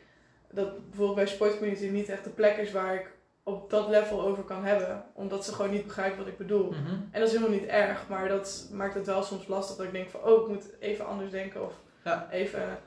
dat 0.52 0.88
bijvoorbeeld 0.88 1.14
bij 1.16 1.26
sportcommunity 1.26 1.86
niet 1.88 2.08
echt 2.08 2.24
de 2.24 2.30
plek 2.30 2.56
is 2.56 2.72
waar 2.72 2.94
ik 2.94 3.10
op 3.42 3.70
dat 3.70 3.88
level 3.88 4.22
over 4.22 4.42
kan 4.42 4.64
hebben. 4.64 5.04
Omdat 5.14 5.44
ze 5.44 5.54
gewoon 5.54 5.70
niet 5.70 5.86
begrijpen 5.86 6.18
wat 6.18 6.26
ik 6.26 6.38
bedoel. 6.38 6.70
Mhm. 6.70 6.90
En 7.10 7.20
dat 7.20 7.28
is 7.28 7.34
helemaal 7.34 7.58
niet 7.58 7.66
erg, 7.68 8.08
maar 8.08 8.28
dat 8.28 8.68
maakt 8.72 8.94
het 8.94 9.06
wel 9.06 9.22
soms 9.22 9.46
lastig 9.46 9.76
dat 9.76 9.86
ik 9.86 9.92
denk 9.92 10.10
van, 10.10 10.20
oh, 10.24 10.42
ik 10.42 10.48
moet 10.48 10.64
even 10.80 11.06
anders 11.06 11.30
denken. 11.30 11.64
Of 11.64 11.72
Ja. 12.04 12.28
even 12.30 12.78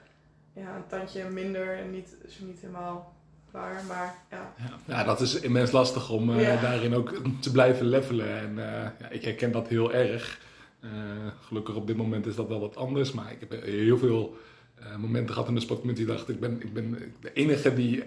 ja, 0.54 0.75
een 0.75 0.88
tandje 0.88 1.30
minder 1.30 1.78
en 1.78 1.91
niet, 1.91 2.15
is 2.28 2.39
niet 2.39 2.60
helemaal 2.60 3.13
waar. 3.51 3.84
Maar 3.88 4.15
ja, 4.32 4.54
Ja, 4.58 4.95
ja, 4.95 5.04
dat 5.04 5.21
is 5.21 5.39
immens 5.39 5.71
lastig 5.71 6.10
om 6.10 6.30
eh, 6.30 6.41
Ja. 6.41 6.62
daarin 6.62 6.95
ook 6.95 7.13
te 7.39 7.51
blijven 7.51 7.86
levelen. 7.86 8.38
En 8.39 8.60
eh, 8.60 8.89
ja, 8.99 9.10
ik 9.10 9.23
herken 9.23 9.51
dat 9.51 9.67
heel 9.67 9.93
erg. 9.93 10.39
Eh, 10.82 10.89
gelukkig 11.41 11.75
op 11.75 11.88
dit 11.88 11.95
moment 11.97 12.25
is 12.25 12.36
dat 12.36 12.47
wel 12.47 12.60
wat 12.60 12.75
anders. 12.78 13.12
Maar 13.12 13.32
ik 13.32 13.39
heb 13.39 13.51
heel 13.63 13.97
veel 13.97 14.36
eh, 14.79 14.95
momenten 14.95 15.33
gehad 15.33 15.49
in 15.49 15.55
de 15.55 15.61
sportcommunity. 15.61 16.05
dacht 16.05 16.29
ik 16.29 16.39
ben, 16.39 16.61
ik 16.61 16.73
ben 16.73 17.13
de 17.21 17.33
enige 17.33 17.73
die 17.79 18.03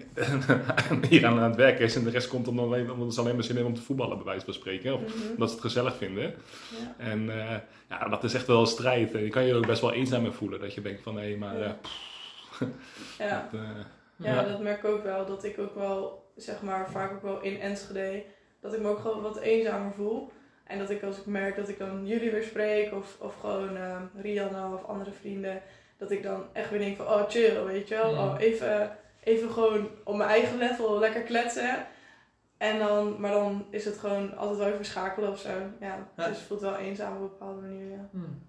hier 1.09 1.25
aan 1.25 1.37
het 1.43 1.55
werken 1.55 1.85
is. 1.85 1.95
En 1.95 2.03
de 2.03 2.09
rest 2.09 2.27
komt 2.27 2.47
om 2.47 2.59
alleen, 2.59 2.91
omdat 2.91 3.13
ze 3.13 3.19
alleen 3.19 3.35
maar 3.35 3.43
zin 3.43 3.55
hebben 3.55 3.73
om 3.73 3.79
te 3.79 3.85
voetballen, 3.85 4.15
bij 4.17 4.25
wijze 4.25 4.45
van 4.45 4.53
spreken. 4.53 4.93
Of 4.93 5.01
Mhm. 5.01 5.29
omdat 5.29 5.47
ze 5.49 5.55
het 5.55 5.63
gezellig 5.63 5.95
vinden. 5.95 6.23
ja. 6.23 6.95
En 6.97 7.29
eh, 7.29 7.55
ja, 7.89 8.07
dat 8.09 8.23
is 8.23 8.33
echt 8.33 8.47
wel 8.47 8.59
een 8.59 8.67
strijd. 8.67 9.13
En 9.13 9.23
je 9.23 9.29
kan 9.29 9.43
je 9.43 9.51
er 9.51 9.57
ook 9.57 9.65
best 9.67 9.81
wel 9.81 9.93
eenzaam 9.93 10.25
in 10.25 10.31
voelen. 10.33 10.59
Dat 10.59 10.73
je 10.73 10.81
denkt 10.81 11.01
van, 11.01 11.17
hé, 11.19 11.35
maar... 11.37 11.57
Ja. 11.57 11.63
eh, 11.65 11.71
pff, 11.81 12.63
ja. 13.17 13.49
dat, 13.51 13.61
Ja, 14.15 14.43
dat 14.43 14.61
merk 14.61 14.77
ik 14.83 14.85
ook 14.85 15.03
wel. 15.03 15.25
Dat 15.25 15.43
ik 15.43 15.59
ook 15.59 15.75
wel, 15.75 16.23
zeg 16.35 16.61
maar, 16.61 16.89
vaak 16.91 17.11
ook 17.11 17.21
wel 17.23 17.41
in 17.41 17.59
Enschede, 17.59 18.23
dat 18.61 18.73
ik 18.73 18.79
me 18.81 18.87
ook 18.87 18.99
gewoon 18.99 19.21
wat 19.21 19.39
eenzamer 19.39 19.93
voel. 19.93 20.31
En 20.63 20.79
dat 20.79 20.89
ik 20.89 21.03
als 21.03 21.17
ik 21.17 21.25
merk 21.25 21.55
dat 21.55 21.69
ik 21.69 21.77
dan 21.79 22.07
jullie 22.07 22.31
weer 22.31 22.43
spreek, 22.43 22.93
of, 22.93 23.15
of 23.19 23.39
gewoon 23.39 23.77
Rianne 24.21 24.73
of 24.75 24.83
andere 24.85 25.11
vrienden, 25.11 25.61
dat 25.99 26.11
ik 26.11 26.23
dan 26.23 26.43
echt 26.53 26.69
weer 26.69 26.79
denk 26.79 26.97
van, 26.97 27.05
oh 27.05 27.29
chill, 27.29 27.63
weet 27.63 27.87
je 27.87 27.95
wel. 27.95 28.11
Mm. 28.13 28.19
Oh, 28.19 28.35
even, 28.39 28.97
even 29.23 29.51
gewoon 29.51 29.89
op 30.03 30.15
mijn 30.15 30.29
eigen 30.29 30.57
level 30.57 30.99
lekker 30.99 31.21
kletsen. 31.21 31.85
En 32.57 32.79
dan, 32.79 33.15
maar 33.19 33.31
dan 33.31 33.65
is 33.69 33.85
het 33.85 33.97
gewoon 33.97 34.37
altijd 34.37 34.57
wel 34.59 34.67
even 34.67 34.85
schakelen 34.85 35.31
of 35.31 35.39
zo. 35.39 35.49
Ja, 35.79 36.07
Ja. 36.17 36.27
dus 36.27 36.37
het 36.37 36.47
voelt 36.47 36.61
wel 36.61 36.75
eenzaam 36.75 37.15
op 37.15 37.21
een 37.21 37.27
bepaalde 37.27 37.61
manier, 37.61 37.89
ja. 37.89 38.07
Hmm. 38.11 38.41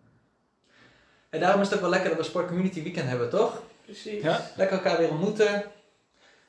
En 1.31 1.41
daarom 1.41 1.61
is 1.61 1.67
het 1.67 1.75
ook 1.75 1.81
wel 1.81 1.91
lekker 1.91 2.09
dat 2.09 2.19
we 2.19 2.25
Sport 2.25 2.47
Community 2.47 2.83
Weekend 2.83 3.09
hebben, 3.09 3.31
toch? 3.31 3.63
Precies. 3.85 4.23
Ja. 4.23 4.41
Lekker 4.57 4.77
elkaar 4.77 4.99
weer 4.99 5.11
ontmoeten. 5.11 5.65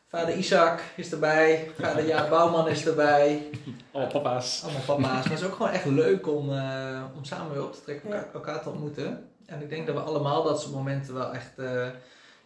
Vader 0.08 0.36
Isaac 0.36 0.82
is 0.96 1.12
erbij. 1.12 1.72
Vader 1.80 2.06
Jaap 2.06 2.30
Bouwman 2.30 2.68
is 2.68 2.88
erbij. 2.88 3.50
oh, 3.92 4.10
papa's. 4.10 4.64
Allemaal 4.64 4.82
papa's. 4.82 5.06
Maar 5.06 5.24
het 5.24 5.34
is 5.40 5.44
ook 5.44 5.54
gewoon 5.56 5.72
echt 5.72 5.86
leuk 5.86 6.28
om, 6.28 6.52
eh, 6.54 7.04
om 7.16 7.24
samen 7.26 7.54
weer 7.54 7.64
op 7.64 7.74
te 7.74 7.82
trekken, 7.82 8.34
elkaar 8.34 8.62
te 8.62 8.70
ontmoeten. 8.70 9.30
En 9.52 9.62
ik 9.62 9.70
denk 9.70 9.86
dat 9.88 9.96
we 9.96 10.02
allemaal 10.02 10.44
dat 10.44 10.62
soort 10.62 10.74
momenten 10.74 11.14
wel 11.14 11.34
echt 11.34 11.58
eh, 11.58 11.88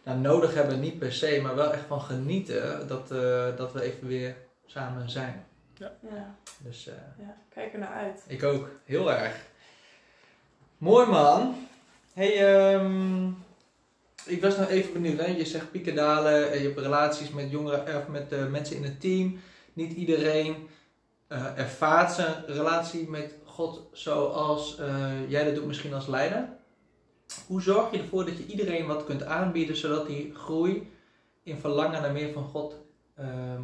nou, 0.02 0.18
nodig 0.18 0.54
hebben. 0.54 0.80
Niet 0.80 0.98
per 0.98 1.12
se, 1.12 1.40
maar 1.42 1.54
wel 1.54 1.72
echt 1.72 1.84
van 1.86 2.00
genieten 2.00 2.88
dat, 2.88 3.10
eh, 3.10 3.46
dat 3.56 3.72
we 3.72 3.82
even 3.82 4.06
weer 4.08 4.36
samen 4.66 5.10
zijn. 5.10 5.44
Ja, 5.74 5.92
Dus 6.58 6.86
eh, 6.86 6.94
ja, 7.18 7.36
kijk 7.54 7.72
er 7.72 7.78
naar 7.78 7.92
uit. 7.92 8.24
ik 8.26 8.42
ook. 8.42 8.68
Heel 8.84 9.12
erg. 9.12 9.34
Mooi 10.78 11.06
man. 11.06 11.54
Hey, 12.12 12.46
ehm, 12.74 13.26
ik 14.24 14.42
was 14.42 14.56
nog 14.56 14.68
even 14.68 14.92
benieuwd. 14.92 15.18
Hè? 15.20 15.26
Je 15.26 15.44
zegt 15.44 15.70
pieken 15.70 15.94
dalen. 15.94 16.50
eh, 16.50 16.60
Je 16.60 16.66
hebt 16.66 16.78
relaties 16.78 17.30
met 17.30 17.50
jongeren 17.50 17.96
of 18.00 18.08
met 18.08 18.32
eh, 18.32 18.46
mensen 18.46 18.76
in 18.76 18.82
het 18.84 19.00
team. 19.00 19.40
Niet 19.72 19.92
iedereen 19.92 20.68
eh, 21.26 21.58
ervaart 21.58 22.12
zijn 22.12 22.44
relatie 22.46 23.08
met 23.08 23.34
God 23.44 23.82
zoals 23.92 24.78
eh, 24.78 25.30
jij 25.30 25.44
dat 25.44 25.54
doet 25.54 25.66
misschien 25.66 25.94
als 25.94 26.06
leider. 26.06 26.48
Hoe 27.46 27.62
zorg 27.62 27.90
je 27.90 27.98
ervoor 27.98 28.24
dat 28.24 28.36
je 28.36 28.46
iedereen 28.46 28.86
wat 28.86 29.04
kunt 29.04 29.22
aanbieden 29.22 29.76
zodat 29.76 30.06
die 30.06 30.34
groei 30.34 30.90
in 31.42 31.56
verlangen 31.56 32.02
naar 32.02 32.12
meer 32.12 32.32
van 32.32 32.44
God 32.44 32.76
ehm, 33.14 33.62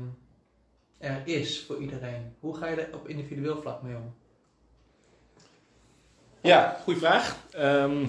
er 0.99 1.23
is 1.25 1.64
voor 1.66 1.79
iedereen? 1.79 2.35
Hoe 2.40 2.57
ga 2.57 2.66
je 2.66 2.77
er 2.77 2.95
op 2.95 3.09
individueel 3.09 3.61
vlak 3.61 3.83
mee 3.83 3.97
om? 3.97 4.14
Ja, 6.40 6.81
goede 6.83 6.99
vraag. 6.99 7.37
Ehm, 7.51 8.05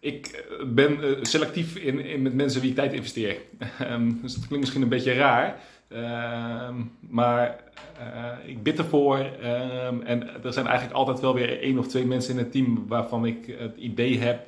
ik 0.00 0.26
eh, 0.26 0.66
ben 0.66 1.02
eh, 1.02 1.22
selectief 1.22 1.76
in, 1.76 2.00
in 2.00 2.22
met 2.22 2.34
mensen 2.34 2.60
wie 2.60 2.70
ik 2.70 2.76
tijd 2.76 2.92
investeer. 2.92 3.36
Ehm, 3.78 4.20
dus 4.22 4.34
dat 4.34 4.46
klinkt 4.46 4.58
misschien 4.58 4.82
een 4.82 4.88
beetje 4.88 5.12
raar. 5.12 5.60
Ehm, 5.90 6.74
maar 7.00 7.60
eh, 7.98 8.48
ik 8.48 8.62
bid 8.62 8.78
ervoor. 8.78 9.18
ehm, 9.18 10.00
en 10.00 10.42
er 10.44 10.52
zijn 10.52 10.66
eigenlijk 10.66 10.96
altijd 10.96 11.20
wel 11.20 11.34
weer 11.34 11.62
één 11.62 11.78
of 11.78 11.86
twee 11.86 12.06
mensen 12.06 12.32
in 12.32 12.38
het 12.38 12.52
team 12.52 12.84
waarvan 12.88 13.26
ik 13.26 13.54
het 13.58 13.76
idee 13.76 14.18
heb 14.18 14.46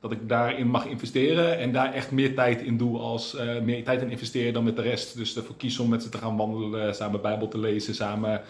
dat 0.00 0.12
ik 0.12 0.28
daarin 0.28 0.66
mag 0.66 0.86
investeren. 0.86 1.58
En 1.58 1.72
daar 1.72 1.92
echt 1.92 2.10
meer 2.10 2.34
tijd 2.34 2.62
in 2.62 2.76
doe 2.76 2.98
als 2.98 3.36
eh, 3.36 3.60
meer 3.60 3.84
tijd 3.84 4.02
in 4.02 4.10
investeren 4.10 4.52
dan 4.52 4.64
met 4.64 4.76
de 4.76 4.82
rest. 4.82 5.16
Dus 5.16 5.36
ervoor 5.36 5.56
kies 5.56 5.78
om 5.78 5.88
met 5.88 6.02
ze 6.02 6.08
te 6.08 6.18
gaan 6.18 6.36
wandelen, 6.36 6.94
samen 6.94 7.20
Bijbel 7.20 7.48
te 7.48 7.58
lezen, 7.58 7.94
samen. 7.94 8.42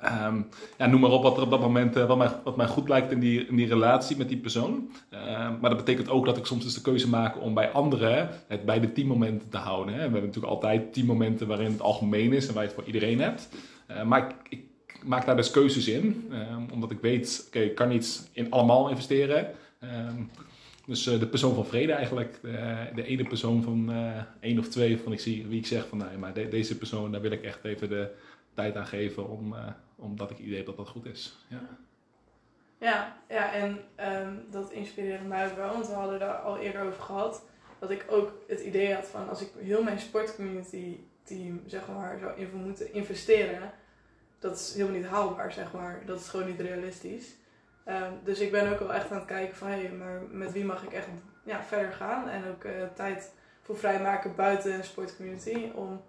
Ehm, 0.00 0.40
ja, 0.78 0.86
noem 0.86 1.00
maar 1.00 1.10
op 1.10 1.22
wat 1.22 1.36
er 1.36 1.42
op 1.42 1.50
dat 1.50 1.60
moment 1.60 1.96
eh, 1.96 2.06
wat, 2.06 2.18
mij, 2.18 2.30
wat 2.44 2.56
mij 2.56 2.66
goed 2.66 2.88
lijkt 2.88 3.12
in 3.12 3.20
die, 3.20 3.46
in 3.46 3.56
die 3.56 3.66
relatie 3.66 4.16
met 4.16 4.28
die 4.28 4.38
persoon. 4.38 4.90
Ehm, 5.10 5.60
maar 5.60 5.70
dat 5.70 5.76
betekent 5.76 6.08
ook 6.08 6.24
dat 6.26 6.36
ik 6.36 6.46
soms 6.46 6.64
dus 6.64 6.74
de 6.74 6.80
keuze 6.80 7.08
maak 7.08 7.42
om 7.42 7.54
bij 7.54 7.70
anderen 7.70 8.28
het 8.48 8.64
bij 8.64 8.80
de 8.80 8.92
teammomenten 8.92 9.48
te 9.48 9.56
houden. 9.56 9.92
Hè. 9.94 9.96
We 9.98 10.02
hebben 10.02 10.22
natuurlijk 10.24 10.52
altijd 10.52 10.92
teammomenten 10.92 11.46
waarin 11.46 11.70
het 11.70 11.80
algemeen 11.80 12.32
is 12.32 12.48
en 12.48 12.54
waar 12.54 12.62
je 12.62 12.68
het 12.68 12.78
voor 12.78 12.86
iedereen 12.86 13.20
hebt. 13.20 13.48
Eh, 13.86 14.02
maar 14.02 14.26
ik, 14.48 14.58
ik 14.58 14.64
maak 15.04 15.26
daar 15.26 15.36
dus 15.36 15.50
keuzes 15.50 15.88
in, 15.88 16.26
ehm, 16.30 16.62
omdat 16.72 16.90
ik 16.90 16.98
weet, 17.00 17.44
oké, 17.46 17.58
ik 17.58 17.74
kan 17.74 17.88
niet 17.88 18.28
in 18.32 18.50
allemaal 18.50 18.88
investeren. 18.88 19.46
Dus 20.86 21.06
eh, 21.06 21.18
de 21.18 21.26
persoon 21.26 21.54
van 21.54 21.66
vrede 21.66 21.92
eigenlijk, 21.92 22.38
de, 22.42 22.86
de 22.94 23.04
ene 23.06 23.24
persoon 23.24 23.62
van 23.62 23.90
eh 23.92 24.20
één 24.40 24.58
of 24.58 24.68
twee 24.68 24.98
van 24.98 25.12
ik 25.12 25.20
zie 25.20 25.46
wie 25.46 25.58
ik 25.58 25.66
zeg 25.66 25.86
van, 25.88 25.98
nee, 25.98 26.18
maar 26.18 26.34
de- 26.34 26.48
deze 26.48 26.78
persoon, 26.78 27.12
daar 27.12 27.20
wil 27.20 27.30
ik 27.30 27.42
echt 27.42 27.64
even 27.64 27.88
de 27.88 28.08
tijd 28.54 28.76
aan 28.76 28.86
geven, 28.86 29.28
om, 29.30 29.54
eh, 29.54 29.60
omdat 29.96 30.30
ik 30.30 30.38
idee 30.38 30.56
heb 30.56 30.66
dat 30.66 30.76
dat 30.76 30.88
goed 30.88 31.06
is. 31.06 31.46
Ja. 31.48 31.68
Ja, 32.78 33.16
ja 33.28 33.52
en 33.52 33.84
ehm, 33.94 34.34
dat 34.50 34.70
inspireerde 34.70 35.24
mij 35.24 35.54
wel, 35.56 35.72
want 35.72 35.86
we 35.86 35.92
hadden 35.92 36.18
daar 36.18 36.36
al 36.36 36.58
eerder 36.58 36.82
over 36.82 37.02
gehad. 37.02 37.42
Dat 37.78 37.90
ik 37.90 38.06
ook 38.08 38.32
het 38.46 38.60
idee 38.60 38.94
had 38.94 39.06
van 39.06 39.28
als 39.28 39.40
ik 39.40 39.50
heel 39.58 39.82
mijn 39.82 39.98
sportcommunity 39.98 40.98
team 41.22 41.62
zeg 41.66 41.88
maar 41.88 42.18
zou 42.18 42.38
in 42.38 42.50
moeten 42.54 42.92
investeren, 42.92 43.72
dat 44.38 44.56
is 44.56 44.74
helemaal 44.74 45.00
niet 45.00 45.06
haalbaar 45.06 45.52
zeg 45.52 45.72
maar. 45.72 46.02
Dat 46.06 46.20
is 46.20 46.28
gewoon 46.28 46.46
niet 46.46 46.60
realistisch. 46.60 47.34
Ehm, 47.84 48.12
dus 48.24 48.40
ik 48.40 48.50
ben 48.50 48.72
ook 48.72 48.78
wel 48.78 48.94
echt 48.94 49.10
aan 49.10 49.18
het 49.18 49.26
kijken 49.26 49.56
van, 49.56 49.68
hé, 49.68 49.80
hey, 49.80 49.92
maar 49.92 50.20
met 50.30 50.52
wie 50.52 50.64
mag 50.64 50.82
ik 50.82 50.92
echt 50.92 51.08
ja, 51.44 51.62
verder 51.62 51.92
gaan? 51.92 52.28
En 52.28 52.46
ook 52.46 52.64
eh, 52.64 52.86
tijd 52.94 53.32
voor 53.62 53.76
vrijmaken 53.78 54.34
buiten 54.34 54.76
de 54.76 54.82
sportcommunity, 54.82 55.70
om 55.74 56.02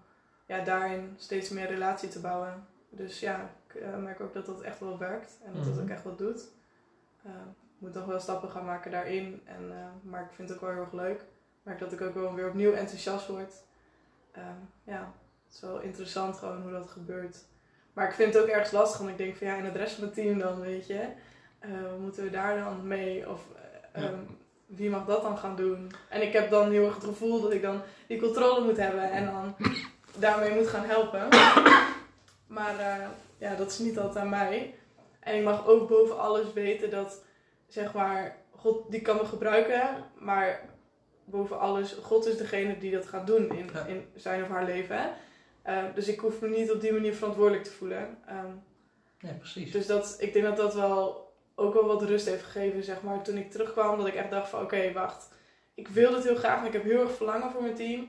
ja, 0.46 0.64
daarin 0.64 1.14
steeds 1.18 1.50
meer 1.50 1.68
relatie 1.68 2.10
te 2.10 2.20
bouwen. 2.20 2.68
Dus 2.90 3.20
ja, 3.20 3.50
ik 3.68 3.76
eh, 3.82 3.98
merk 3.98 4.22
ook 4.22 4.34
dat 4.34 4.46
dat 4.46 4.62
echt 4.62 4.80
wel 4.80 4.98
werkt 4.98 5.38
en 5.46 5.54
dat 5.54 5.64
dat 5.64 5.74
Mhm. 5.74 5.82
ook 5.84 5.90
echt 5.90 6.04
wat 6.04 6.18
doet. 6.18 6.48
Ehm, 7.26 7.34
ik 7.76 7.78
moet 7.78 7.94
nog 7.94 8.06
wel 8.06 8.20
stappen 8.20 8.50
gaan 8.50 8.66
maken 8.66 8.92
daarin, 8.92 9.42
en, 9.46 9.72
eh, 9.72 9.86
maar 10.10 10.22
ik 10.22 10.32
vind 10.36 10.50
het 10.50 10.58
ook 10.58 10.64
wel 10.64 10.74
heel 10.74 10.82
erg 10.84 10.94
leuk. 10.94 11.20
Ik 11.20 11.64
merk 11.64 11.80
dat 11.80 11.92
ik 11.92 12.02
ook 12.02 12.14
wel 12.14 12.34
weer 12.34 12.48
opnieuw 12.48 12.74
enthousiast 12.74 13.28
word. 13.28 13.54
Ehm, 14.32 14.44
ja, 14.84 15.14
het 15.46 15.54
is 15.56 15.62
wel 15.62 15.80
interessant 15.80 16.38
gewoon 16.38 16.62
hoe 16.62 16.72
dat 16.72 16.88
gebeurt. 16.90 17.38
Maar 17.94 18.08
ik 18.08 18.14
vind 18.14 18.34
het 18.34 18.44
ook 18.44 18.50
ergens 18.50 18.72
lastig, 18.72 18.98
want 19.00 19.12
ik 19.12 19.18
denk 19.18 19.36
van 19.36 19.48
ja, 19.48 19.58
en 19.58 19.66
het 19.66 19.76
rest 19.76 19.96
van 19.96 20.04
het 20.04 20.14
team 20.14 20.40
dan, 20.40 20.60
weet 20.60 20.88
je. 20.88 21.08
Eh, 21.60 21.70
moeten 22.00 22.24
we 22.24 22.30
daar 22.30 22.58
dan 22.58 22.88
mee? 22.88 23.30
Of 23.30 23.42
eh, 23.92 24.02
Ja. 24.02 24.08
ehm, 24.08 24.20
wie 24.66 24.90
mag 24.90 25.06
dat 25.06 25.22
dan 25.22 25.38
gaan 25.38 25.56
doen? 25.56 25.92
En 26.10 26.22
ik 26.22 26.34
heb 26.34 26.50
dan 26.50 26.72
heel 26.72 26.86
erg 26.86 26.96
het 26.96 27.04
gevoel 27.04 27.42
dat 27.42 27.52
ik 27.52 27.62
dan 27.62 27.82
die 28.08 28.20
controle 28.22 28.66
moet 28.66 28.78
hebben 28.78 29.12
en 29.12 29.26
dan 29.26 29.56
daarmee 30.18 30.54
moet 30.56 30.68
gaan 30.68 30.86
helpen. 30.86 31.28
Maar 32.58 32.80
eh, 32.80 33.08
ja, 33.38 33.56
dat 33.56 33.70
is 33.72 33.80
niet 33.80 33.98
altijd 34.00 34.24
aan 34.24 34.30
mij. 34.30 34.76
En 35.20 35.36
ik 35.38 35.44
mag 35.44 35.68
ook 35.68 35.88
boven 35.90 36.20
alles 36.20 36.54
weten 36.54 36.90
dat, 36.90 37.24
zeg 37.68 37.94
maar, 37.94 38.38
God 38.52 38.92
die 38.92 39.02
kan 39.02 39.16
me 39.16 39.26
gebruiken, 39.26 40.04
maar 40.20 40.70
boven 41.26 41.60
alles, 41.60 41.94
God 41.94 42.26
is 42.26 42.38
degene 42.38 42.78
die 42.78 42.92
dat 42.92 43.08
gaat 43.08 43.28
doen 43.28 43.50
in, 43.58 43.70
Ja. 43.74 43.86
in 43.86 44.06
zijn 44.16 44.44
of 44.44 44.50
haar 44.50 44.66
leven. 44.66 44.98
hè. 45.02 45.08
Eh, 45.62 45.84
dus 45.96 46.08
ik 46.08 46.20
hoef 46.20 46.42
me 46.42 46.48
niet 46.50 46.72
op 46.72 46.82
die 46.82 46.92
manier 46.94 47.14
verantwoordelijk 47.16 47.64
te 47.64 47.72
voelen. 47.72 48.18
Ehm, 48.28 48.52
Ja, 49.20 49.32
precies. 49.38 49.72
dus 49.72 49.86
dat, 49.88 50.16
ik 50.20 50.34
denk 50.34 50.46
dat 50.46 50.58
dat 50.58 50.74
wel 50.74 51.26
ook 51.56 51.74
wel 51.74 51.86
wat 51.86 52.02
rust 52.04 52.26
heeft 52.26 52.44
gegeven, 52.44 52.84
zeg 52.84 53.02
maar, 53.02 53.22
toen 53.22 53.38
ik 53.38 53.52
terugkwam. 53.52 53.98
Dat 53.98 54.08
ik 54.08 54.16
echt 54.16 54.32
dacht 54.32 54.50
van, 54.50 54.62
oké, 54.62 54.92
wacht. 54.94 55.30
Ik 55.74 55.88
wil 55.88 56.12
dit 56.12 56.24
heel 56.24 56.36
graag 56.36 56.60
en 56.60 56.66
ik 56.66 56.74
heb 56.74 56.84
heel 56.84 57.02
erg 57.02 57.12
verlangen 57.16 57.52
voor 57.52 57.62
mijn 57.62 57.76
team. 57.76 58.08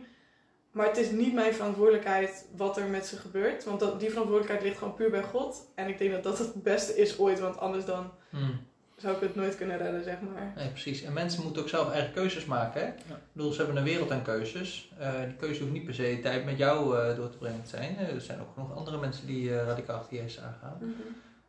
Maar 0.70 0.86
het 0.86 0.96
is 0.96 1.10
niet 1.10 1.34
mijn 1.34 1.54
verantwoordelijkheid 1.54 2.46
wat 2.56 2.76
er 2.76 2.84
met 2.86 3.06
ze 3.06 3.16
gebeurt. 3.16 3.64
Want 3.64 3.80
dat, 3.80 4.00
die 4.00 4.08
verantwoordelijkheid 4.10 4.64
ligt 4.66 4.78
gewoon 4.78 4.94
puur 4.94 5.10
bij 5.10 5.22
God. 5.22 5.70
En 5.74 5.88
ik 5.88 5.98
denk 5.98 6.12
dat 6.12 6.22
dat 6.22 6.38
het 6.38 6.62
beste 6.62 6.96
is 6.96 7.18
ooit. 7.18 7.40
Want 7.40 7.58
anders 7.58 7.84
dan 7.84 8.10
Hmm. 8.30 8.60
zou 8.96 9.14
ik 9.14 9.20
het 9.20 9.34
nooit 9.34 9.56
kunnen 9.56 9.78
redden, 9.78 10.04
zeg 10.04 10.16
maar. 10.20 10.52
Nee, 10.56 10.68
precies. 10.68 11.02
En 11.02 11.12
mensen 11.12 11.42
moeten 11.42 11.62
ook 11.62 11.68
zelf 11.68 11.90
eigen 11.92 12.12
keuzes 12.12 12.44
maken. 12.44 12.80
Hè? 12.80 12.86
Ik 12.86 12.94
bedoel, 13.32 13.50
ze 13.52 13.56
hebben 13.58 13.76
een 13.76 13.84
wereld 13.84 14.10
aan 14.10 14.22
keuzes. 14.22 14.92
Eh, 14.98 15.10
die 15.24 15.34
keuze 15.36 15.60
hoeft 15.60 15.72
niet 15.72 15.84
per 15.84 15.94
se 15.94 16.18
tijd 16.22 16.44
met 16.44 16.58
jou 16.58 16.98
eh, 16.98 17.16
door 17.16 17.30
te 17.30 17.38
brengen 17.38 17.62
te 17.62 17.68
zijn. 17.68 17.96
Eh, 17.98 18.14
er 18.14 18.20
zijn 18.20 18.40
ook 18.40 18.52
genoeg 18.54 18.76
andere 18.76 18.98
mensen 18.98 19.26
die 19.26 19.50
eh, 19.58 19.66
radicaal 19.66 19.98
achter 19.98 20.16
Jezus 20.16 20.40
aangaan. 20.40 20.94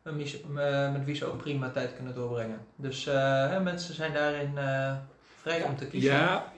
Met 0.02 0.14
wie 0.14 0.26
ze- 0.26 0.40
eh, 0.56 0.92
met 0.92 1.04
wie 1.04 1.14
ze 1.14 1.24
ook 1.24 1.36
prima 1.38 1.70
tijd 1.70 1.94
kunnen 1.94 2.14
doorbrengen. 2.14 2.58
Dus 2.76 3.06
eh, 3.06 3.48
hè, 3.50 3.60
mensen 3.60 3.94
zijn 3.94 4.12
daarin 4.12 4.58
eh, 4.58 4.96
vrij 5.40 5.62
om 5.62 5.76
te 5.76 5.86
kiezen. 5.86 6.12
Ja, 6.12 6.52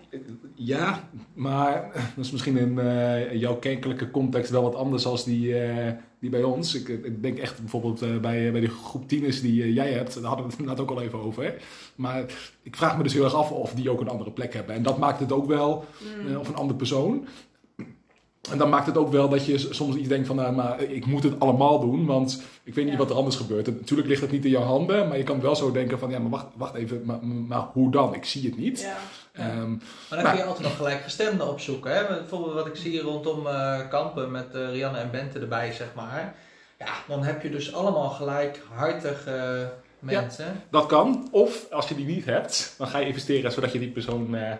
ja, 0.54 1.08
maar 1.34 1.90
dat 2.16 2.24
is 2.24 2.30
misschien 2.30 2.56
in 2.56 2.78
eh, 2.78 3.34
jouw 3.34 3.56
kerkelijke 3.56 4.10
context 4.10 4.50
wel 4.50 4.62
wat 4.62 4.74
anders 4.74 5.06
als 5.06 5.24
die, 5.24 5.58
eh, 5.58 5.92
die 6.20 6.30
bij 6.30 6.42
ons. 6.42 6.74
Ik, 6.74 6.88
ik 6.88 7.22
denk 7.22 7.38
echt 7.38 7.58
bijvoorbeeld 7.60 8.02
eh, 8.02 8.16
bij, 8.16 8.52
bij 8.52 8.60
de 8.60 8.68
groep 8.68 9.08
tieners 9.08 9.40
die 9.40 9.62
eh, 9.62 9.74
jij 9.74 9.92
hebt, 9.92 10.14
daar 10.14 10.24
hadden 10.24 10.44
we 10.44 10.50
het 10.50 10.60
inderdaad 10.60 10.84
ook 10.84 10.90
al 10.96 11.02
even 11.02 11.18
over. 11.18 11.44
Hè? 11.44 11.50
Maar 11.94 12.24
ik 12.62 12.76
vraag 12.76 12.96
me 12.96 13.02
dus 13.02 13.12
heel 13.12 13.24
erg 13.24 13.34
af 13.34 13.50
of 13.50 13.74
die 13.74 13.90
ook 13.90 14.00
een 14.00 14.08
andere 14.08 14.30
plek 14.30 14.54
hebben. 14.54 14.74
En 14.74 14.82
dat 14.82 14.98
maakt 14.98 15.20
het 15.20 15.32
ook 15.32 15.46
wel, 15.46 15.84
Mm. 16.20 16.28
eh, 16.32 16.38
of 16.38 16.48
een 16.48 16.56
andere 16.56 16.78
persoon. 16.78 17.26
En 18.51 18.59
dan 18.59 18.68
maakt 18.68 18.86
het 18.86 18.97
ook 18.97 19.11
wel 19.12 19.28
dat 19.28 19.47
je 19.47 19.59
soms 19.59 19.97
iets 19.97 20.09
denkt 20.09 20.26
van, 20.26 20.36
nou, 20.36 20.53
maar 20.55 20.80
ik 20.82 21.07
moet 21.07 21.22
het 21.22 21.40
allemaal 21.40 21.80
doen, 21.80 22.07
want 22.07 22.43
ik 22.64 22.74
weet 22.74 22.84
niet 22.84 22.93
Ja. 22.93 22.99
wat 22.99 23.11
er 23.11 23.16
anders 23.16 23.36
gebeurt. 23.36 23.66
En 23.68 23.74
natuurlijk 23.80 24.09
ligt 24.09 24.20
het 24.20 24.30
niet 24.30 24.45
in 24.45 24.51
jouw 24.51 24.62
handen, 24.62 25.09
maar 25.09 25.16
je 25.16 25.22
kan 25.22 25.40
wel 25.40 25.57
zo 25.57 25.72
denken 25.72 25.99
van, 25.99 26.11
ja, 26.11 26.18
maar 26.18 26.30
wacht, 26.30 26.47
wacht 26.57 26.74
even, 26.74 27.03
maar, 27.05 27.24
maar 27.26 27.66
hoe 27.72 27.90
dan? 27.90 28.14
Ik 28.14 28.24
zie 28.24 28.45
het 28.47 28.59
niet. 28.59 28.80
Ja. 28.80 28.97
Ehm, 29.32 29.70
Maar 29.70 29.78
dan 30.09 30.22
Maar- 30.22 30.30
kun 30.32 30.40
je 30.43 30.45
altijd 30.49 30.66
nog 30.68 30.76
gelijkgestemden 30.76 31.49
opzoeken. 31.49 31.95
Hè? 31.95 32.07
Bijvoorbeeld 32.07 32.55
wat 32.55 32.66
ik 32.66 32.76
zie 32.76 33.01
rondom 33.01 33.47
eh, 33.47 33.88
kampen 33.88 34.30
met 34.30 34.55
eh, 34.55 34.70
Rianne 34.70 34.99
en 34.99 35.11
Bente 35.11 35.38
erbij, 35.38 35.72
zeg 35.72 35.88
maar. 35.95 36.34
Ja, 36.78 36.88
dan 37.09 37.22
heb 37.24 37.43
je 37.43 37.51
dus 37.51 37.74
allemaal 37.74 38.09
gelijkhartige 38.11 39.68
mensen. 40.03 40.62
Dat 40.70 40.86
kan. 40.86 41.28
Of 41.30 41.66
als 41.70 41.88
je 41.88 41.94
die 41.94 42.07
niet 42.07 42.24
hebt, 42.24 42.74
dan 42.78 42.86
ga 42.86 42.98
je 42.98 43.07
investeren 43.07 43.53
zodat 43.53 43.72
je 43.72 43.78
die 43.78 43.90
persoon 43.90 44.34
eh, 44.34 44.53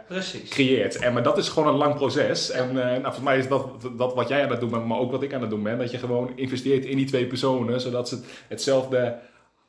creëert. 0.49 0.97
En, 0.97 1.13
maar 1.13 1.23
dat 1.23 1.39
is 1.39 1.49
gewoon 1.49 1.69
een 1.69 1.79
lang 1.79 1.95
proces. 1.95 2.51
En 2.51 2.69
eh, 2.69 2.75
nou, 2.75 3.01
volgens 3.03 3.25
mij 3.25 3.39
is 3.39 3.49
dat, 3.49 3.69
dat 3.97 4.15
wat 4.15 4.29
jij 4.29 4.43
aan 4.45 4.51
het 4.51 4.61
doen 4.61 4.71
bent, 4.71 4.87
maar 4.87 4.99
ook 4.99 5.11
wat 5.11 5.23
ik 5.23 5.35
aan 5.35 5.41
het 5.41 5.51
doen 5.51 5.63
ben. 5.63 5.79
Dat 5.79 5.91
je 5.91 5.99
gewoon 5.99 6.33
investeert 6.35 6.85
in 6.85 6.97
die 6.97 7.07
twee 7.07 7.27
personen, 7.27 7.81
zodat 7.81 8.09
ze 8.09 8.21
hetzelfde 8.49 9.19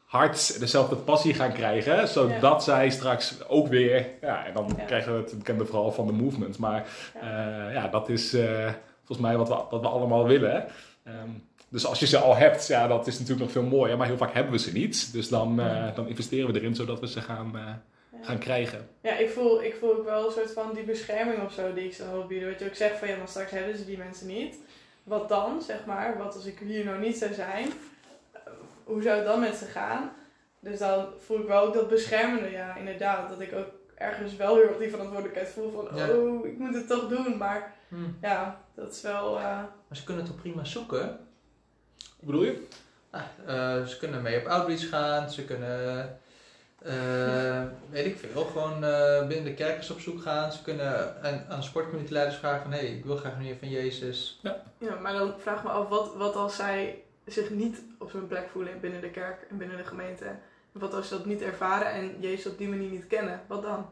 hart, 0.05 0.59
dezelfde 0.59 0.95
passie 0.95 1.33
gaan 1.33 1.53
krijgen. 1.53 2.07
Zodat 2.07 2.63
zij 2.63 2.89
straks 2.89 3.47
ook 3.47 3.67
weer, 3.67 4.05
ja, 4.21 4.45
en 4.45 4.53
dan 4.53 4.73
Ja. 4.77 4.83
krijgen 4.83 5.13
we 5.15 5.21
het 5.21 5.37
bekende 5.37 5.65
verhaal 5.65 5.91
van 5.91 6.07
de 6.07 6.13
movement. 6.13 6.57
Maar 6.57 6.85
Ja. 7.21 7.67
eh, 7.67 7.73
ja, 7.73 7.87
dat 7.87 8.09
is 8.09 8.29
volgens 9.05 9.27
mij 9.27 9.37
wat 9.37 9.47
we, 9.47 9.55
wat 9.69 9.81
we 9.81 9.87
allemaal 9.87 10.27
willen. 10.27 10.65
Ehm, 11.03 11.29
dus 11.73 11.85
als 11.85 11.99
je 11.99 12.07
ze 12.07 12.17
al 12.17 12.35
hebt, 12.35 12.67
ja, 12.67 12.87
dat 12.87 13.07
is 13.07 13.13
natuurlijk 13.13 13.39
nog 13.41 13.51
veel 13.51 13.63
mooier. 13.77 13.97
Maar 13.97 14.07
heel 14.07 14.17
vaak 14.17 14.33
hebben 14.33 14.51
we 14.51 14.59
ze 14.59 14.71
niet. 14.71 15.13
Dus 15.13 15.29
dan, 15.29 15.59
eh, 15.59 15.95
dan 15.95 16.07
investeren 16.07 16.53
we 16.53 16.59
erin, 16.59 16.75
zodat 16.75 16.99
we 16.99 17.07
ze 17.07 17.21
gaan, 17.21 17.51
eh, 17.57 17.61
Ja. 17.65 18.19
gaan 18.21 18.37
krijgen. 18.37 18.87
Ja, 19.01 19.17
ik 19.17 19.29
voel, 19.29 19.63
ik 19.63 19.75
voel 19.79 19.95
ook 19.97 20.05
wel 20.05 20.25
een 20.25 20.31
soort 20.31 20.51
van 20.53 20.73
die 20.73 20.83
bescherming 20.83 21.43
of 21.43 21.51
zo 21.53 21.73
die 21.73 21.83
ik 21.85 21.93
ze 21.93 22.09
wil 22.11 22.25
bieden. 22.27 22.49
Wat 22.49 22.59
je 22.59 22.65
ook 22.65 22.75
zegt 22.75 22.97
van 22.97 23.07
ja, 23.07 23.17
maar 23.17 23.27
straks 23.27 23.51
hebben 23.51 23.77
ze 23.77 23.85
die 23.85 23.97
mensen 23.97 24.27
niet. 24.27 24.55
Wat 25.03 25.29
dan, 25.29 25.61
zeg 25.61 25.85
maar? 25.85 26.17
Wat 26.17 26.35
als 26.35 26.45
ik 26.45 26.59
hier 26.59 26.85
nou 26.85 26.99
niet 26.99 27.17
zou 27.17 27.33
zijn? 27.33 27.67
Eh, 28.31 28.39
Hoe 28.83 29.01
zou 29.01 29.17
het 29.17 29.25
dan 29.25 29.39
met 29.39 29.55
ze 29.55 29.65
gaan? 29.65 30.11
Dus 30.59 30.79
dan 30.79 31.05
voel 31.25 31.39
ik 31.39 31.47
wel 31.47 31.61
ook 31.67 31.73
dat 31.73 31.89
beschermende, 31.89 32.49
ja, 32.51 32.75
inderdaad. 32.75 33.29
Dat 33.29 33.39
ik 33.41 33.53
ook 33.53 33.67
ergens 33.95 34.35
wel 34.35 34.55
heel 34.55 34.63
erg 34.63 34.77
die 34.77 34.89
verantwoordelijkheid 34.89 35.49
voel 35.49 35.71
van, 35.71 35.97
Ja. 35.97 36.09
oh, 36.09 36.45
ik 36.45 36.57
moet 36.57 36.73
het 36.73 36.87
toch 36.87 37.07
doen. 37.07 37.37
Maar 37.37 37.73
Hm. 37.89 37.95
ja, 38.21 38.61
dat 38.75 38.91
is 38.93 39.01
wel, 39.01 39.37
eh, 39.37 39.43
Maar 39.87 39.97
ze 39.97 40.03
kunnen 40.03 40.23
het 40.23 40.31
toch 40.33 40.41
prima 40.41 40.63
zoeken? 40.63 41.19
Hoe 42.19 42.25
bedoel 42.31 42.43
je? 42.43 42.67
Nou, 43.11 43.23
eh, 43.45 43.85
ze 43.87 43.97
kunnen 43.97 44.21
mee 44.21 44.39
op 44.39 44.45
outreach 44.45 44.89
gaan, 44.89 45.29
ze 45.31 45.43
kunnen, 45.45 46.19
eh, 46.83 47.61
weet 47.91 48.05
ik 48.05 48.17
veel, 48.17 48.43
gewoon 48.45 48.83
eh, 48.83 49.27
binnen 49.27 49.45
de 49.45 49.53
kerk 49.53 49.77
eens 49.77 49.89
op 49.89 49.99
zoek 49.99 50.21
gaan. 50.21 50.51
Ze 50.51 50.61
kunnen 50.61 51.15
aan, 51.23 51.45
aan 51.49 51.59
de 51.59 51.65
sportcommunityleiders 51.65 52.37
vragen 52.37 52.61
van, 52.61 52.71
hé, 52.71 52.77
hey, 52.77 52.87
ik 52.87 53.05
wil 53.05 53.15
graag 53.17 53.37
meer 53.37 53.55
van 53.59 53.69
Jezus. 53.69 54.39
ja, 54.77 54.95
maar 55.01 55.13
dan 55.13 55.33
vraag 55.39 55.57
ik 55.57 55.63
me 55.63 55.69
af, 55.69 55.87
wat, 55.89 56.15
wat 56.15 56.35
als 56.35 56.55
zij 56.55 57.01
zich 57.25 57.49
niet 57.49 57.81
op 57.99 58.11
zijn 58.11 58.27
plek 58.27 58.47
voelen 58.51 58.79
binnen 58.81 59.01
de 59.01 59.09
kerk 59.09 59.45
en 59.49 59.57
binnen 59.57 59.77
de 59.77 59.83
gemeente? 59.85 60.25
Wat 60.71 60.93
als 60.93 61.07
ze 61.07 61.13
dat 61.17 61.25
niet 61.25 61.41
ervaren 61.41 61.91
en 61.91 62.15
Jezus 62.19 62.51
op 62.51 62.57
die 62.57 62.67
manier 62.69 62.89
niet 62.89 63.07
kennen? 63.07 63.41
Wat 63.47 63.61
dan? 63.63 63.85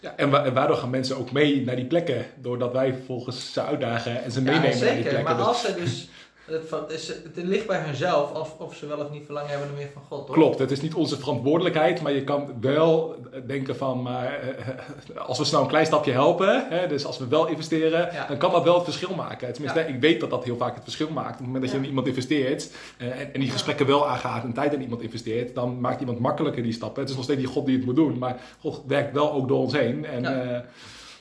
Ja, 0.00 0.16
en, 0.16 0.30
wa- 0.30 0.44
en 0.44 0.54
waardoor 0.54 0.76
gaan 0.76 0.90
mensen 0.90 1.16
ook 1.16 1.32
mee 1.32 1.64
naar 1.64 1.76
die 1.76 1.86
plekken? 1.86 2.26
Doordat 2.36 2.72
wij 2.72 2.94
volgens 3.06 3.52
ze 3.52 3.62
uitdagen 3.62 4.22
en 4.22 4.30
ze 4.30 4.42
meenemen 4.42 4.68
ja, 4.68 4.74
naar 4.74 4.78
die 4.78 4.88
zeker. 4.88 5.02
plekken. 5.10 5.22
Maar 5.24 5.36
Dus- 5.36 5.46
als 5.46 5.60
ze 5.60 5.74
dus, 5.84 6.08
het, 6.50 6.68
van- 6.68 6.90
is, 6.90 7.08
het 7.08 7.30
ligt 7.34 7.66
bij 7.66 7.80
hunzelf 7.80 8.32
of, 8.32 8.54
of 8.58 8.74
ze 8.74 8.86
wel 8.86 8.98
of 8.98 9.10
niet 9.10 9.24
verlangen 9.24 9.50
hebben 9.50 9.68
meer 9.76 9.88
van 9.92 10.02
God, 10.08 10.26
toch? 10.26 10.34
Klopt, 10.36 10.58
het 10.58 10.70
is 10.70 10.80
niet 10.80 10.94
onze 10.94 11.18
verantwoordelijkheid, 11.18 12.02
maar 12.02 12.12
je 12.12 12.24
kan 12.24 12.52
wel 12.60 13.14
denken 13.46 13.76
van, 13.76 14.02
maar 14.02 14.38
eh, 14.38 15.26
als 15.26 15.38
we 15.38 15.44
ze 15.44 15.50
nou 15.52 15.64
een 15.64 15.70
klein 15.70 15.86
stapje 15.86 16.12
helpen, 16.12 16.66
hè, 16.68 16.86
dus 16.86 17.04
als 17.04 17.18
we 17.18 17.26
wel 17.28 17.46
investeren, 17.46 18.08
Ja. 18.12 18.26
dan 18.26 18.36
kan 18.38 18.50
dat 18.52 18.64
wel 18.64 18.74
het 18.74 18.84
verschil 18.84 19.14
maken. 19.14 19.52
Tenminste, 19.52 19.80
Ja. 19.80 19.86
ik 19.86 20.00
weet 20.00 20.20
dat 20.20 20.30
dat 20.30 20.44
heel 20.44 20.56
vaak 20.56 20.74
het 20.74 20.82
verschil 20.84 21.10
maakt. 21.10 21.30
Op 21.32 21.36
het 21.36 21.46
moment 21.46 21.62
dat 21.62 21.72
je 21.72 21.78
in 21.78 21.84
iemand 21.84 22.06
investeert 22.06 22.70
eh, 22.98 23.20
en, 23.20 23.34
en 23.34 23.40
die 23.40 23.50
gesprekken 23.50 23.86
wel 23.86 24.08
aangaat 24.08 24.44
en 24.44 24.52
tijd 24.52 24.72
in 24.72 24.82
iemand 24.82 25.02
investeert, 25.02 25.54
dan 25.54 25.80
maakt 25.80 26.00
iemand 26.00 26.18
makkelijker 26.18 26.62
die 26.62 26.72
stappen. 26.72 27.00
Het 27.00 27.10
is 27.10 27.16
nog 27.16 27.24
steeds 27.24 27.40
die 27.40 27.48
God 27.48 27.66
die 27.66 27.76
het 27.76 27.84
moet 27.84 27.96
doen, 27.96 28.18
maar 28.18 28.36
God 28.60 28.82
werkt 28.86 29.12
wel 29.12 29.32
ook 29.32 29.48
door 29.48 29.58
ons 29.58 29.72
heen. 29.72 30.04
En, 30.06 30.24
eh, 30.24 30.60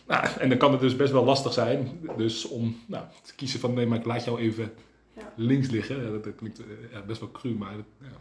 nou, 0.08 0.26
en 0.40 0.50
dan 0.50 0.58
kan 0.58 0.72
het 0.72 0.82
dus 0.82 0.96
best 0.96 1.12
wel 1.12 1.24
lastig 1.24 1.54
zijn 1.54 2.00
dus 2.18 2.48
om 2.48 2.78
nou, 2.86 3.04
te 3.22 3.36
kiezen 3.36 3.60
van 3.60 3.74
nee, 3.74 3.86
maar 3.86 3.98
ik 3.98 4.06
laat 4.06 4.24
jou 4.24 4.40
even 4.40 4.72
Ja. 5.20 5.32
links 5.36 5.70
liggen. 5.70 6.04
Ja, 6.04 6.12
dat, 6.12 6.24
dat 6.24 6.36
klinkt 6.36 6.60
eh, 6.60 6.92
ja, 6.92 7.02
best 7.02 7.20
wel 7.20 7.32
cru, 7.32 7.56
maar 7.56 7.74
dat, 7.76 7.86
ja. 7.98 8.18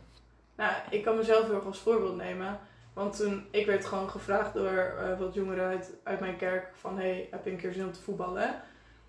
Nou, 0.57 0.73
ik 0.91 1.03
kan 1.03 1.17
mezelf 1.17 1.47
heel 1.47 1.55
erg 1.55 1.65
als 1.65 1.79
voorbeeld 1.79 2.17
nemen. 2.17 2.61
Want 2.93 3.17
toen, 3.17 3.47
ik 3.51 3.67
werd 3.67 3.85
gewoon 3.85 4.11
gevraagd 4.11 4.55
door 4.55 4.95
eh, 4.99 5.19
wat 5.19 5.35
jongeren 5.35 5.67
uit, 5.67 5.95
uit 6.03 6.21
mijn 6.21 6.37
kerk 6.37 6.71
van... 6.81 6.99
Hey, 6.99 7.29
heb 7.31 7.45
je 7.45 7.51
een 7.51 7.57
keer 7.57 7.73
zin 7.73 7.85
om 7.85 7.93
te 7.93 8.03
voetballen? 8.03 8.63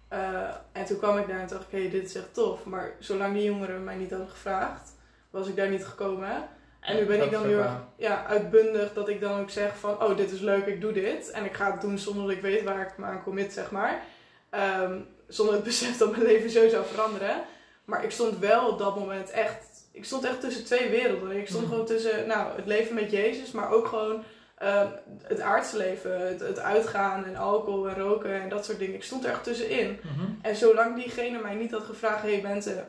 Eh, 0.07 0.55
en 0.71 0.85
toen 0.85 0.97
kwam 0.97 1.17
ik 1.17 1.27
daar 1.27 1.39
en 1.39 1.47
dacht 1.47 1.63
ik, 1.63 1.71
hey, 1.71 1.89
dit 1.89 2.05
is 2.05 2.15
echt 2.15 2.33
tof. 2.33 2.65
Maar 2.65 2.95
zolang 2.99 3.33
die 3.33 3.43
jongeren 3.43 3.83
mij 3.83 3.95
niet 3.95 4.09
hadden 4.09 4.29
gevraagd, 4.29 4.95
was 5.29 5.47
ik 5.47 5.55
daar 5.55 5.69
niet 5.69 5.85
gekomen. 5.85 6.47
En 6.79 6.95
nu 6.95 7.05
ben 7.05 7.17
Dat 7.17 7.25
ik 7.25 7.33
dan 7.33 7.45
heel 7.45 7.59
erg 7.59 7.83
ja, 7.95 8.25
uitbundig 8.25 8.93
dat 8.93 9.09
ik 9.09 9.21
dan 9.21 9.39
ook 9.39 9.49
zeg 9.49 9.77
van... 9.77 10.03
Oh, 10.03 10.17
dit 10.17 10.31
is 10.31 10.39
leuk, 10.39 10.65
ik 10.65 10.81
doe 10.81 10.91
dit. 10.91 11.31
En 11.31 11.45
ik 11.45 11.53
ga 11.53 11.71
het 11.71 11.81
doen 11.81 11.97
zonder 11.97 12.23
dat 12.23 12.35
ik 12.35 12.41
weet 12.41 12.63
waar 12.63 12.81
ik 12.81 12.97
me 12.97 13.05
aan 13.05 13.23
commit, 13.23 13.53
zeg 13.53 13.71
maar. 13.71 14.03
Ehm, 14.49 14.99
zonder 15.27 15.55
het 15.55 15.63
besef 15.71 15.97
dat 15.97 16.11
mijn 16.11 16.23
leven 16.23 16.49
zo 16.49 16.69
zou 16.69 16.85
veranderen. 16.85 17.41
Maar 17.89 18.03
ik 18.03 18.11
stond 18.11 18.37
wel 18.39 18.69
op 18.69 18.79
dat 18.79 18.95
moment 18.99 19.29
echt... 19.29 19.67
Ik 19.91 20.05
stond 20.05 20.23
echt 20.25 20.41
tussen 20.41 20.65
twee 20.65 20.89
werelden. 20.89 21.31
Ik 21.37 21.47
stond 21.47 21.61
Mhm. 21.63 21.71
gewoon 21.71 21.85
tussen 21.85 22.27
nou, 22.27 22.55
het 22.55 22.65
leven 22.65 22.95
met 22.95 23.11
Jezus, 23.11 23.51
maar 23.51 23.71
ook 23.71 23.87
gewoon 23.87 24.23
ehm, 24.57 24.87
het 25.23 25.39
aardse 25.39 25.77
leven. 25.77 26.27
Het, 26.27 26.39
het 26.39 26.59
uitgaan 26.59 27.25
en 27.25 27.35
alcohol 27.35 27.89
en 27.89 27.95
roken 27.99 28.41
en 28.41 28.49
dat 28.49 28.65
soort 28.65 28.79
dingen. 28.79 28.95
Ik 28.95 29.03
stond 29.03 29.23
er 29.25 29.31
echt 29.31 29.43
tussenin. 29.43 29.99
Mhm. 30.03 30.25
En 30.41 30.55
zolang 30.55 30.95
diegene 30.95 31.39
mij 31.41 31.55
niet 31.55 31.71
had 31.71 31.83
gevraagd... 31.83 32.21
Hey 32.21 32.41
Bente, 32.41 32.83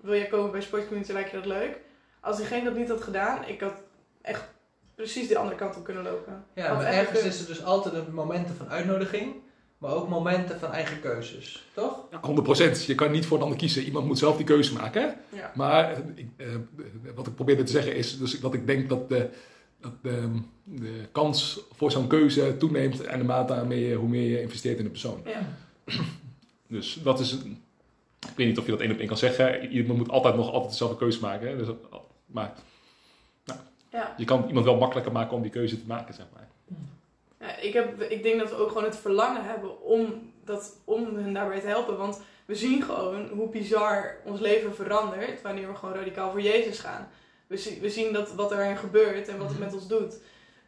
wil 0.00 0.14
jij 0.14 0.26
komen 0.26 0.50
bij 0.50 0.60
Sportcommunity? 0.60 1.12
Lijkt 1.12 1.30
je 1.30 1.36
dat 1.36 1.46
leuk? 1.46 1.78
Als 2.20 2.36
diegene 2.36 2.64
dat 2.64 2.74
niet 2.76 2.88
had 2.88 3.02
gedaan, 3.02 3.44
ik 3.48 3.60
had 3.60 3.74
echt 4.22 4.44
precies 4.94 5.28
de 5.28 5.38
andere 5.38 5.56
kant 5.56 5.76
op 5.76 5.84
kunnen 5.84 6.02
lopen. 6.02 6.44
Ja, 6.54 6.74
maar 6.74 6.84
ergens 6.86 7.18
is. 7.20 7.24
is 7.26 7.40
er 7.40 7.46
dus 7.46 7.64
altijd 7.64 7.94
een 7.94 8.14
momenten 8.14 8.56
van 8.56 8.68
uitnodiging, 8.70 9.34
maar 9.78 9.90
ook 9.94 10.08
momenten 10.08 10.58
van 10.60 10.72
eigen 10.72 11.00
keuzes, 11.00 11.66
toch? 11.74 12.06
Ja, 12.10 12.20
100%. 12.78 12.86
Je 12.86 12.94
kan 12.94 13.10
niet 13.10 13.26
voor 13.26 13.36
een 13.36 13.42
ander 13.42 13.58
kiezen. 13.58 13.82
Iemand 13.82 14.06
moet 14.06 14.18
zelf 14.18 14.36
die 14.36 14.46
keuze 14.46 14.72
maken. 14.74 15.02
hè? 15.02 15.36
Ja. 15.36 15.52
Maar 15.54 15.92
eh, 15.92 15.98
ik, 16.14 16.28
eh, 16.36 16.46
wat 17.14 17.26
ik 17.26 17.34
probeerde 17.34 17.62
te 17.62 17.72
zeggen 17.72 17.96
is 17.96 18.18
dus 18.18 18.40
dat 18.40 18.54
ik 18.54 18.66
denk 18.66 18.88
dat 18.88 19.08
de, 19.08 19.28
dat 19.80 19.92
de, 20.02 20.40
de 20.64 21.00
kans 21.12 21.60
voor 21.72 21.90
zo'n 21.90 22.06
keuze 22.06 22.56
toeneemt 22.56 23.00
en 23.04 23.18
de 23.18 23.24
mate 23.24 23.54
waarmee 23.54 23.86
je, 23.88 23.94
hoe 23.94 24.08
meer 24.08 24.30
je 24.30 24.40
investeert 24.42 24.78
in 24.78 24.84
de 24.84 24.90
persoon. 24.90 25.20
Ja. 25.24 25.40
Dus 26.68 26.98
dat 27.02 27.20
is. 27.20 27.32
een- 27.32 27.62
Ik 28.30 28.36
weet 28.36 28.46
niet 28.46 28.58
of 28.58 28.64
je 28.64 28.70
dat 28.70 28.80
één 28.80 28.92
op 28.92 28.98
één 28.98 29.08
kan 29.08 29.16
zeggen. 29.16 29.68
Iemand 29.68 29.98
moet 29.98 30.08
altijd 30.10 30.36
nog 30.36 30.50
altijd 30.52 30.70
dezelfde 30.70 30.96
keuze 30.96 31.20
maken. 31.20 31.48
Hè? 31.48 31.56
Dus, 31.56 31.68
maar 32.26 32.52
Ja. 33.90 34.14
je 34.16 34.24
kan 34.24 34.44
iemand 34.48 34.64
wel 34.66 34.76
makkelijker 34.76 35.12
maken 35.12 35.36
om 35.36 35.42
die 35.42 35.50
keuze 35.50 35.78
te 35.80 35.86
maken, 35.86 36.14
zeg 36.14 36.26
maar. 36.32 36.48
Ja, 37.46 37.56
ik, 37.56 37.72
heb, 37.72 38.00
ik 38.02 38.22
denk 38.22 38.38
dat 38.38 38.50
we 38.50 38.56
ook 38.56 38.68
gewoon 38.68 38.84
het 38.84 38.96
verlangen 38.96 39.44
hebben 39.44 39.80
om, 39.82 40.32
dat, 40.44 40.76
om 40.84 41.16
hen 41.16 41.32
daarbij 41.32 41.60
te 41.60 41.66
helpen. 41.66 41.96
Want 41.96 42.20
we 42.44 42.54
zien 42.54 42.82
gewoon 42.82 43.28
hoe 43.28 43.48
bizar 43.48 44.16
ons 44.24 44.40
leven 44.40 44.74
verandert 44.74 45.42
wanneer 45.42 45.68
we 45.68 45.74
gewoon 45.74 45.94
radicaal 45.94 46.30
voor 46.30 46.40
Jezus 46.40 46.78
gaan. 46.78 47.08
We, 47.46 47.56
zien- 47.56 47.80
we 47.80 47.90
zien 47.90 48.12
dat, 48.12 48.34
wat 48.34 48.52
er 48.52 48.76
gebeurt 48.76 49.28
en 49.28 49.38
wat 49.38 49.48
het 49.48 49.58
met 49.58 49.74
ons 49.74 49.88
doet. 49.88 50.14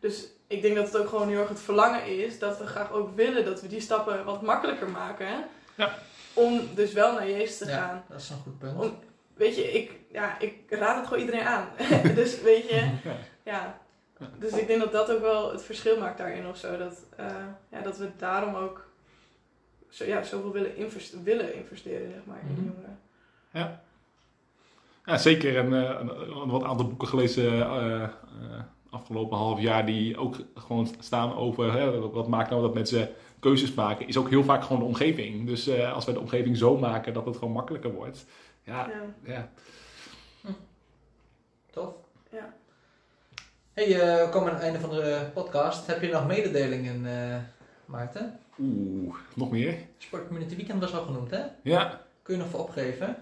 Dus 0.01 0.27
ik 0.47 0.63
denk 0.63 0.77
dat 0.77 0.87
het 0.87 0.97
ook 0.97 1.09
gewoon 1.09 1.29
heel 1.29 1.39
erg 1.41 1.49
het 1.49 1.61
verlangen 1.61 2.07
is 2.25 2.39
dat 2.39 2.59
we 2.59 2.67
graag 2.67 2.93
ook 2.93 3.17
willen 3.17 3.45
dat 3.45 3.61
we 3.61 3.69
die 3.69 3.81
stappen 3.81 4.25
wat 4.25 4.43
makkelijker 4.43 4.89
maken. 4.89 5.27
Ja. 5.75 5.95
Om 6.33 6.69
dus 6.75 6.93
wel 6.93 7.13
naar 7.13 7.29
Jezus 7.31 7.59
te 7.59 7.67
Ja. 7.67 7.77
gaan. 7.79 8.05
Dat 8.09 8.21
is 8.21 8.31
een 8.31 8.37
goed 8.43 8.59
punt. 8.59 8.79
Om- 8.81 8.99
Weet 9.35 9.57
je, 9.57 9.73
ik, 9.73 9.91
ja, 10.13 10.39
ik 10.39 10.55
raad 10.69 10.97
het 10.97 11.07
gewoon 11.07 11.21
iedereen 11.25 11.47
aan. 11.47 11.69
dus 12.15 12.41
weet 12.41 12.69
je, 12.69 12.89
Ja. 13.45 13.81
Ja. 14.19 14.27
Ja. 14.27 14.31
Dus 14.39 14.53
ik 14.53 14.67
denk 14.67 14.81
dat 14.81 14.93
dat 14.93 15.11
ook 15.13 15.21
wel 15.21 15.53
het 15.53 15.63
verschil 15.63 15.99
maakt 15.99 16.19
daarin 16.19 16.47
of 16.47 16.57
zo. 16.57 16.77
Dat, 16.79 17.05
eh, 17.17 17.27
ja, 17.71 17.81
dat 17.81 17.99
we 17.99 18.11
daarom 18.17 18.55
ook 18.55 18.87
zo, 19.89 20.05
ja, 20.05 20.23
zoveel 20.23 20.53
willen, 20.53 20.77
invest- 20.77 21.23
willen 21.23 21.55
investeren 21.55 22.11
zeg 22.13 22.21
maar, 22.25 22.41
in 22.49 22.53
Mhm. 22.55 22.65
jongeren. 22.65 22.99
Ja, 25.05 25.17
zeker. 25.19 25.57
En 25.57 25.73
eh, 25.75 26.01
een, 26.01 26.41
een 26.41 26.49
wat 26.49 26.63
aantal 26.63 26.87
boeken 26.87 27.09
gelezen 27.09 27.53
eh, 27.53 28.03
eh, 28.03 28.11
afgelopen 28.91 29.37
half 29.39 29.61
jaar 29.61 29.87
die 29.87 30.17
ook 30.17 30.37
gewoon 30.55 30.89
staan 30.99 31.35
over 31.35 31.73
hè, 31.73 32.11
wat 32.11 32.29
maakt 32.29 32.51
nou 32.51 32.63
dat 32.63 32.75
mensen 32.75 33.11
keuzes 33.41 33.75
maken, 33.75 34.07
is 34.09 34.17
ook 34.17 34.29
heel 34.29 34.45
vaak 34.45 34.63
gewoon 34.63 34.79
de 34.79 34.85
omgeving. 34.85 35.47
Dus 35.47 35.67
eh, 35.67 35.93
als 35.93 36.05
wij 36.05 36.15
de 36.15 36.21
omgeving 36.21 36.57
zo 36.57 36.77
maken 36.77 37.13
dat 37.13 37.25
het 37.27 37.37
gewoon 37.37 37.53
makkelijker 37.53 37.93
wordt. 37.95 38.27
Ja, 38.63 38.89
Ja. 38.89 39.03
ja. 39.33 39.51
Tof. 41.71 41.95
Ja. 42.31 42.55
Hey, 43.79 44.01
eh, 44.01 44.25
we 44.25 44.31
komen 44.31 44.49
aan 44.49 44.55
het 44.55 44.65
einde 44.65 44.81
van 44.81 44.91
de 44.91 45.21
podcast. 45.35 45.87
Heb 45.87 46.03
je 46.03 46.09
nog 46.09 46.27
mededelingen, 46.27 47.07
eh, 47.07 47.37
Maarten? 47.85 48.39
Oeh, 48.61 49.15
nog 49.35 49.51
meer? 49.51 49.75
Sportcommunity 49.99 50.57
Weekend 50.57 50.81
was 50.81 50.95
al 50.95 51.05
genoemd, 51.05 51.31
hè? 51.31 51.41
Ja, 51.63 52.01
Kun 52.23 52.35
je 52.35 52.41
nog 52.41 52.51
voor 52.51 52.61
opgeven? 52.61 53.17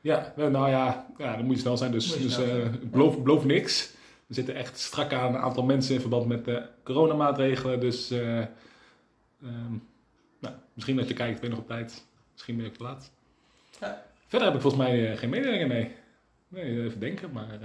ja. 0.00 0.32
eh, 0.36 0.46
nou 0.46 0.70
ja, 0.70 1.06
ja, 1.18 1.36
dan 1.36 1.44
moet 1.44 1.54
je 1.54 1.60
snel 1.60 1.76
zijn. 1.76 1.92
Dus, 1.92 2.16
dus 2.16 2.38
eh, 2.38 2.68
beloof, 2.82 3.22
beloof 3.22 3.44
niks. 3.44 3.92
We 4.26 4.34
zitten 4.34 4.54
echt 4.54 4.78
strak 4.78 5.12
aan 5.12 5.34
een 5.34 5.40
aantal 5.40 5.64
mensen 5.64 5.94
in 5.94 6.00
verband 6.00 6.26
met 6.26 6.44
de 6.44 6.62
coronamaatregelen. 6.82 7.80
Dus 7.80 8.10
eh, 8.10 8.38
ehm, 8.38 9.72
nou, 10.38 10.54
misschien 10.72 10.96
dat 10.96 11.08
je 11.08 11.14
kijkt, 11.14 11.40
ben 11.40 11.48
je 11.48 11.54
nog 11.54 11.64
op 11.64 11.70
tijd. 11.70 12.04
Misschien 12.32 12.56
ben 12.56 12.64
je 12.64 12.70
ook 12.70 12.76
te 12.76 12.82
laat. 12.82 13.10
Ja. 13.80 14.02
Verder 14.26 14.46
heb 14.46 14.56
ik 14.56 14.62
volgens 14.62 14.82
mij 14.82 15.10
eh, 15.10 15.18
geen 15.18 15.30
mededelingen, 15.30 15.68
nee. 15.68 15.94
Nee, 16.48 16.82
even 16.84 17.00
denken, 17.00 17.32
maar... 17.32 17.58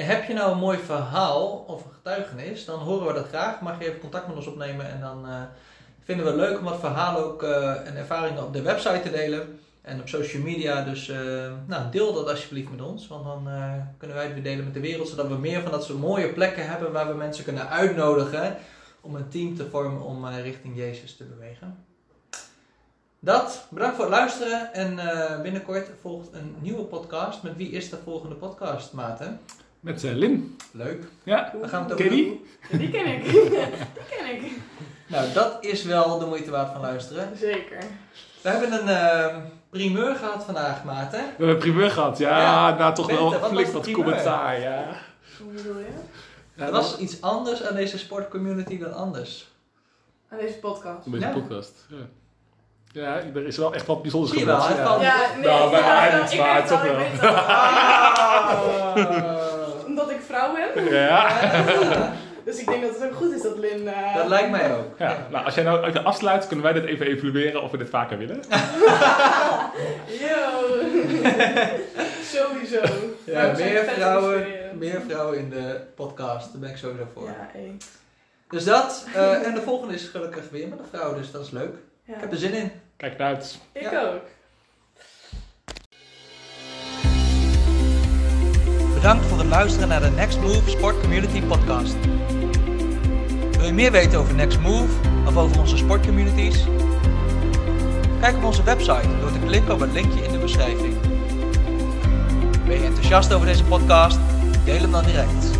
heb 0.00 0.24
je 0.24 0.34
nou 0.34 0.52
een 0.52 0.58
mooi 0.58 0.78
verhaal 0.78 1.64
of 1.66 1.84
een 1.84 1.92
getuigenis, 1.92 2.64
dan 2.64 2.78
horen 2.78 3.06
we 3.06 3.12
dat 3.12 3.28
graag. 3.28 3.60
Mag 3.60 3.78
je 3.78 3.86
even 3.86 4.00
contact 4.00 4.26
met 4.26 4.36
ons 4.36 4.46
opnemen 4.46 4.90
en 4.90 5.00
dan 5.00 5.26
eh, 5.26 5.42
vinden 6.04 6.24
we 6.24 6.30
het 6.30 6.40
leuk 6.40 6.58
om 6.58 6.64
dat 6.64 6.80
verhaal 6.80 7.18
ook 7.18 7.42
eh, 7.42 7.86
en 7.86 7.96
ervaringen 7.96 8.44
op 8.44 8.52
de 8.52 8.62
website 8.62 9.00
te 9.02 9.10
delen. 9.10 9.58
En 9.82 10.00
op 10.00 10.08
social 10.08 10.42
media, 10.42 10.82
dus 10.82 11.08
eh, 11.08 11.18
nou, 11.66 11.90
deel 11.90 12.12
dat 12.12 12.28
alsjeblieft 12.28 12.70
met 12.70 12.82
ons. 12.82 13.08
Want 13.08 13.24
dan 13.24 13.48
kunnen 13.98 14.16
wij 14.16 14.24
het 14.24 14.34
weer 14.34 14.42
delen 14.42 14.64
met 14.64 14.74
de 14.74 14.80
wereld, 14.80 15.08
zodat 15.08 15.28
we 15.28 15.34
meer 15.34 15.62
van 15.62 15.70
dat 15.70 15.84
soort 15.84 15.98
mooie 15.98 16.32
plekken 16.32 16.68
hebben 16.68 16.92
waar 16.92 17.08
we 17.08 17.14
mensen 17.14 17.44
kunnen 17.44 17.68
uitnodigen 17.68 18.56
om 19.00 19.14
een 19.14 19.28
team 19.28 19.56
te 19.56 19.68
vormen 19.70 20.02
om 20.02 20.26
richting 20.26 20.76
Jezus 20.76 21.16
te 21.16 21.24
bewegen. 21.24 21.84
Dat, 23.18 23.66
bedankt 23.70 23.96
voor 23.96 24.04
het 24.04 24.14
luisteren 24.14 24.74
en 24.74 24.98
binnenkort 25.42 25.88
volgt 26.00 26.28
een 26.32 26.56
nieuwe 26.60 26.82
podcast. 26.82 27.42
Met 27.42 27.56
wie 27.56 27.70
is 27.70 27.90
de 27.90 27.98
volgende 28.04 28.34
podcast, 28.34 28.92
Maarten? 28.92 29.40
Met 29.82 30.04
eh, 30.04 30.12
Lin. 30.12 30.56
Leuk. 30.72 31.02
Ja, 31.22 31.52
We 31.60 31.68
gaan 31.68 31.84
het 31.84 31.94
Ken 31.94 32.04
over 32.06 32.16
die? 32.16 32.44
Die 32.70 32.90
ken 32.90 33.06
ik. 33.06 33.24
die 33.32 33.50
ken 34.10 34.34
ik. 34.34 34.42
Nou, 35.06 35.32
dat 35.32 35.56
is 35.60 35.82
wel 35.82 36.18
de 36.18 36.26
moeite 36.26 36.50
waard 36.50 36.72
van 36.72 36.80
luisteren. 36.80 37.36
Zeker. 37.36 37.78
We 38.42 38.48
hebben 38.48 38.72
een 38.72 38.88
eh, 38.88 39.36
primeur 39.70 40.14
gehad 40.14 40.44
vandaag, 40.44 40.84
Maarten. 40.84 41.20
We 41.20 41.26
hebben 41.28 41.48
een 41.48 41.58
primeur 41.58 41.90
gehad. 41.90 42.18
Ja, 42.18 42.40
Ja. 42.40 42.76
nou 42.78 42.94
toch 42.94 43.06
Bente, 43.06 43.22
wel 43.22 43.40
wat 43.40 43.48
flink 43.50 43.66
wat 43.68 43.90
commentaar, 43.90 44.60
ja. 44.60 44.84
Hoe 45.42 45.52
bedoel 45.52 45.78
je? 45.78 45.86
ja 46.54 46.64
er 46.66 46.72
was 46.72 46.98
iets 46.98 47.20
anders 47.20 47.62
aan 47.62 47.74
deze 47.74 47.98
sportcommunity 47.98 48.78
dan 48.78 48.94
anders. 48.94 49.50
Aan 50.28 50.38
deze 50.38 50.58
podcast. 50.58 51.06
Beetje 51.06 51.26
Ja. 51.26 51.32
podcast. 51.32 51.86
Ja. 51.88 51.96
ja, 53.02 53.16
er 53.34 53.46
is 53.46 53.56
wel 53.56 53.74
echt 53.74 53.86
wat 53.86 54.02
bijzonders 54.02 54.32
Zie 54.32 54.40
je 54.40 54.46
wel, 54.46 54.60
gebeurd. 54.60 54.88
het 54.88 55.00
ja. 55.00 55.22
Ja, 55.22 55.34
nee, 55.36 55.46
Nou, 55.46 55.70
maar 55.70 55.80
ja, 55.80 56.20
weet 56.28 56.38
maar 56.38 56.56
het 56.56 56.66
toch 56.66 56.80
al, 56.80 56.86
ik 56.86 56.92
wel. 56.92 56.98
weet 57.10 57.20
het 57.20 57.30
al. 57.30 57.36
Ah. 57.36 58.52
Omdat 59.86 60.10
ik 60.10 60.20
vrouw 60.32 60.54
ben. 60.74 60.84
Ja. 60.92 62.12
Dus 62.44 62.58
ik 62.58 62.66
denk 62.66 62.82
dat 62.82 62.94
het 62.94 63.04
ook 63.04 63.14
goed 63.16 63.32
is 63.34 63.42
dat 63.42 63.58
Lin... 63.58 63.88
eh, 63.88 64.14
Dat 64.16 64.28
lijkt 64.28 64.50
mij 64.50 64.74
ook. 64.76 64.98
Ja, 64.98 65.16
nou, 65.30 65.44
als 65.44 65.54
jij 65.54 65.64
nou 65.64 65.84
even 65.86 66.04
afsluit, 66.04 66.46
kunnen 66.46 66.64
wij 66.64 66.72
dit 66.74 66.84
even 66.84 67.06
evalueren 67.06 67.62
of 67.62 67.70
we 67.70 67.76
dit 67.78 67.88
vaker 67.88 68.18
willen. 68.18 68.40
Yo! 70.22 70.80
Sowieso. 72.22 72.80
Ja, 73.24 73.52
meer 73.56 73.84
vrouwen, 73.84 74.46
meer 74.78 75.00
vrouwen 75.08 75.38
in 75.38 75.50
de 75.50 75.80
podcast. 75.94 76.52
Daar 76.52 76.60
ben 76.60 76.70
ik 76.70 76.76
sowieso 76.76 77.06
voor. 77.14 77.26
Ja, 77.28 77.50
één. 77.54 77.78
Dus 78.48 78.64
dat. 78.64 79.06
eh, 79.14 79.46
en 79.46 79.54
de 79.54 79.62
volgende 79.62 79.94
is 79.94 80.04
gelukkig 80.08 80.42
weer 80.50 80.68
met 80.68 80.78
een 80.78 80.84
vrouw, 80.92 81.14
dus 81.14 81.30
dat 81.30 81.44
is 81.44 81.50
leuk. 81.50 81.74
Ja. 82.04 82.14
Ik 82.14 82.20
heb 82.20 82.32
er 82.32 82.38
zin 82.38 82.52
in. 82.52 82.72
Kijk 82.96 83.14
eruit. 83.14 83.58
Ik 83.72 83.90
Ja. 83.90 84.02
ook. 84.02 84.20
Bedankt 89.02 89.26
voor 89.26 89.38
het 89.38 89.46
luisteren 89.46 89.88
naar 89.88 90.00
de 90.00 90.10
Next 90.10 90.40
Move 90.40 90.70
Sport 90.70 91.00
Community 91.00 91.42
Podcast. 91.42 91.94
Wil 93.56 93.66
je 93.66 93.72
meer 93.72 93.92
weten 93.92 94.18
over 94.18 94.34
Next 94.34 94.60
Move 94.60 94.92
of 95.26 95.36
over 95.36 95.60
onze 95.60 95.76
sportcommunities? 95.76 96.64
Kijk 98.20 98.36
op 98.36 98.44
onze 98.44 98.62
website 98.62 99.18
door 99.20 99.32
te 99.32 99.38
klikken 99.46 99.74
op 99.74 99.80
het 99.80 99.92
linkje 99.92 100.24
in 100.24 100.32
de 100.32 100.38
beschrijving. 100.38 100.94
Ben 102.66 102.76
je 102.78 102.84
enthousiast 102.84 103.32
over 103.32 103.46
deze 103.46 103.64
podcast? 103.64 104.18
Deel 104.64 104.80
hem 104.80 104.90
dan 104.90 105.04
direct. 105.04 105.50